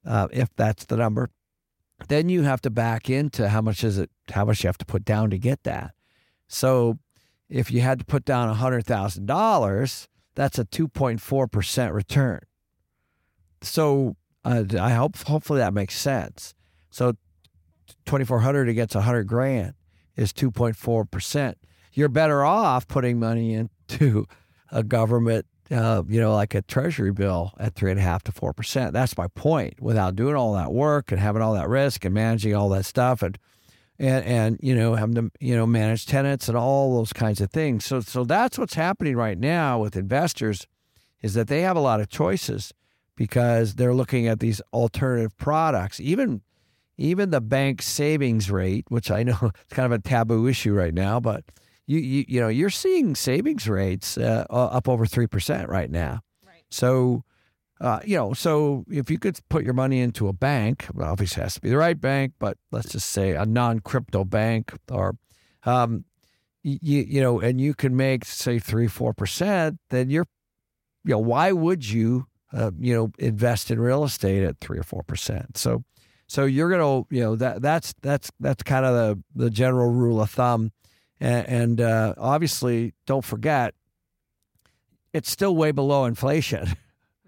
uh, 0.06 0.28
if 0.32 0.48
that's 0.56 0.86
the 0.86 0.96
number. 0.96 1.28
Then 2.08 2.28
you 2.28 2.42
have 2.42 2.60
to 2.62 2.70
back 2.70 3.08
into 3.08 3.48
how 3.48 3.60
much 3.60 3.84
is 3.84 3.98
it? 3.98 4.10
How 4.32 4.44
much 4.44 4.64
you 4.64 4.68
have 4.68 4.78
to 4.78 4.86
put 4.86 5.04
down 5.04 5.30
to 5.30 5.38
get 5.38 5.62
that. 5.64 5.92
So 6.48 6.98
if 7.48 7.70
you 7.70 7.80
had 7.80 8.00
to 8.00 8.04
put 8.04 8.24
down 8.24 8.52
hundred 8.54 8.84
thousand 8.86 9.26
dollars, 9.26 10.08
that's 10.34 10.58
a 10.58 10.64
two 10.64 10.88
point 10.88 11.20
four 11.20 11.46
percent 11.46 11.92
return. 11.92 12.40
So 13.62 14.16
uh, 14.44 14.64
I 14.80 14.90
hope 14.90 15.16
hopefully 15.18 15.58
that 15.58 15.74
makes 15.74 15.96
sense. 15.96 16.54
So 16.90 17.14
twenty 18.06 18.24
four 18.24 18.40
hundred 18.40 18.68
against 18.68 18.94
a 18.94 19.02
hundred 19.02 19.24
grand 19.24 19.74
is 20.16 20.32
two 20.32 20.50
point 20.50 20.76
four 20.76 21.04
percent. 21.04 21.58
You're 21.92 22.08
better 22.08 22.44
off 22.44 22.88
putting 22.88 23.18
money 23.20 23.54
into 23.54 24.26
a 24.72 24.82
government, 24.82 25.46
uh, 25.70 26.02
you 26.08 26.20
know, 26.20 26.34
like 26.34 26.54
a 26.54 26.62
treasury 26.62 27.12
bill 27.12 27.52
at 27.58 27.74
three 27.74 27.90
and 27.90 28.00
a 28.00 28.02
half 28.02 28.22
to 28.24 28.32
four 28.32 28.52
percent. 28.52 28.92
That's 28.92 29.16
my 29.16 29.28
point. 29.28 29.80
Without 29.80 30.16
doing 30.16 30.34
all 30.34 30.54
that 30.54 30.72
work 30.72 31.12
and 31.12 31.20
having 31.20 31.42
all 31.42 31.54
that 31.54 31.68
risk 31.68 32.04
and 32.04 32.14
managing 32.14 32.54
all 32.54 32.68
that 32.70 32.84
stuff 32.84 33.22
and 33.22 33.38
and 33.98 34.24
and 34.24 34.58
you 34.62 34.74
know 34.74 34.94
having 34.94 35.14
to 35.14 35.30
you 35.40 35.54
know 35.54 35.66
manage 35.66 36.06
tenants 36.06 36.48
and 36.48 36.56
all 36.56 36.96
those 36.96 37.12
kinds 37.12 37.40
of 37.40 37.50
things. 37.50 37.84
So 37.84 38.00
so 38.00 38.24
that's 38.24 38.58
what's 38.58 38.74
happening 38.74 39.16
right 39.16 39.38
now 39.38 39.78
with 39.78 39.96
investors 39.96 40.66
is 41.22 41.34
that 41.34 41.48
they 41.48 41.60
have 41.60 41.76
a 41.76 41.80
lot 41.80 42.00
of 42.00 42.08
choices 42.08 42.72
because 43.14 43.74
they're 43.74 43.94
looking 43.94 44.26
at 44.26 44.40
these 44.40 44.62
alternative 44.72 45.36
products. 45.36 46.00
Even 46.00 46.40
even 46.96 47.30
the 47.30 47.40
bank 47.40 47.80
savings 47.80 48.50
rate, 48.50 48.84
which 48.88 49.10
I 49.10 49.22
know 49.22 49.38
is 49.42 49.50
kind 49.70 49.86
of 49.86 49.92
a 49.92 50.02
taboo 50.02 50.46
issue 50.46 50.72
right 50.72 50.94
now, 50.94 51.20
but 51.20 51.44
you 51.90 52.00
you, 52.12 52.24
you 52.28 52.40
know 52.40 52.48
you're 52.48 52.70
seeing 52.84 53.16
savings 53.16 53.68
rates 53.68 54.18
uh, 54.18 54.46
up 54.50 54.88
over 54.88 55.06
three 55.06 55.26
percent 55.26 55.68
right 55.68 55.90
now. 55.90 56.20
Right. 56.46 56.64
So. 56.70 57.24
Uh, 57.82 57.98
you 58.04 58.14
know, 58.14 58.34
so 58.34 58.84
if 58.90 59.10
you 59.10 59.18
could 59.18 59.40
put 59.48 59.64
your 59.64 59.72
money 59.72 60.00
into 60.00 60.28
a 60.28 60.34
bank, 60.34 60.86
well, 60.92 61.10
obviously 61.10 61.40
it 61.40 61.44
has 61.44 61.54
to 61.54 61.62
be 61.62 61.70
the 61.70 61.78
right 61.78 61.98
bank, 61.98 62.34
but 62.38 62.58
let's 62.70 62.92
just 62.92 63.08
say 63.08 63.30
a 63.30 63.46
non-crypto 63.46 64.22
bank, 64.22 64.74
or 64.92 65.16
um, 65.64 66.04
you 66.62 67.00
you 67.08 67.22
know, 67.22 67.40
and 67.40 67.58
you 67.58 67.72
can 67.72 67.96
make 67.96 68.26
say 68.26 68.58
three 68.58 68.86
four 68.86 69.14
percent, 69.14 69.78
then 69.88 70.10
you're, 70.10 70.26
you 71.04 71.12
know, 71.12 71.18
why 71.32 71.52
would 71.52 71.88
you, 71.88 72.26
uh, 72.52 72.70
you 72.78 72.94
know, 72.94 73.12
invest 73.18 73.70
in 73.70 73.80
real 73.80 74.04
estate 74.04 74.44
at 74.44 74.60
three 74.60 74.78
or 74.78 74.82
four 74.82 75.02
percent? 75.02 75.56
So, 75.56 75.82
so 76.26 76.44
you're 76.44 76.68
gonna, 76.68 77.04
you 77.08 77.22
know, 77.22 77.34
that 77.36 77.62
that's 77.62 77.94
that's 78.02 78.30
that's 78.40 78.62
kind 78.62 78.84
of 78.84 78.94
the 78.94 79.44
the 79.44 79.48
general 79.48 79.90
rule 79.90 80.20
of 80.20 80.28
thumb, 80.28 80.70
and, 81.20 81.48
and 81.48 81.80
uh, 81.80 82.14
obviously 82.18 82.94
don't 83.06 83.24
forget, 83.24 83.74
it's 85.12 85.30
still 85.30 85.54
way 85.56 85.72
below 85.72 86.04
inflation. 86.04 86.68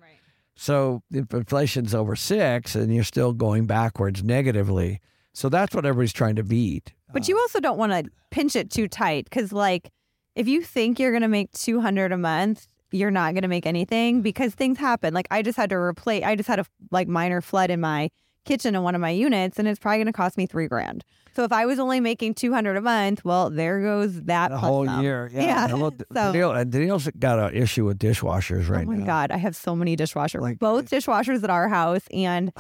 Right. 0.01 0.19
So 0.57 1.03
if 1.13 1.33
inflation's 1.33 1.95
over 1.95 2.17
six 2.17 2.75
and 2.75 2.93
you're 2.93 3.05
still 3.05 3.33
going 3.33 3.67
backwards 3.67 4.25
negatively, 4.25 5.01
so 5.33 5.49
that's 5.49 5.75
what 5.75 5.87
everybody's 5.87 6.13
trying 6.13 6.37
to 6.37 6.43
beat. 6.43 6.93
But 7.13 7.29
you 7.29 7.39
also 7.39 7.61
don't 7.61 7.79
want 7.79 7.93
to 7.93 8.11
pinch 8.31 8.57
it 8.57 8.71
too 8.71 8.89
tight 8.89 9.25
because, 9.25 9.53
like, 9.53 9.93
if 10.35 10.49
you 10.49 10.63
think 10.63 10.99
you're 10.99 11.13
going 11.13 11.23
to 11.23 11.29
make 11.29 11.53
200 11.53 12.11
a 12.11 12.19
month 12.19 12.67
you're 12.93 13.11
not 13.11 13.33
going 13.33 13.43
to 13.43 13.49
make 13.49 13.67
anything 13.67 14.23
because 14.23 14.55
things 14.55 14.79
happen. 14.79 15.15
Like 15.15 15.27
I 15.31 15.43
just 15.43 15.57
had 15.57 15.71
to 15.71 15.77
replace, 15.77 16.25
I 16.25 16.37
just 16.37 16.49
had 16.49 16.61
a 16.61 16.67
like 16.91 17.09
minor 17.09 17.41
flood 17.41 17.71
in 17.71 17.81
my 17.81 18.11
kitchen 18.45 18.75
in 18.75 18.83
one 18.83 18.95
of 18.95 19.01
my 19.01 19.11
units 19.11 19.59
and 19.59 19.67
it's 19.67 19.81
probably 19.81 19.99
going 19.99 20.07
to 20.07 20.13
cost 20.13 20.37
me 20.37 20.47
three 20.47 20.69
grand. 20.69 21.05
So 21.35 21.45
if 21.45 21.53
I 21.53 21.65
was 21.67 21.79
only 21.79 22.01
making 22.01 22.35
200 22.35 22.77
a 22.77 22.81
month, 22.81 23.25
well, 23.25 23.49
there 23.51 23.81
goes 23.81 24.21
that 24.23 24.51
The 24.51 24.59
whole 24.59 24.85
some. 24.85 25.03
year. 25.03 25.31
Yeah. 25.33 25.43
Yeah. 25.43 25.69
Hello, 25.69 25.91
So- 25.99 26.05
Danielle, 26.13 26.53
and 26.53 26.71
Danielle's 26.71 27.09
got 27.19 27.39
an 27.39 27.55
issue 27.61 27.85
with 27.87 27.99
dishwashers 27.99 28.69
oh 28.69 28.73
right 28.75 28.87
now. 28.87 28.93
oh 28.93 28.97
my 28.97 29.01
now. 29.01 29.07
God, 29.07 29.31
I 29.31 29.39
have 29.39 29.57
so 29.57 29.75
many 29.75 29.97
dishwashers. 29.97 30.59
Both 30.59 30.91
dishwashers 30.91 31.43
at 31.43 31.51
our 31.51 31.69
house 31.69 32.03
and 32.13 32.53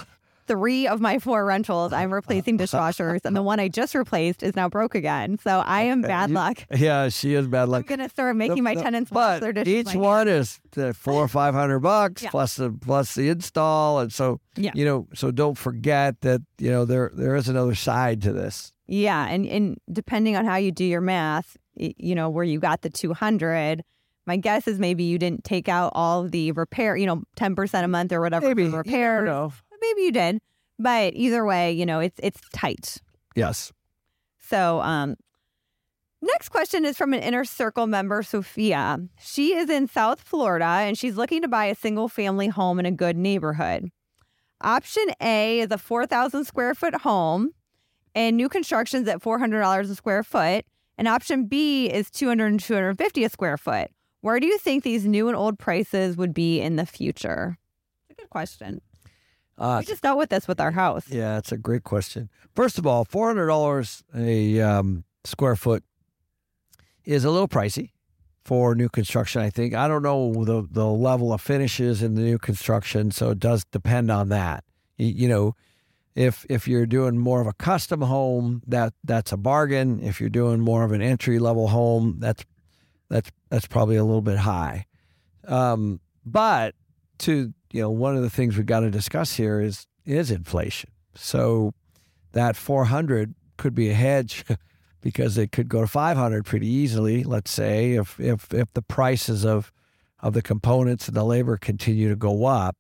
three 0.53 0.87
of 0.87 1.01
my 1.01 1.19
four 1.19 1.45
rentals, 1.45 1.93
I'm 1.93 2.13
replacing 2.21 2.59
dishwashers. 2.59 3.25
and 3.25 3.35
the 3.35 3.43
one 3.43 3.59
I 3.61 3.69
just 3.69 3.95
replaced 3.95 4.43
is 4.43 4.55
now 4.55 4.69
broke 4.69 4.95
again. 4.95 5.39
So 5.43 5.61
I 5.65 5.83
am 5.83 6.03
bad 6.03 6.31
luck. 6.31 6.65
Yeah, 6.75 7.09
she 7.09 7.35
is 7.35 7.47
bad 7.49 7.69
luck. 7.69 7.83
I'm 7.91 7.97
going 7.97 8.07
to 8.09 8.13
start 8.13 8.37
making 8.37 8.63
my 8.63 8.75
The- 8.75 8.83
tenants 8.83 9.11
wash 9.11 9.41
their 9.41 9.53
dishes. 9.53 9.73
each 9.75 9.87
like- 9.87 9.97
one 9.99 10.29
is 10.29 10.61
uh, 10.77 10.93
four 10.93 11.15
or 11.25 11.29
five 11.29 11.55
hundred 11.55 11.81
bucks 11.81 12.23
Yeah. 12.23 12.31
plus 12.31 12.57
the 12.57 12.71
plus 12.71 13.15
the 13.15 13.29
install, 13.29 14.01
and 14.01 14.13
so 14.13 14.41
Yeah. 14.57 14.73
you 14.75 14.85
know, 14.85 15.07
so 15.15 15.31
don't 15.31 15.57
forget 15.59 16.21
that 16.23 16.41
you 16.59 16.71
know 16.71 16.85
there 16.85 17.11
there 17.15 17.35
is 17.37 17.49
another 17.49 17.75
side 17.75 18.21
to 18.23 18.33
this. 18.33 18.73
Yeah, 18.87 19.27
and 19.27 19.47
and 19.47 19.79
depending 19.91 20.37
on 20.37 20.45
how 20.45 20.57
you 20.57 20.71
do 20.73 20.85
your 20.85 21.01
math, 21.01 21.57
you 21.77 22.15
know 22.15 22.29
where 22.31 22.45
you 22.45 22.59
got 22.61 22.83
the 22.83 22.91
two 22.91 23.15
hundred. 23.15 23.83
My 24.25 24.37
guess 24.37 24.69
is 24.69 24.79
maybe 24.79 25.03
you 25.03 25.19
didn't 25.19 25.43
take 25.43 25.69
out 25.69 25.91
all 25.97 26.29
the 26.29 26.53
repair, 26.53 26.97
you 26.97 27.07
know, 27.07 27.23
ten 27.37 27.57
percent 27.57 27.85
a 27.85 27.89
month 27.89 28.13
or 28.13 28.21
whatever 28.21 28.47
Maybe. 28.49 28.71
for 28.71 28.79
repairs. 28.79 29.53
Maybe 29.83 30.03
you 30.03 30.13
did, 30.13 30.41
but 30.79 31.13
either 31.15 31.45
way, 31.45 31.73
you 31.73 31.85
know, 31.85 32.01
it's 32.01 32.19
it's 32.23 32.41
tight. 32.53 32.99
Yes. 33.35 33.73
So, 34.39 34.81
um, 34.81 35.17
next 36.21 36.51
question 36.51 36.85
is 36.85 36.97
from 36.97 37.13
an 37.13 37.21
inner 37.21 37.45
circle 37.45 37.87
member, 37.87 38.23
Sophia. 38.23 38.99
She 39.21 39.55
is 39.55 39.69
in 39.69 39.89
South 39.89 40.21
Florida 40.21 40.65
and 40.65 40.97
she's 40.97 41.17
looking 41.17 41.43
to 41.43 41.49
buy 41.49 41.67
a 41.67 41.75
single 41.75 42.09
family 42.09 42.49
home 42.49 42.79
in 42.79 42.87
a 42.87 42.91
good 42.91 43.17
neighborhood. 43.17 43.91
Option 44.61 45.07
A 45.21 45.61
is 45.61 45.71
a 45.71 45.79
4,000 45.79 46.45
square 46.45 46.75
foot 46.75 46.95
home 46.97 47.51
and 48.15 48.37
new 48.37 48.49
construction's 48.49 49.09
at 49.09 49.21
$400 49.21 49.91
a 49.91 49.95
square 49.95 50.23
foot. 50.23 50.65
And 50.99 51.09
option 51.09 51.47
B 51.47 51.87
is 51.87 52.11
200 52.11 52.47
and 52.47 52.61
250 52.61 53.25
a 53.25 53.29
square 53.29 53.57
foot. 53.57 53.91
Where 54.21 54.39
do 54.39 54.47
you 54.47 54.59
think 54.59 54.85
these 54.85 55.05
new 55.05 55.27
and 55.27 55.37
old 55.37 55.59
prices 55.59 56.17
would 56.17 56.33
be 56.33 56.61
in 56.61 56.77
the 56.77 56.87
future? 56.87 57.59
It's 58.09 58.19
a 58.19 58.23
good 58.23 58.31
question. 58.31 58.81
Uh, 59.63 59.79
We 59.79 59.87
just 59.87 60.03
dealt 60.03 60.19
with 60.19 60.31
this 60.31 60.49
with 60.49 60.61
our 60.61 60.73
house. 60.73 61.05
Yeah, 61.09 61.39
it's 61.39 61.53
a 61.53 61.57
great 61.57 61.85
question. 61.85 62.29
First 62.55 62.79
of 62.79 62.87
all, 62.87 63.05
four 63.05 63.29
hundred 63.29 63.47
dollars 63.47 64.03
a 64.15 64.61
um, 64.61 65.05
square 65.25 65.55
foot 65.57 65.85
is 67.05 67.25
a 67.25 67.31
little 67.31 67.49
pricey 67.49 67.91
for 68.45 68.75
new 68.75 68.89
construction. 68.89 69.41
I 69.41 69.51
think 69.51 69.73
I 69.73 69.87
don't 69.87 70.03
know 70.03 70.45
the 70.45 70.67
the 70.69 70.87
level 70.87 71.33
of 71.33 71.41
finishes 71.41 72.03
in 72.03 72.17
the 72.17 72.23
new 72.23 72.39
construction, 72.39 73.13
so 73.13 73.31
it 73.31 73.39
does 73.39 73.65
depend 73.71 74.11
on 74.11 74.31
that. 74.31 74.65
You, 74.97 75.07
you 75.07 75.29
know, 75.29 75.55
if 76.17 76.45
if 76.49 76.67
you're 76.67 76.87
doing 76.87 77.17
more 77.19 77.41
of 77.41 77.47
a 77.47 77.53
custom 77.53 78.01
home, 78.03 78.63
that 78.67 78.95
that's 79.05 79.31
a 79.31 79.37
bargain. 79.37 80.01
If 80.03 80.21
you're 80.21 80.29
doing 80.29 80.59
more 80.59 80.83
of 80.83 80.91
an 80.91 81.03
entry 81.03 81.39
level 81.39 81.69
home, 81.69 82.17
that's 82.19 82.45
that's 83.09 83.31
that's 83.49 83.69
probably 83.69 83.97
a 83.97 84.05
little 84.05 84.23
bit 84.23 84.39
high. 84.39 84.87
Um, 85.47 86.01
but 86.27 86.75
to 87.19 87.53
you 87.73 87.81
know, 87.81 87.91
one 87.91 88.17
of 88.17 88.23
the 88.23 88.31
things 88.31 88.57
we've 88.57 88.67
got 88.67 88.81
to 88.81 88.91
discuss 88.91 89.35
here 89.35 89.61
is 89.61 89.87
is 90.05 90.31
inflation. 90.31 90.91
So 91.15 91.73
that 92.33 92.57
400 92.57 93.35
could 93.57 93.75
be 93.75 93.91
a 93.91 93.95
hedge 93.95 94.45
because 95.01 95.39
it 95.39 95.53
could 95.53 95.69
go 95.69 95.81
to 95.81 95.87
500 95.87 96.45
pretty 96.45 96.67
easily. 96.67 97.25
Let's 97.25 97.51
say 97.51 97.93
if 97.93 98.19
if 98.21 98.53
if 98.53 98.73
the 98.75 98.83
prices 98.83 99.45
of 99.45 99.73
of 100.21 100.35
the 100.35 100.43
components 100.43 101.09
and 101.09 101.17
the 101.17 101.25
labor 101.25 101.57
continue 101.57 102.09
to 102.09 102.17
go 102.17 102.45
up, 102.45 102.77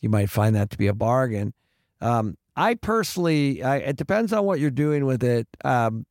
you 0.00 0.08
might 0.08 0.30
find 0.30 0.54
that 0.56 0.70
to 0.70 0.78
be 0.78 0.86
a 0.86 0.94
bargain. 0.94 1.52
Um, 2.00 2.36
I 2.56 2.74
personally, 2.74 3.62
I, 3.62 3.76
it 3.76 3.96
depends 3.96 4.32
on 4.32 4.44
what 4.44 4.60
you're 4.60 4.70
doing 4.70 5.04
with 5.04 5.22
it. 5.22 5.46
Um, 5.62 6.06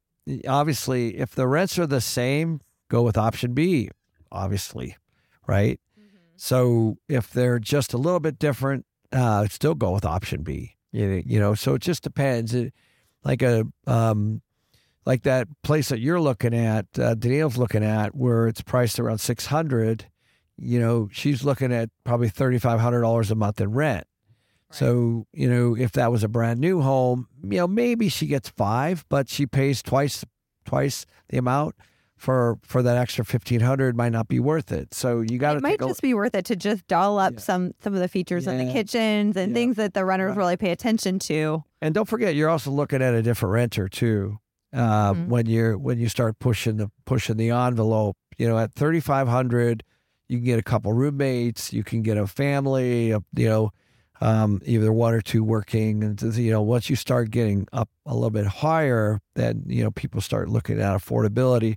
obviously, 0.48 1.18
if 1.18 1.34
the 1.34 1.48
rents 1.48 1.80
are 1.80 1.88
the 1.88 2.02
same, 2.02 2.62
go 2.90 3.02
with 3.02 3.18
option 3.18 3.54
B. 3.54 3.90
Obviously, 4.32 4.96
right? 5.48 5.80
So 6.38 6.98
if 7.08 7.32
they're 7.32 7.60
just 7.60 7.94
a 7.94 7.98
little 7.98 8.20
bit 8.20 8.40
different, 8.40 8.86
uh, 9.12 9.48
still 9.48 9.76
go 9.76 9.92
with 9.92 10.06
option 10.06 10.44
B. 10.44 10.76
You, 10.92 11.24
you 11.26 11.40
know, 11.40 11.56
so 11.56 11.76
it 11.76 11.82
just 11.82 12.04
depends. 12.04 12.54
It, 12.54 12.74
like 13.24 13.42
a 13.42 13.66
um, 13.88 14.42
like 15.06 15.24
that 15.24 15.48
place 15.64 15.90
that 15.90 16.00
you're 16.00 16.22
looking 16.22 16.54
at, 16.54 16.86
uh, 16.98 17.16
Danielle's 17.16 17.58
looking 17.58 17.84
at, 17.84 18.16
where 18.16 18.48
it's 18.48 18.62
priced 18.62 19.00
around 19.00 19.18
six 19.18 19.48
hundred. 19.48 20.06
You 20.58 20.80
know, 20.80 21.10
she's 21.12 21.44
looking 21.44 21.74
at 21.74 21.90
probably 22.04 22.30
thirty 22.30 22.60
five 22.60 22.80
hundred 22.80 23.02
dollars 23.02 23.32
a 23.32 23.36
month 23.36 23.60
in 23.60 23.72
rent. 23.72 24.06
So 24.72 25.26
you 25.34 25.50
know, 25.50 25.76
if 25.76 25.92
that 25.94 26.12
was 26.12 26.24
a 26.24 26.28
brand 26.28 26.60
new 26.60 26.82
home, 26.82 27.28
you 27.44 27.58
know, 27.58 27.68
maybe 27.68 28.10
she 28.10 28.28
gets 28.28 28.50
five, 28.50 29.06
but 29.10 29.30
she 29.30 29.46
pays 29.46 29.82
twice 29.82 30.24
twice 30.66 31.06
the 31.30 31.38
amount 31.38 31.76
for 32.18 32.58
for 32.64 32.82
that 32.82 32.98
extra 32.98 33.26
fifteen 33.26 33.60
hundred. 33.60 33.96
Might 33.96 34.12
not 34.12 34.28
be 34.28 34.40
worth 34.40 34.72
it. 34.72 34.94
So 34.94 35.22
you 35.22 35.38
got 35.38 35.54
to 35.54 35.58
It 35.58 35.64
might 35.64 35.72
take 35.72 35.82
a 35.82 35.88
just 35.88 36.02
be 36.02 36.14
worth 36.14 36.36
it 36.36 36.46
to 36.46 36.56
just 36.56 36.88
doll 36.88 37.20
up 37.20 37.40
some 37.40 37.74
some 37.84 37.94
of 37.94 38.00
the 38.00 38.08
features 38.08 38.48
in 38.48 38.58
the 38.58 38.72
kitchens 38.72 39.36
and 39.38 39.54
things 39.54 39.76
that 39.78 39.94
the 39.94 40.06
renters 40.06 40.36
really 40.36 40.58
pay 40.58 40.72
attention 40.72 41.20
to. 41.20 41.64
And 41.82 41.94
don't 41.94 42.08
forget, 42.08 42.36
you're 42.36 42.50
also 42.50 42.72
looking 42.72 43.02
at 43.02 43.14
a 43.14 43.22
different 43.22 43.54
renter 43.54 43.88
too. 43.88 44.40
Uh, 44.74 45.14
When 45.14 45.46
you're 45.46 45.78
when 45.78 46.00
you 46.00 46.10
start 46.10 46.40
pushing 46.40 46.78
the 46.78 46.92
pushing 47.06 47.38
the 47.38 47.52
envelope, 47.52 48.18
you 48.38 48.48
know, 48.48 48.58
at 48.58 48.74
thirty 48.74 49.00
five 49.00 49.28
hundred, 49.28 49.84
you 50.28 50.38
can 50.38 50.46
get 50.46 50.60
a 50.60 50.64
couple 50.64 50.92
roommates, 50.94 51.72
you 51.72 51.84
can 51.84 52.02
get 52.02 52.18
a 52.18 52.28
family, 52.28 53.12
a, 53.12 53.20
you 53.36 53.48
know, 53.48 53.72
um, 54.22 54.62
either 54.66 54.92
one 54.92 55.14
or 55.14 55.22
two 55.22 55.44
working, 55.44 56.04
and 56.04 56.22
you 56.36 56.52
know, 56.52 56.62
once 56.62 56.90
you 56.90 56.96
start 56.96 57.30
getting 57.32 57.68
up 57.72 57.90
a 58.06 58.14
little 58.14 58.32
bit 58.32 58.48
higher, 58.48 59.22
then 59.36 59.64
you 59.68 59.84
know 59.84 59.92
people 59.92 60.22
start 60.22 60.50
looking 60.50 60.80
at 60.82 60.98
affordability. 60.98 61.76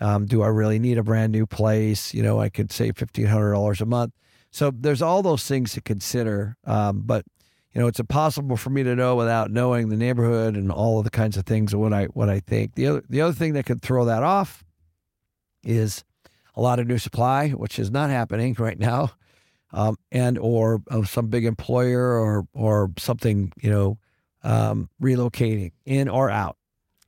Um, 0.00 0.26
do 0.26 0.42
I 0.42 0.48
really 0.48 0.78
need 0.78 0.98
a 0.98 1.02
brand 1.02 1.32
new 1.32 1.46
place? 1.46 2.14
You 2.14 2.22
know, 2.22 2.40
I 2.40 2.48
could 2.48 2.72
save 2.72 2.96
fifteen 2.96 3.26
hundred 3.26 3.52
dollars 3.52 3.80
a 3.80 3.86
month. 3.86 4.14
So 4.50 4.70
there's 4.70 5.02
all 5.02 5.22
those 5.22 5.46
things 5.46 5.72
to 5.74 5.80
consider. 5.80 6.56
Um, 6.64 7.02
but 7.04 7.24
you 7.72 7.80
know, 7.80 7.86
it's 7.86 8.00
impossible 8.00 8.56
for 8.56 8.70
me 8.70 8.82
to 8.82 8.96
know 8.96 9.14
without 9.14 9.50
knowing 9.50 9.88
the 9.88 9.96
neighborhood 9.96 10.56
and 10.56 10.72
all 10.72 10.98
of 10.98 11.04
the 11.04 11.10
kinds 11.10 11.36
of 11.36 11.46
things 11.46 11.74
what 11.74 11.92
I 11.92 12.06
what 12.06 12.28
I 12.28 12.40
think. 12.40 12.74
The 12.74 12.86
other 12.86 13.04
the 13.08 13.20
other 13.20 13.32
thing 13.32 13.52
that 13.52 13.66
could 13.66 13.82
throw 13.82 14.04
that 14.06 14.22
off 14.22 14.64
is 15.62 16.04
a 16.56 16.60
lot 16.60 16.80
of 16.80 16.86
new 16.86 16.98
supply, 16.98 17.50
which 17.50 17.78
is 17.78 17.90
not 17.90 18.10
happening 18.10 18.54
right 18.58 18.78
now, 18.78 19.12
um, 19.72 19.96
and 20.10 20.38
or 20.38 20.82
of 20.88 21.08
some 21.08 21.28
big 21.28 21.44
employer 21.44 22.18
or 22.18 22.46
or 22.54 22.90
something 22.98 23.52
you 23.60 23.70
know 23.70 23.98
um, 24.42 24.88
relocating 25.00 25.72
in 25.84 26.08
or 26.08 26.28
out. 26.30 26.56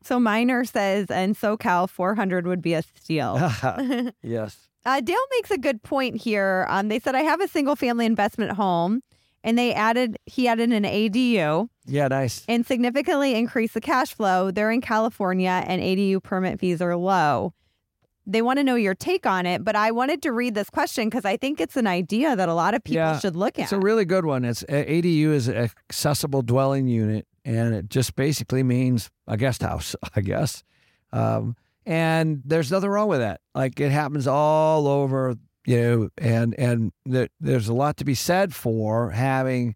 So 0.04 0.18
Miner 0.20 0.64
says 0.64 1.10
in 1.10 1.34
SoCal, 1.34 1.88
400 1.88 2.46
would 2.46 2.62
be 2.62 2.74
a 2.74 2.82
steal. 2.82 3.36
yes. 4.22 4.68
Uh, 4.84 5.00
Dale 5.00 5.16
makes 5.36 5.50
a 5.50 5.58
good 5.58 5.82
point 5.82 6.16
here. 6.20 6.66
Um, 6.68 6.88
they 6.88 6.98
said 6.98 7.14
I 7.14 7.20
have 7.22 7.40
a 7.40 7.48
single 7.48 7.76
family 7.76 8.04
investment 8.04 8.52
home, 8.52 9.02
and 9.44 9.56
they 9.56 9.72
added 9.72 10.16
he 10.26 10.48
added 10.48 10.72
an 10.72 10.82
ADU 10.84 11.68
Yeah. 11.86 12.08
Nice. 12.08 12.44
and 12.48 12.66
significantly 12.66 13.34
increased 13.36 13.74
the 13.74 13.80
cash 13.80 14.12
flow. 14.14 14.50
They're 14.50 14.70
in 14.72 14.80
California, 14.80 15.62
and 15.66 15.80
ADU 15.80 16.20
permit 16.22 16.58
fees 16.58 16.82
are 16.82 16.96
low. 16.96 17.54
They 18.24 18.40
want 18.40 18.58
to 18.60 18.64
know 18.64 18.76
your 18.76 18.94
take 18.94 19.26
on 19.26 19.46
it, 19.46 19.64
but 19.64 19.74
I 19.74 19.90
wanted 19.90 20.22
to 20.22 20.30
read 20.32 20.54
this 20.54 20.70
question 20.70 21.08
because 21.08 21.24
I 21.24 21.36
think 21.36 21.60
it's 21.60 21.76
an 21.76 21.88
idea 21.88 22.36
that 22.36 22.48
a 22.48 22.54
lot 22.54 22.72
of 22.74 22.84
people 22.84 22.98
Yeah, 22.98 23.18
should 23.18 23.34
look 23.34 23.58
at. 23.58 23.64
It's 23.64 23.72
a 23.72 23.80
really 23.80 24.04
good 24.04 24.24
one. 24.24 24.44
It's 24.44 24.62
ADU 24.64 25.32
is 25.32 25.48
an 25.48 25.56
accessible 25.56 26.42
dwelling 26.42 26.86
unit, 26.86 27.26
and 27.44 27.74
it 27.74 27.88
just 27.88 28.14
basically 28.16 28.62
means 28.62 29.10
a 29.26 29.36
guest 29.36 29.62
house, 29.62 29.96
I 30.16 30.20
guess. 30.20 30.62
Um, 31.12 31.56
and 31.84 32.42
there's 32.44 32.70
nothing 32.70 32.90
wrong 32.90 33.08
with 33.08 33.20
that. 33.20 33.40
Like 33.54 33.80
it 33.80 33.90
happens 33.90 34.26
all 34.26 34.86
over, 34.86 35.34
you 35.66 35.80
know, 35.80 36.08
and 36.18 36.54
and 36.58 36.92
there, 37.04 37.28
there's 37.40 37.68
a 37.68 37.74
lot 37.74 37.96
to 37.98 38.04
be 38.04 38.14
said 38.14 38.54
for 38.54 39.10
having 39.10 39.74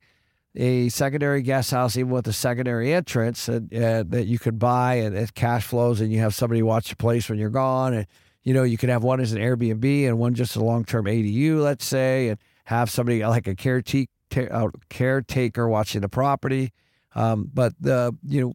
a 0.54 0.88
secondary 0.88 1.42
guest 1.42 1.70
house, 1.70 1.96
even 1.96 2.10
with 2.10 2.26
a 2.26 2.32
secondary 2.32 2.92
entrance, 2.92 3.46
and, 3.46 3.70
that 3.70 4.26
you 4.26 4.38
could 4.38 4.58
buy 4.58 4.94
and 4.94 5.16
it 5.16 5.34
cash 5.34 5.64
flows, 5.64 6.00
and 6.00 6.12
you 6.12 6.18
have 6.20 6.34
somebody 6.34 6.62
watch 6.62 6.88
the 6.88 6.96
place 6.96 7.28
when 7.28 7.38
you're 7.38 7.50
gone, 7.50 7.92
and 7.92 8.06
you 8.42 8.54
know 8.54 8.62
you 8.62 8.78
could 8.78 8.88
have 8.88 9.02
one 9.02 9.20
as 9.20 9.32
an 9.32 9.38
Airbnb 9.38 10.06
and 10.06 10.18
one 10.18 10.34
just 10.34 10.56
a 10.56 10.64
long 10.64 10.84
term 10.84 11.04
ADU, 11.04 11.62
let's 11.62 11.84
say, 11.84 12.28
and 12.28 12.38
have 12.64 12.90
somebody 12.90 13.24
like 13.24 13.46
a 13.46 13.54
caretaker 13.54 14.10
uh, 14.50 14.68
caretaker 14.88 15.68
watching 15.68 16.00
the 16.00 16.08
property. 16.08 16.72
Um, 17.16 17.50
but 17.52 17.72
the 17.80 18.14
you 18.22 18.40
know 18.42 18.52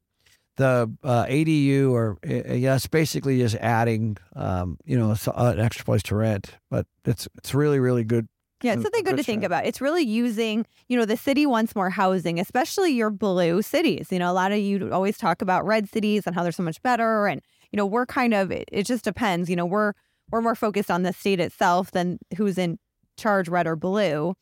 the 0.55 0.91
uh, 1.03 1.25
ADU 1.25 1.91
or 1.91 2.17
uh, 2.25 2.53
yeah, 2.53 2.75
it's 2.75 2.87
basically 2.87 3.39
just 3.39 3.55
adding 3.55 4.17
um, 4.35 4.77
you 4.85 4.97
know 4.97 5.15
an 5.35 5.59
extra 5.59 5.83
place 5.83 6.03
to 6.03 6.15
rent. 6.15 6.51
But 6.69 6.85
it's 7.03 7.27
it's 7.37 7.53
really 7.53 7.79
really 7.79 8.03
good. 8.03 8.27
Yeah, 8.63 8.73
it's 8.73 8.83
something 8.83 9.03
good 9.03 9.17
to 9.17 9.23
think 9.23 9.43
about. 9.43 9.65
It's 9.65 9.81
really 9.81 10.03
using, 10.03 10.67
you 10.87 10.95
know, 10.95 11.05
the 11.05 11.17
city 11.17 11.47
wants 11.47 11.75
more 11.75 11.89
housing, 11.89 12.39
especially 12.39 12.91
your 12.91 13.09
blue 13.09 13.63
cities. 13.63 14.09
You 14.11 14.19
know, 14.19 14.31
a 14.31 14.33
lot 14.33 14.51
of 14.51 14.59
you 14.59 14.91
always 14.93 15.17
talk 15.17 15.41
about 15.41 15.65
red 15.65 15.89
cities 15.89 16.27
and 16.27 16.35
how 16.35 16.43
they're 16.43 16.51
so 16.51 16.61
much 16.61 16.79
better. 16.83 17.25
And, 17.25 17.41
you 17.71 17.77
know, 17.77 17.87
we're 17.87 18.05
kind 18.05 18.35
of, 18.35 18.51
it, 18.51 18.69
it 18.71 18.85
just 18.85 19.03
depends. 19.03 19.49
You 19.49 19.55
know, 19.55 19.65
we're, 19.65 19.93
we're 20.29 20.41
more 20.41 20.53
focused 20.53 20.91
on 20.91 21.01
the 21.01 21.11
state 21.11 21.39
itself 21.39 21.89
than 21.89 22.19
who's 22.37 22.59
in 22.59 22.77
charge 23.17 23.49
red 23.49 23.65
or 23.65 23.75
blue. 23.75 24.35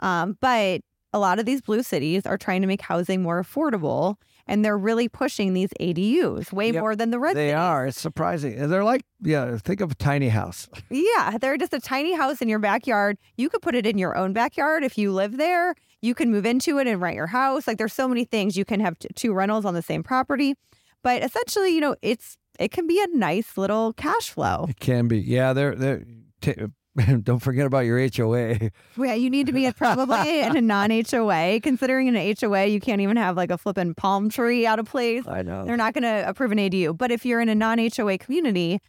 Um, 0.00 0.38
but 0.40 0.80
a 1.16 1.18
lot 1.18 1.38
of 1.38 1.46
these 1.46 1.60
blue 1.62 1.82
cities 1.82 2.26
are 2.26 2.36
trying 2.36 2.60
to 2.60 2.66
make 2.66 2.82
housing 2.82 3.22
more 3.22 3.42
affordable 3.42 4.16
and 4.46 4.64
they're 4.64 4.78
really 4.78 5.08
pushing 5.08 5.54
these 5.54 5.70
ADUs 5.80 6.52
way 6.52 6.70
Yep, 6.70 6.80
more 6.80 6.94
than 6.94 7.10
the 7.10 7.18
red 7.18 7.30
cities. 7.30 7.46
They 7.46 7.48
cities. 7.48 7.54
are. 7.58 7.86
It's 7.86 8.00
surprising. 8.00 8.58
And 8.58 8.70
They're 8.70 8.84
like, 8.84 9.02
yeah, 9.20 9.56
think 9.56 9.80
of 9.80 9.90
a 9.92 9.94
tiny 9.96 10.28
house. 10.28 10.68
Yeah, 10.90 11.36
they're 11.40 11.56
just 11.56 11.72
a 11.72 11.80
tiny 11.80 12.14
house 12.14 12.40
in 12.40 12.48
your 12.48 12.58
backyard. 12.60 13.18
You 13.36 13.48
could 13.48 13.62
put 13.62 13.74
it 13.74 13.86
in 13.86 13.98
your 13.98 14.16
own 14.16 14.32
backyard 14.32 14.84
if 14.84 14.96
you 14.98 15.10
live 15.12 15.36
there. 15.36 15.74
You 16.02 16.14
can 16.14 16.30
move 16.30 16.46
into 16.46 16.78
it 16.78 16.86
and 16.86 17.00
rent 17.00 17.16
your 17.16 17.26
house. 17.26 17.66
Like 17.66 17.78
there's 17.78 17.92
so 17.94 18.06
many 18.06 18.24
things 18.24 18.56
you 18.56 18.64
can 18.64 18.78
have 18.80 18.98
t- 18.98 19.08
two 19.16 19.32
rentals 19.32 19.64
on 19.64 19.74
the 19.74 19.82
same 19.82 20.02
property. 20.04 20.54
But 21.02 21.24
essentially, 21.24 21.70
you 21.74 21.80
know, 21.80 21.96
it's 22.02 22.36
it 22.60 22.70
can 22.70 22.86
be 22.86 23.00
a 23.02 23.06
nice 23.16 23.56
little 23.56 23.92
cash 23.94 24.30
flow. 24.30 24.66
It 24.68 24.78
can 24.80 25.08
be. 25.08 25.18
Yeah, 25.18 25.52
they're 25.54 25.74
they're. 25.74 26.04
T- 26.40 26.54
don't 27.22 27.40
forget 27.40 27.66
about 27.66 27.80
your 27.80 27.98
HOA. 27.98 28.70
Yeah, 28.96 29.14
you 29.14 29.28
need 29.30 29.46
to 29.46 29.52
be 29.52 29.66
at 29.66 29.76
probably 29.76 30.40
in 30.40 30.56
a 30.56 30.60
non 30.60 30.90
HOA. 30.90 31.60
Considering 31.60 32.06
in 32.08 32.16
an 32.16 32.34
HOA, 32.40 32.66
you 32.66 32.80
can't 32.80 33.00
even 33.00 33.16
have 33.16 33.36
like 33.36 33.50
a 33.50 33.58
flipping 33.58 33.94
palm 33.94 34.28
tree 34.30 34.66
out 34.66 34.78
of 34.78 34.86
place. 34.86 35.24
I 35.26 35.42
know. 35.42 35.64
They're 35.64 35.76
not 35.76 35.94
going 35.94 36.04
to 36.04 36.28
approve 36.28 36.52
an 36.52 36.58
ADU. 36.58 36.96
But 36.96 37.10
if 37.10 37.24
you're 37.26 37.40
in 37.40 37.48
a 37.48 37.54
non 37.54 37.78
HOA 37.78 38.18
community 38.18 38.80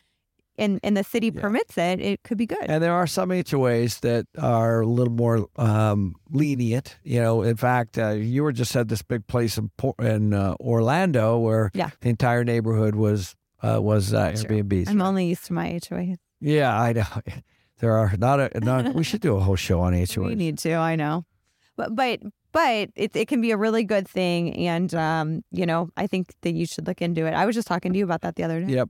and, 0.58 0.80
and 0.84 0.96
the 0.98 1.04
city 1.04 1.30
permits 1.32 1.78
it, 1.78 2.00
it 2.00 2.24
could 2.24 2.38
be 2.38 2.46
good. 2.46 2.66
And 2.68 2.82
there 2.82 2.94
are 2.94 3.06
some 3.08 3.30
HOAs 3.30 4.00
that 4.02 4.26
are 4.40 4.82
a 4.82 4.88
little 4.88 5.14
more 5.14 5.48
um, 5.58 6.16
lenient. 6.32 6.98
You 7.04 7.22
know, 7.22 7.42
in 7.44 7.58
fact, 7.58 7.98
uh, 7.98 8.10
you 8.12 8.42
were 8.44 8.52
just 8.54 8.76
at 8.76 8.88
this 8.88 9.02
big 9.02 9.28
place 9.28 9.58
in 9.58 9.70
in 10.00 10.34
uh, 10.34 10.56
Orlando 10.60 11.38
where 11.38 11.72
Yeah. 11.74 11.90
the 12.02 12.10
entire 12.10 12.44
neighborhood 12.44 12.96
was 12.96 13.36
uh, 13.62 13.80
was 13.82 14.14
uh, 14.14 14.32
Airbnbs. 14.32 14.88
I'm 14.90 15.02
only 15.02 15.26
used 15.28 15.46
to 15.46 15.54
my 15.54 15.80
HOA. 15.90 16.16
Yeah, 16.40 16.80
I 16.80 16.94
know. 16.94 17.06
There 17.80 17.96
are 17.98 18.14
not 18.18 18.40
a 18.40 18.60
not. 18.60 18.94
we 18.96 19.04
should 19.04 19.22
do 19.22 19.36
a 19.36 19.40
whole 19.40 19.56
show 19.56 19.82
on 19.82 19.94
HOAs. 19.94 20.26
We 20.28 20.36
need 20.36 20.58
to, 20.60 20.74
I 20.74 20.96
know. 20.96 21.26
But 21.76 21.96
but 21.96 22.20
but 22.52 22.90
it 22.96 23.16
it 23.16 23.28
can 23.28 23.40
be 23.42 23.52
a 23.52 23.58
really 23.58 23.84
good 23.84 24.08
thing 24.08 24.56
and 24.68 24.94
um, 24.96 25.44
you 25.52 25.66
know, 25.66 25.90
I 25.96 26.08
think 26.08 26.34
that 26.42 26.54
you 26.54 26.66
should 26.66 26.88
look 26.88 27.02
into 27.02 27.26
it. 27.28 27.34
I 27.34 27.46
was 27.46 27.54
just 27.56 27.68
talking 27.68 27.94
to 27.94 28.00
you 28.00 28.04
about 28.06 28.22
that 28.22 28.36
the 28.36 28.44
other 28.44 28.62
day. 28.62 28.74
Yep. 28.74 28.90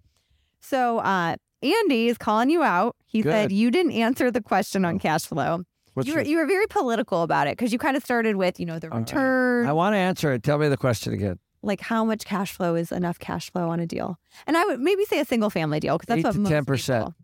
So 0.62 1.00
uh 1.00 1.36
Andy 1.62 2.08
is 2.08 2.18
calling 2.18 2.50
you 2.50 2.64
out. 2.64 2.96
He 3.06 3.22
said 3.24 3.52
you 3.52 3.72
didn't 3.72 3.92
answer 3.94 4.32
the 4.32 4.42
question 4.42 4.86
on 4.86 5.00
cash 5.00 5.26
flow. 5.26 5.64
What's 5.96 6.08
you 6.08 6.14
were 6.16 6.22
your- 6.22 6.30
you 6.30 6.38
were 6.38 6.46
very 6.46 6.68
political 6.68 7.24
about 7.24 7.48
it 7.48 7.58
because 7.58 7.74
you 7.74 7.80
kind 7.80 7.98
of 7.98 8.04
started 8.04 8.36
with, 8.36 8.60
you 8.60 8.66
know, 8.68 8.78
the 8.80 8.88
All 8.88 9.00
right. 9.00 9.10
return, 9.10 9.68
I 9.68 9.74
want 9.74 9.94
to 9.94 9.98
answer 9.98 10.32
it. 10.32 10.44
Tell 10.44 10.60
me 10.60 10.70
the 10.70 10.78
question 10.78 11.14
again. 11.14 11.40
like 11.64 11.82
how 11.82 12.06
much 12.06 12.24
cash 12.24 12.52
flow 12.54 12.76
is 12.76 12.92
enough 12.92 13.18
cash 13.20 13.52
flow 13.52 13.70
on 13.70 13.80
a 13.80 13.88
deal. 13.88 14.18
And 14.46 14.56
I 14.56 14.64
would 14.66 14.80
maybe 14.80 15.04
say 15.06 15.20
a 15.20 15.26
single 15.26 15.50
family 15.50 15.80
deal 15.80 15.98
because 15.98 16.08
that's 16.24 16.36
Eight 16.38 16.40
what 16.42 16.50
to 16.50 16.56
10%. 16.56 17.00
people- 17.00 17.16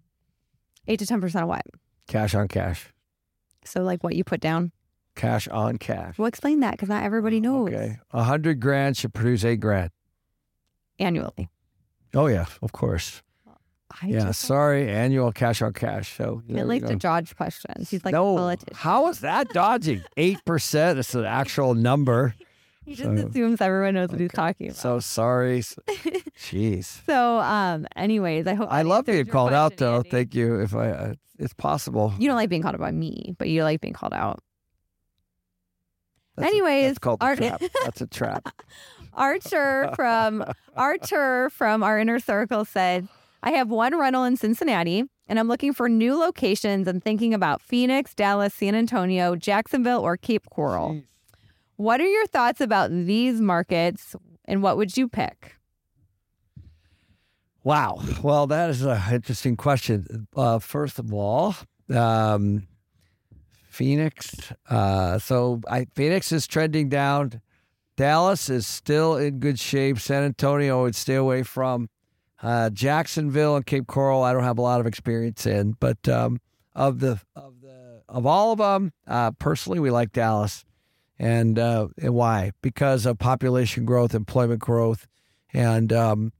Eight 0.88 1.00
to 1.00 1.06
ten 1.06 1.22
percent 1.22 1.44
of 1.44 1.50
what? 1.50 1.64
Cash 2.08 2.36
on 2.36 2.48
cash. 2.48 2.94
So 3.66 3.82
like 3.82 4.04
what 4.04 4.16
you 4.16 4.24
put 4.24 4.42
down. 4.42 4.72
Cash 5.16 5.48
on 5.48 5.78
cash. 5.78 6.18
Well, 6.18 6.28
explain 6.28 6.62
that 6.62 6.72
because 6.72 6.90
not 6.90 7.04
everybody 7.04 7.38
oh, 7.38 7.42
knows 7.42 7.70
Okay. 7.70 7.98
A 8.12 8.24
hundred 8.24 8.60
grand 8.60 8.98
should 8.98 9.14
produce 9.14 9.46
eight 9.46 9.60
grand. 9.60 9.92
annually. 11.00 11.50
Oh 12.14 12.28
yeah, 12.28 12.46
of 12.62 12.72
course. 12.72 13.22
I 14.02 14.08
yeah, 14.08 14.22
just 14.22 14.42
sorry, 14.42 14.90
annual 14.90 15.32
cash 15.32 15.62
on 15.62 15.74
cash. 15.74 16.18
So 16.18 16.42
likes 16.48 16.82
you 16.82 16.90
to 16.90 16.96
dodge 16.96 17.36
questions. 17.36 17.92
He's 17.92 18.04
like 18.04 18.14
no, 18.14 18.56
how 18.74 19.08
is 19.08 19.20
that 19.20 19.50
dodging? 19.50 20.04
Eight 20.18 20.44
percent. 20.46 20.98
It's 20.98 21.14
an 21.14 21.26
actual 21.26 21.76
number. 21.76 22.34
He 22.86 22.96
just 22.96 23.18
So- 23.18 23.28
assumes 23.28 23.62
everyone 23.62 23.94
knows 23.96 24.10
what 24.10 24.20
he's 24.20 24.32
talking 24.32 24.68
about. 24.68 24.78
So 24.78 25.00
sorry. 25.00 25.62
Jeez. 26.38 27.04
So, 27.06 27.40
um, 27.40 27.86
anyways, 27.96 28.46
I 28.48 28.54
hope 28.56 28.68
I 28.72 28.82
love 28.82 29.06
being 29.06 29.26
called 29.26 29.54
out, 29.54 29.78
though. 29.78 29.98
Andy. 29.98 30.10
Thank 30.10 30.36
you. 30.36 30.60
If 30.60 30.76
I, 30.76 30.90
uh, 30.90 31.14
it's 31.40 31.54
possible. 31.54 32.14
You 32.20 32.28
don't 32.28 32.36
like 32.36 32.50
being 32.50 32.62
called 32.62 32.76
out 32.76 32.82
by 32.82 32.92
me, 32.92 33.36
but 33.38 33.48
you 33.50 33.64
like 33.64 33.80
being 33.82 33.94
called 33.94 34.14
out. 34.14 34.40
That's 36.36 36.46
a- 36.48 36.52
Anyways, 36.52 36.88
that's 36.88 37.00
called 37.00 37.22
a 37.22 37.26
Art- 37.26 37.38
trap. 37.38 37.62
That's 37.84 38.02
a 38.02 38.08
trap. 38.08 38.50
Archer 39.14 39.92
from 39.96 40.44
Archer 40.76 41.50
from 41.52 41.84
our 41.84 42.00
inner 42.00 42.20
circle 42.20 42.66
said, 42.66 43.08
"I 43.44 43.52
have 43.52 43.70
one 43.70 43.96
rental 43.98 44.24
in 44.24 44.38
Cincinnati, 44.38 45.04
and 45.28 45.38
I'm 45.40 45.48
looking 45.48 45.72
for 45.74 45.88
new 45.88 46.18
locations. 46.18 46.88
and 46.88 47.04
thinking 47.04 47.34
about 47.34 47.62
Phoenix, 47.62 48.16
Dallas, 48.16 48.54
San 48.56 48.74
Antonio, 48.74 49.36
Jacksonville, 49.36 50.00
or 50.02 50.18
Cape 50.18 50.48
Coral. 50.50 51.04
What 51.76 52.00
are 52.02 52.08
your 52.08 52.28
thoughts 52.28 52.62
about 52.62 52.92
these 52.92 53.42
markets, 53.42 54.16
and 54.46 54.62
what 54.62 54.78
would 54.78 54.96
you 54.96 55.08
pick?" 55.08 55.56
Wow. 57.64 58.02
Well, 58.22 58.46
that 58.48 58.70
is 58.70 58.82
an 58.82 59.02
interesting 59.12 59.56
question. 59.56 60.28
Uh, 60.36 60.60
first 60.60 61.00
of 61.00 61.14
all, 61.14 61.56
um, 61.94 62.68
Phoenix. 63.70 64.52
Uh, 64.70 65.18
so 65.18 65.62
I, 65.70 65.88
Phoenix 65.96 66.32
is 66.32 66.46
trending 66.46 66.90
down. 66.90 67.42
Dallas 67.96 68.50
is 68.50 68.68
still 68.68 69.16
in 69.16 69.40
good 69.40 69.60
shape. 69.60 70.00
San 70.00 70.24
Antonio 70.24 70.84
would 70.84 70.96
stay 70.96 71.16
away 71.16 71.44
from. 71.44 71.90
Uh, 72.42 72.70
Jacksonville 72.70 73.56
and 73.56 73.66
Cape 73.66 73.88
Coral, 73.88 74.24
I 74.24 74.34
don't 74.34 74.44
have 74.44 74.58
a 74.58 74.62
lot 74.62 74.82
of 74.82 74.86
experience 74.86 75.46
in, 75.46 75.78
but 75.80 76.10
um, 76.10 76.42
of 76.76 77.00
the 77.00 77.22
of 77.36 77.62
the 77.62 78.02
of 78.10 78.26
all 78.26 78.52
of 78.52 78.58
them, 78.58 78.92
uh, 79.08 79.32
personally, 79.32 79.80
we 79.80 79.90
like 79.90 80.12
Dallas, 80.12 80.66
and 81.20 81.60
uh, 81.60 81.88
and 82.02 82.14
why? 82.14 82.52
Because 82.62 83.06
of 83.06 83.20
population 83.20 83.86
growth, 83.86 84.14
employment 84.14 84.60
growth, 84.60 85.08
and 85.54 85.94
um, 85.94 86.34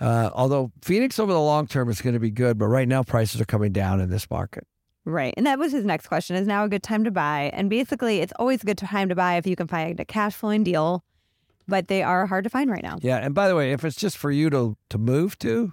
uh, 0.00 0.30
although 0.32 0.72
Phoenix 0.82 1.18
over 1.18 1.32
the 1.32 1.40
long 1.40 1.66
term 1.66 1.88
is 1.88 2.00
going 2.00 2.14
to 2.14 2.20
be 2.20 2.30
good, 2.30 2.58
but 2.58 2.66
right 2.66 2.88
now 2.88 3.02
prices 3.02 3.40
are 3.40 3.46
coming 3.46 3.72
down 3.72 4.00
in 4.00 4.10
this 4.10 4.30
market. 4.30 4.66
Right. 5.04 5.32
And 5.36 5.46
that 5.46 5.58
was 5.58 5.72
his 5.72 5.84
next 5.84 6.08
question 6.08 6.36
is 6.36 6.46
now 6.46 6.64
a 6.64 6.68
good 6.68 6.82
time 6.82 7.04
to 7.04 7.10
buy? 7.10 7.50
And 7.54 7.70
basically, 7.70 8.18
it's 8.18 8.32
always 8.38 8.62
a 8.62 8.66
good 8.66 8.78
time 8.78 9.08
to 9.08 9.14
buy 9.14 9.36
if 9.36 9.46
you 9.46 9.56
can 9.56 9.66
find 9.66 9.98
a 9.98 10.04
cash 10.04 10.34
flowing 10.34 10.62
deal, 10.62 11.04
but 11.66 11.88
they 11.88 12.02
are 12.02 12.26
hard 12.26 12.44
to 12.44 12.50
find 12.50 12.70
right 12.70 12.82
now. 12.82 12.98
Yeah, 13.00 13.16
and 13.16 13.34
by 13.34 13.48
the 13.48 13.56
way, 13.56 13.72
if 13.72 13.84
it's 13.84 13.96
just 13.96 14.16
for 14.16 14.30
you 14.30 14.50
to 14.50 14.76
to 14.90 14.98
move 14.98 15.38
to, 15.38 15.72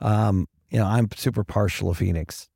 um, 0.00 0.48
you 0.70 0.78
know, 0.78 0.86
I'm 0.86 1.08
super 1.14 1.44
partial 1.44 1.92
to 1.92 1.98
Phoenix. 1.98 2.48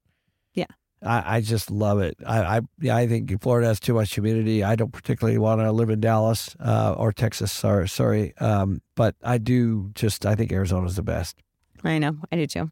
I, 1.05 1.37
I 1.37 1.41
just 1.41 1.71
love 1.71 2.01
it. 2.01 2.17
I 2.27 2.59
I, 2.59 2.91
I 2.91 3.07
think 3.07 3.41
Florida 3.43 3.69
has 3.69 3.81
too 3.81 3.95
much 3.95 4.15
humidity. 4.15 4.63
I 4.63 4.77
don't 4.77 4.93
particularly 4.93 5.39
want 5.39 5.61
to 5.61 5.73
live 5.73 5.91
in 5.91 6.01
Dallas 6.01 6.55
uh, 6.61 6.95
or 6.97 7.13
Texas. 7.13 7.53
Sorry, 7.53 7.89
sorry, 7.89 8.37
um, 8.39 8.83
but 8.95 9.15
I 9.23 9.39
do 9.39 9.91
just. 9.95 10.27
I 10.27 10.35
think 10.35 10.53
Arizona's 10.53 10.97
the 10.97 11.03
best. 11.03 11.37
I 11.85 11.99
know. 11.99 12.17
I 12.31 12.37
do 12.37 12.47
too. 12.47 12.71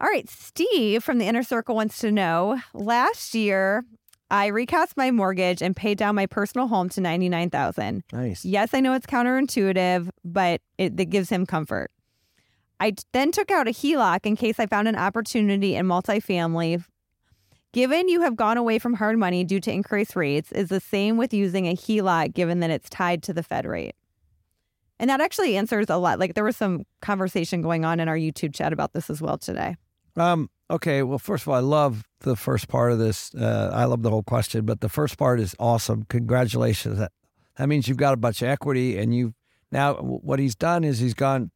All 0.00 0.08
right. 0.08 0.28
Steve 0.28 1.02
from 1.02 1.18
the 1.18 1.26
inner 1.26 1.42
circle 1.42 1.74
wants 1.74 1.98
to 2.00 2.12
know 2.12 2.60
last 2.74 3.34
year, 3.34 3.84
I 4.30 4.46
recast 4.46 4.96
my 4.96 5.10
mortgage 5.10 5.62
and 5.62 5.74
paid 5.74 5.98
down 5.98 6.14
my 6.14 6.26
personal 6.26 6.66
home 6.66 6.88
to 6.90 7.00
99000 7.00 8.02
Nice. 8.12 8.44
Yes, 8.44 8.74
I 8.74 8.80
know 8.80 8.94
it's 8.94 9.06
counterintuitive, 9.06 10.08
but 10.24 10.60
it, 10.78 10.98
it 10.98 11.06
gives 11.06 11.28
him 11.28 11.46
comfort. 11.46 11.90
I 12.80 12.94
then 13.12 13.30
took 13.32 13.50
out 13.50 13.68
a 13.68 13.70
HELOC 13.70 14.26
in 14.26 14.36
case 14.36 14.58
I 14.58 14.66
found 14.66 14.88
an 14.88 14.96
opportunity 14.96 15.76
in 15.76 15.86
multifamily. 15.86 16.84
Given 17.74 18.08
you 18.08 18.20
have 18.20 18.36
gone 18.36 18.56
away 18.56 18.78
from 18.78 18.94
hard 18.94 19.18
money 19.18 19.42
due 19.42 19.58
to 19.58 19.72
increased 19.72 20.14
rates, 20.14 20.52
is 20.52 20.68
the 20.68 20.78
same 20.78 21.16
with 21.16 21.34
using 21.34 21.66
a 21.66 21.74
HELOC 21.74 22.32
given 22.32 22.60
that 22.60 22.70
it's 22.70 22.88
tied 22.88 23.20
to 23.24 23.32
the 23.32 23.42
Fed 23.42 23.66
rate. 23.66 23.96
And 25.00 25.10
that 25.10 25.20
actually 25.20 25.56
answers 25.56 25.86
a 25.88 25.96
lot. 25.96 26.20
Like 26.20 26.34
there 26.34 26.44
was 26.44 26.56
some 26.56 26.84
conversation 27.02 27.62
going 27.62 27.84
on 27.84 27.98
in 27.98 28.06
our 28.06 28.16
YouTube 28.16 28.54
chat 28.54 28.72
about 28.72 28.92
this 28.92 29.10
as 29.10 29.20
well 29.20 29.38
today. 29.38 29.74
Um, 30.16 30.50
okay. 30.70 31.02
Well, 31.02 31.18
first 31.18 31.42
of 31.42 31.48
all, 31.48 31.56
I 31.56 31.58
love 31.58 32.04
the 32.20 32.36
first 32.36 32.68
part 32.68 32.92
of 32.92 33.00
this. 33.00 33.34
Uh, 33.34 33.72
I 33.74 33.86
love 33.86 34.02
the 34.02 34.10
whole 34.10 34.22
question, 34.22 34.64
but 34.64 34.80
the 34.80 34.88
first 34.88 35.18
part 35.18 35.40
is 35.40 35.56
awesome. 35.58 36.04
Congratulations. 36.08 37.00
That 37.00 37.10
that 37.56 37.68
means 37.68 37.88
you've 37.88 37.96
got 37.96 38.14
a 38.14 38.16
bunch 38.16 38.40
of 38.40 38.46
equity, 38.46 38.98
and 38.98 39.12
you've 39.12 39.34
now 39.72 39.94
what 39.94 40.38
he's 40.38 40.54
done 40.54 40.84
is 40.84 41.00
he's 41.00 41.14
gone 41.14 41.50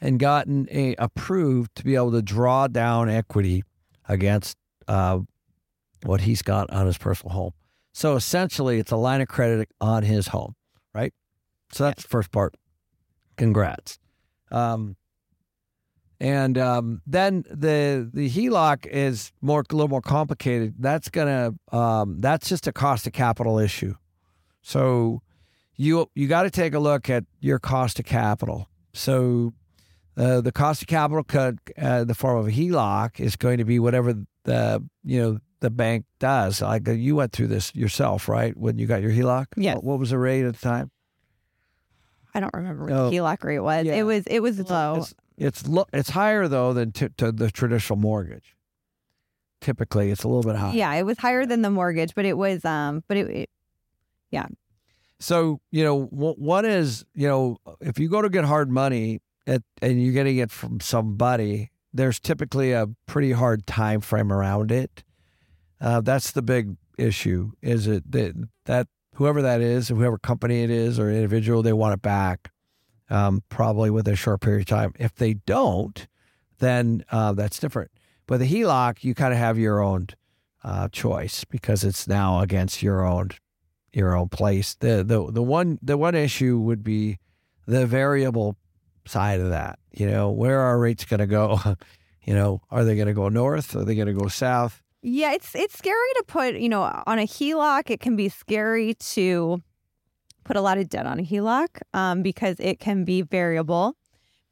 and 0.00 0.18
gotten 0.18 0.66
a 0.72 0.96
approved 0.96 1.76
to 1.76 1.84
be 1.84 1.94
able 1.94 2.10
to 2.10 2.22
draw 2.22 2.66
down 2.66 3.08
equity 3.08 3.62
against 4.08 4.56
uh, 4.88 5.20
what 6.04 6.22
he's 6.22 6.42
got 6.42 6.70
on 6.70 6.86
his 6.86 6.98
personal 6.98 7.34
home. 7.34 7.52
So 7.92 8.16
essentially, 8.16 8.78
it's 8.78 8.90
a 8.90 8.96
line 8.96 9.20
of 9.20 9.28
credit 9.28 9.68
on 9.80 10.02
his 10.02 10.28
home, 10.28 10.54
right? 10.94 11.12
So 11.72 11.84
that's 11.84 12.02
the 12.02 12.08
first 12.08 12.30
part. 12.30 12.56
Congrats. 13.36 13.98
Um, 14.50 14.96
and 16.20 16.56
um, 16.56 17.02
then 17.04 17.44
the 17.50 18.08
the 18.12 18.30
HELOC 18.30 18.86
is 18.86 19.32
more 19.40 19.64
a 19.68 19.74
little 19.74 19.88
more 19.88 20.00
complicated. 20.00 20.74
That's 20.78 21.08
gonna 21.08 21.54
um, 21.72 22.20
that's 22.20 22.48
just 22.48 22.66
a 22.68 22.72
cost 22.72 23.06
of 23.06 23.12
capital 23.12 23.58
issue. 23.58 23.96
So 24.62 25.22
you 25.74 26.08
you 26.14 26.28
got 26.28 26.44
to 26.44 26.50
take 26.50 26.74
a 26.74 26.78
look 26.78 27.10
at 27.10 27.24
your 27.40 27.58
cost 27.58 27.98
of 27.98 28.04
capital. 28.04 28.68
So 28.92 29.52
uh, 30.16 30.40
the 30.42 30.52
cost 30.52 30.82
of 30.82 30.88
capital 30.88 31.24
cut 31.24 31.56
uh, 31.76 32.04
the 32.04 32.14
form 32.14 32.38
of 32.38 32.46
a 32.46 32.52
HELOC 32.52 33.18
is 33.18 33.34
going 33.34 33.58
to 33.58 33.64
be 33.64 33.80
whatever 33.80 34.14
the 34.44 34.82
you 35.04 35.20
know 35.20 35.38
the 35.60 35.70
bank 35.70 36.04
does. 36.18 36.60
Like 36.62 36.88
uh, 36.88 36.92
you 36.92 37.16
went 37.16 37.32
through 37.32 37.46
this 37.48 37.74
yourself, 37.74 38.28
right? 38.28 38.56
When 38.56 38.78
you 38.78 38.86
got 38.86 39.00
your 39.02 39.12
HELOC, 39.12 39.46
Yes. 39.56 39.76
What, 39.76 39.84
what 39.84 39.98
was 40.00 40.10
the 40.10 40.18
rate 40.18 40.44
at 40.44 40.54
the 40.54 40.60
time? 40.60 40.90
I 42.34 42.40
don't 42.40 42.54
remember 42.54 42.84
what 42.84 42.92
Oh, 42.92 43.10
the 43.10 43.16
HELOC 43.16 43.44
rate 43.44 43.58
was. 43.60 43.86
yeah. 43.86 43.94
It 43.94 44.02
was 44.04 44.24
it 44.26 44.40
was 44.40 44.58
low. 44.70 44.96
It's 44.96 45.14
it's 45.36 45.66
lo- 45.66 45.86
it's 45.92 46.10
higher 46.10 46.48
though 46.48 46.72
than 46.72 46.92
to, 46.92 47.08
to 47.18 47.32
the 47.32 47.50
traditional 47.50 47.98
mortgage. 47.98 48.56
typically 49.60 50.10
it's 50.10 50.24
a 50.24 50.28
little 50.28 50.42
bit 50.42 50.56
higher. 50.58 50.74
Yeah, 50.74 50.92
it 50.94 51.04
was 51.04 51.18
higher 51.18 51.46
than 51.46 51.62
the 51.62 51.70
mortgage, 51.70 52.14
but 52.14 52.24
it 52.24 52.36
was 52.36 52.64
um, 52.64 53.04
but 53.08 53.16
it, 53.16 53.30
it 53.30 53.50
yeah. 54.30 54.46
So 55.20 55.60
you 55.70 55.84
know 55.84 56.04
wh- 56.06 56.38
what 56.38 56.64
is 56.64 57.04
you 57.14 57.28
know 57.28 57.58
if 57.80 57.98
you 57.98 58.08
go 58.08 58.22
to 58.22 58.28
get 58.28 58.44
hard 58.44 58.70
money 58.70 59.20
at, 59.46 59.62
and 59.80 60.02
you're 60.02 60.12
getting 60.14 60.38
it 60.38 60.50
from 60.50 60.80
somebody, 60.80 61.70
there's 61.92 62.20
typically 62.20 62.72
a 62.72 62.88
pretty 63.06 63.32
hard 63.32 63.66
time 63.66 64.00
frame 64.00 64.32
around 64.32 64.72
it. 64.72 65.04
Uh, 65.80 66.00
that's 66.00 66.30
the 66.30 66.42
big 66.42 66.76
issue. 66.98 67.52
Is 67.60 67.86
it 67.86 68.10
that 68.12 68.48
that 68.66 68.88
whoever 69.14 69.42
that 69.42 69.60
is, 69.60 69.88
whoever 69.88 70.18
company 70.18 70.62
it 70.62 70.70
is 70.70 70.98
or 70.98 71.10
individual, 71.10 71.62
they 71.62 71.72
want 71.72 71.94
it 71.94 72.02
back, 72.02 72.50
um, 73.10 73.42
probably 73.48 73.90
within 73.90 74.14
a 74.14 74.16
short 74.16 74.40
period 74.40 74.62
of 74.62 74.66
time. 74.66 74.92
If 74.98 75.14
they 75.14 75.34
don't, 75.34 76.06
then 76.58 77.04
uh, 77.10 77.32
that's 77.32 77.58
different. 77.58 77.90
But 78.26 78.38
the 78.38 78.46
HELOC, 78.46 79.04
you 79.04 79.14
kind 79.14 79.32
of 79.32 79.38
have 79.38 79.58
your 79.58 79.82
own 79.82 80.08
uh, 80.64 80.88
choice 80.88 81.44
because 81.44 81.84
it's 81.84 82.06
now 82.06 82.40
against 82.40 82.82
your 82.82 83.04
own 83.04 83.30
your 83.92 84.16
own 84.16 84.28
place. 84.28 84.74
The 84.74 85.04
the 85.04 85.30
the 85.30 85.42
one 85.42 85.78
the 85.82 85.98
one 85.98 86.14
issue 86.14 86.58
would 86.58 86.82
be 86.82 87.18
the 87.66 87.86
variable 87.86 88.56
side 89.06 89.40
of 89.40 89.50
that. 89.50 89.78
You 89.92 90.10
know, 90.10 90.30
where 90.30 90.60
are 90.60 90.78
rates 90.78 91.04
going 91.04 91.20
to 91.20 91.26
go? 91.26 91.58
you 92.24 92.34
know, 92.34 92.62
are 92.70 92.84
they 92.84 92.94
going 92.94 93.08
to 93.08 93.14
go 93.14 93.28
north? 93.28 93.74
Are 93.76 93.84
they 93.84 93.94
going 93.94 94.06
to 94.06 94.12
go 94.12 94.28
south? 94.28 94.82
Yeah, 95.02 95.32
it's 95.32 95.54
it's 95.56 95.76
scary 95.76 95.96
to 96.16 96.24
put, 96.26 96.54
you 96.54 96.68
know, 96.68 96.82
on 97.06 97.18
a 97.18 97.26
HELOC. 97.26 97.90
It 97.90 98.00
can 98.00 98.14
be 98.14 98.28
scary 98.28 98.94
to 98.94 99.60
put 100.44 100.56
a 100.56 100.60
lot 100.60 100.78
of 100.78 100.88
debt 100.88 101.06
on 101.06 101.18
a 101.18 101.22
HELOC 101.22 101.68
um, 101.92 102.22
because 102.22 102.56
it 102.60 102.78
can 102.78 103.04
be 103.04 103.22
variable. 103.22 103.96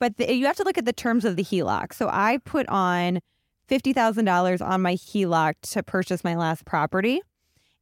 But 0.00 0.16
the, 0.16 0.34
you 0.34 0.46
have 0.46 0.56
to 0.56 0.64
look 0.64 0.78
at 0.78 0.86
the 0.86 0.92
terms 0.92 1.24
of 1.24 1.36
the 1.36 1.44
HELOC. 1.44 1.92
So 1.92 2.08
I 2.08 2.38
put 2.44 2.68
on 2.68 3.20
fifty 3.68 3.92
thousand 3.92 4.24
dollars 4.24 4.60
on 4.60 4.82
my 4.82 4.94
HELOC 4.94 5.54
to 5.70 5.84
purchase 5.84 6.24
my 6.24 6.34
last 6.34 6.64
property, 6.64 7.20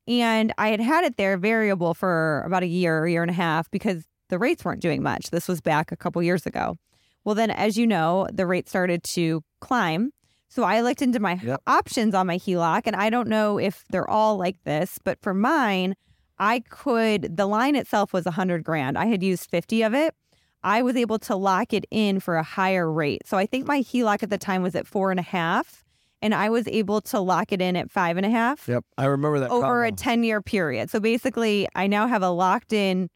and 0.06 0.52
I 0.58 0.68
had 0.68 0.80
had 0.80 1.04
it 1.04 1.16
there 1.16 1.38
variable 1.38 1.94
for 1.94 2.42
about 2.42 2.62
a 2.62 2.66
year, 2.66 3.04
a 3.04 3.10
year 3.10 3.22
and 3.22 3.30
a 3.30 3.34
half 3.34 3.70
because 3.70 4.07
the 4.28 4.38
rates 4.38 4.64
weren't 4.64 4.82
doing 4.82 5.02
much. 5.02 5.30
This 5.30 5.48
was 5.48 5.60
back 5.60 5.90
a 5.92 5.96
couple 5.96 6.22
years 6.22 6.46
ago. 6.46 6.76
Well, 7.24 7.34
then, 7.34 7.50
as 7.50 7.76
you 7.76 7.86
know, 7.86 8.26
the 8.32 8.46
rate 8.46 8.68
started 8.68 9.02
to 9.14 9.42
climb. 9.60 10.10
So 10.48 10.62
I 10.62 10.80
looked 10.80 11.02
into 11.02 11.20
my 11.20 11.38
Yep. 11.42 11.60
options 11.66 12.14
on 12.14 12.26
my 12.26 12.38
HELOC, 12.38 12.82
and 12.86 12.96
I 12.96 13.10
don't 13.10 13.28
know 13.28 13.58
if 13.58 13.84
they're 13.90 14.08
all 14.08 14.36
like 14.38 14.56
this, 14.64 14.98
but 15.04 15.20
for 15.20 15.34
mine, 15.34 15.94
I 16.38 16.60
could, 16.70 17.36
the 17.36 17.46
line 17.46 17.76
itself 17.76 18.12
was 18.12 18.24
100 18.24 18.64
grand. 18.64 18.96
I 18.96 19.06
had 19.06 19.22
used 19.22 19.50
50 19.50 19.82
of 19.82 19.92
it. 19.94 20.14
I 20.62 20.82
was 20.82 20.96
able 20.96 21.18
to 21.20 21.36
lock 21.36 21.72
it 21.72 21.84
in 21.90 22.18
for 22.20 22.36
a 22.36 22.42
higher 22.42 22.90
rate. 22.90 23.26
So 23.26 23.36
I 23.36 23.46
think 23.46 23.66
my 23.66 23.80
HELOC 23.80 24.22
at 24.22 24.30
the 24.30 24.38
time 24.38 24.62
was 24.62 24.74
at 24.74 24.86
four 24.86 25.10
and 25.10 25.20
a 25.20 25.24
half, 25.24 25.84
and 26.22 26.34
I 26.34 26.48
was 26.48 26.66
able 26.66 27.00
to 27.02 27.20
lock 27.20 27.52
it 27.52 27.60
in 27.60 27.76
at 27.76 27.90
five 27.90 28.16
and 28.16 28.24
a 28.26 28.30
half 28.30 28.66
Yep, 28.68 28.84
I 28.96 29.04
remember 29.04 29.38
that. 29.40 29.50
over 29.50 29.84
a 29.84 29.92
10 29.92 30.24
year 30.24 30.40
period. 30.40 30.90
So 30.90 30.98
basically, 30.98 31.68
I 31.74 31.86
now 31.86 32.06
have 32.08 32.22
a 32.22 32.30
locked 32.30 32.72
in 32.72 33.10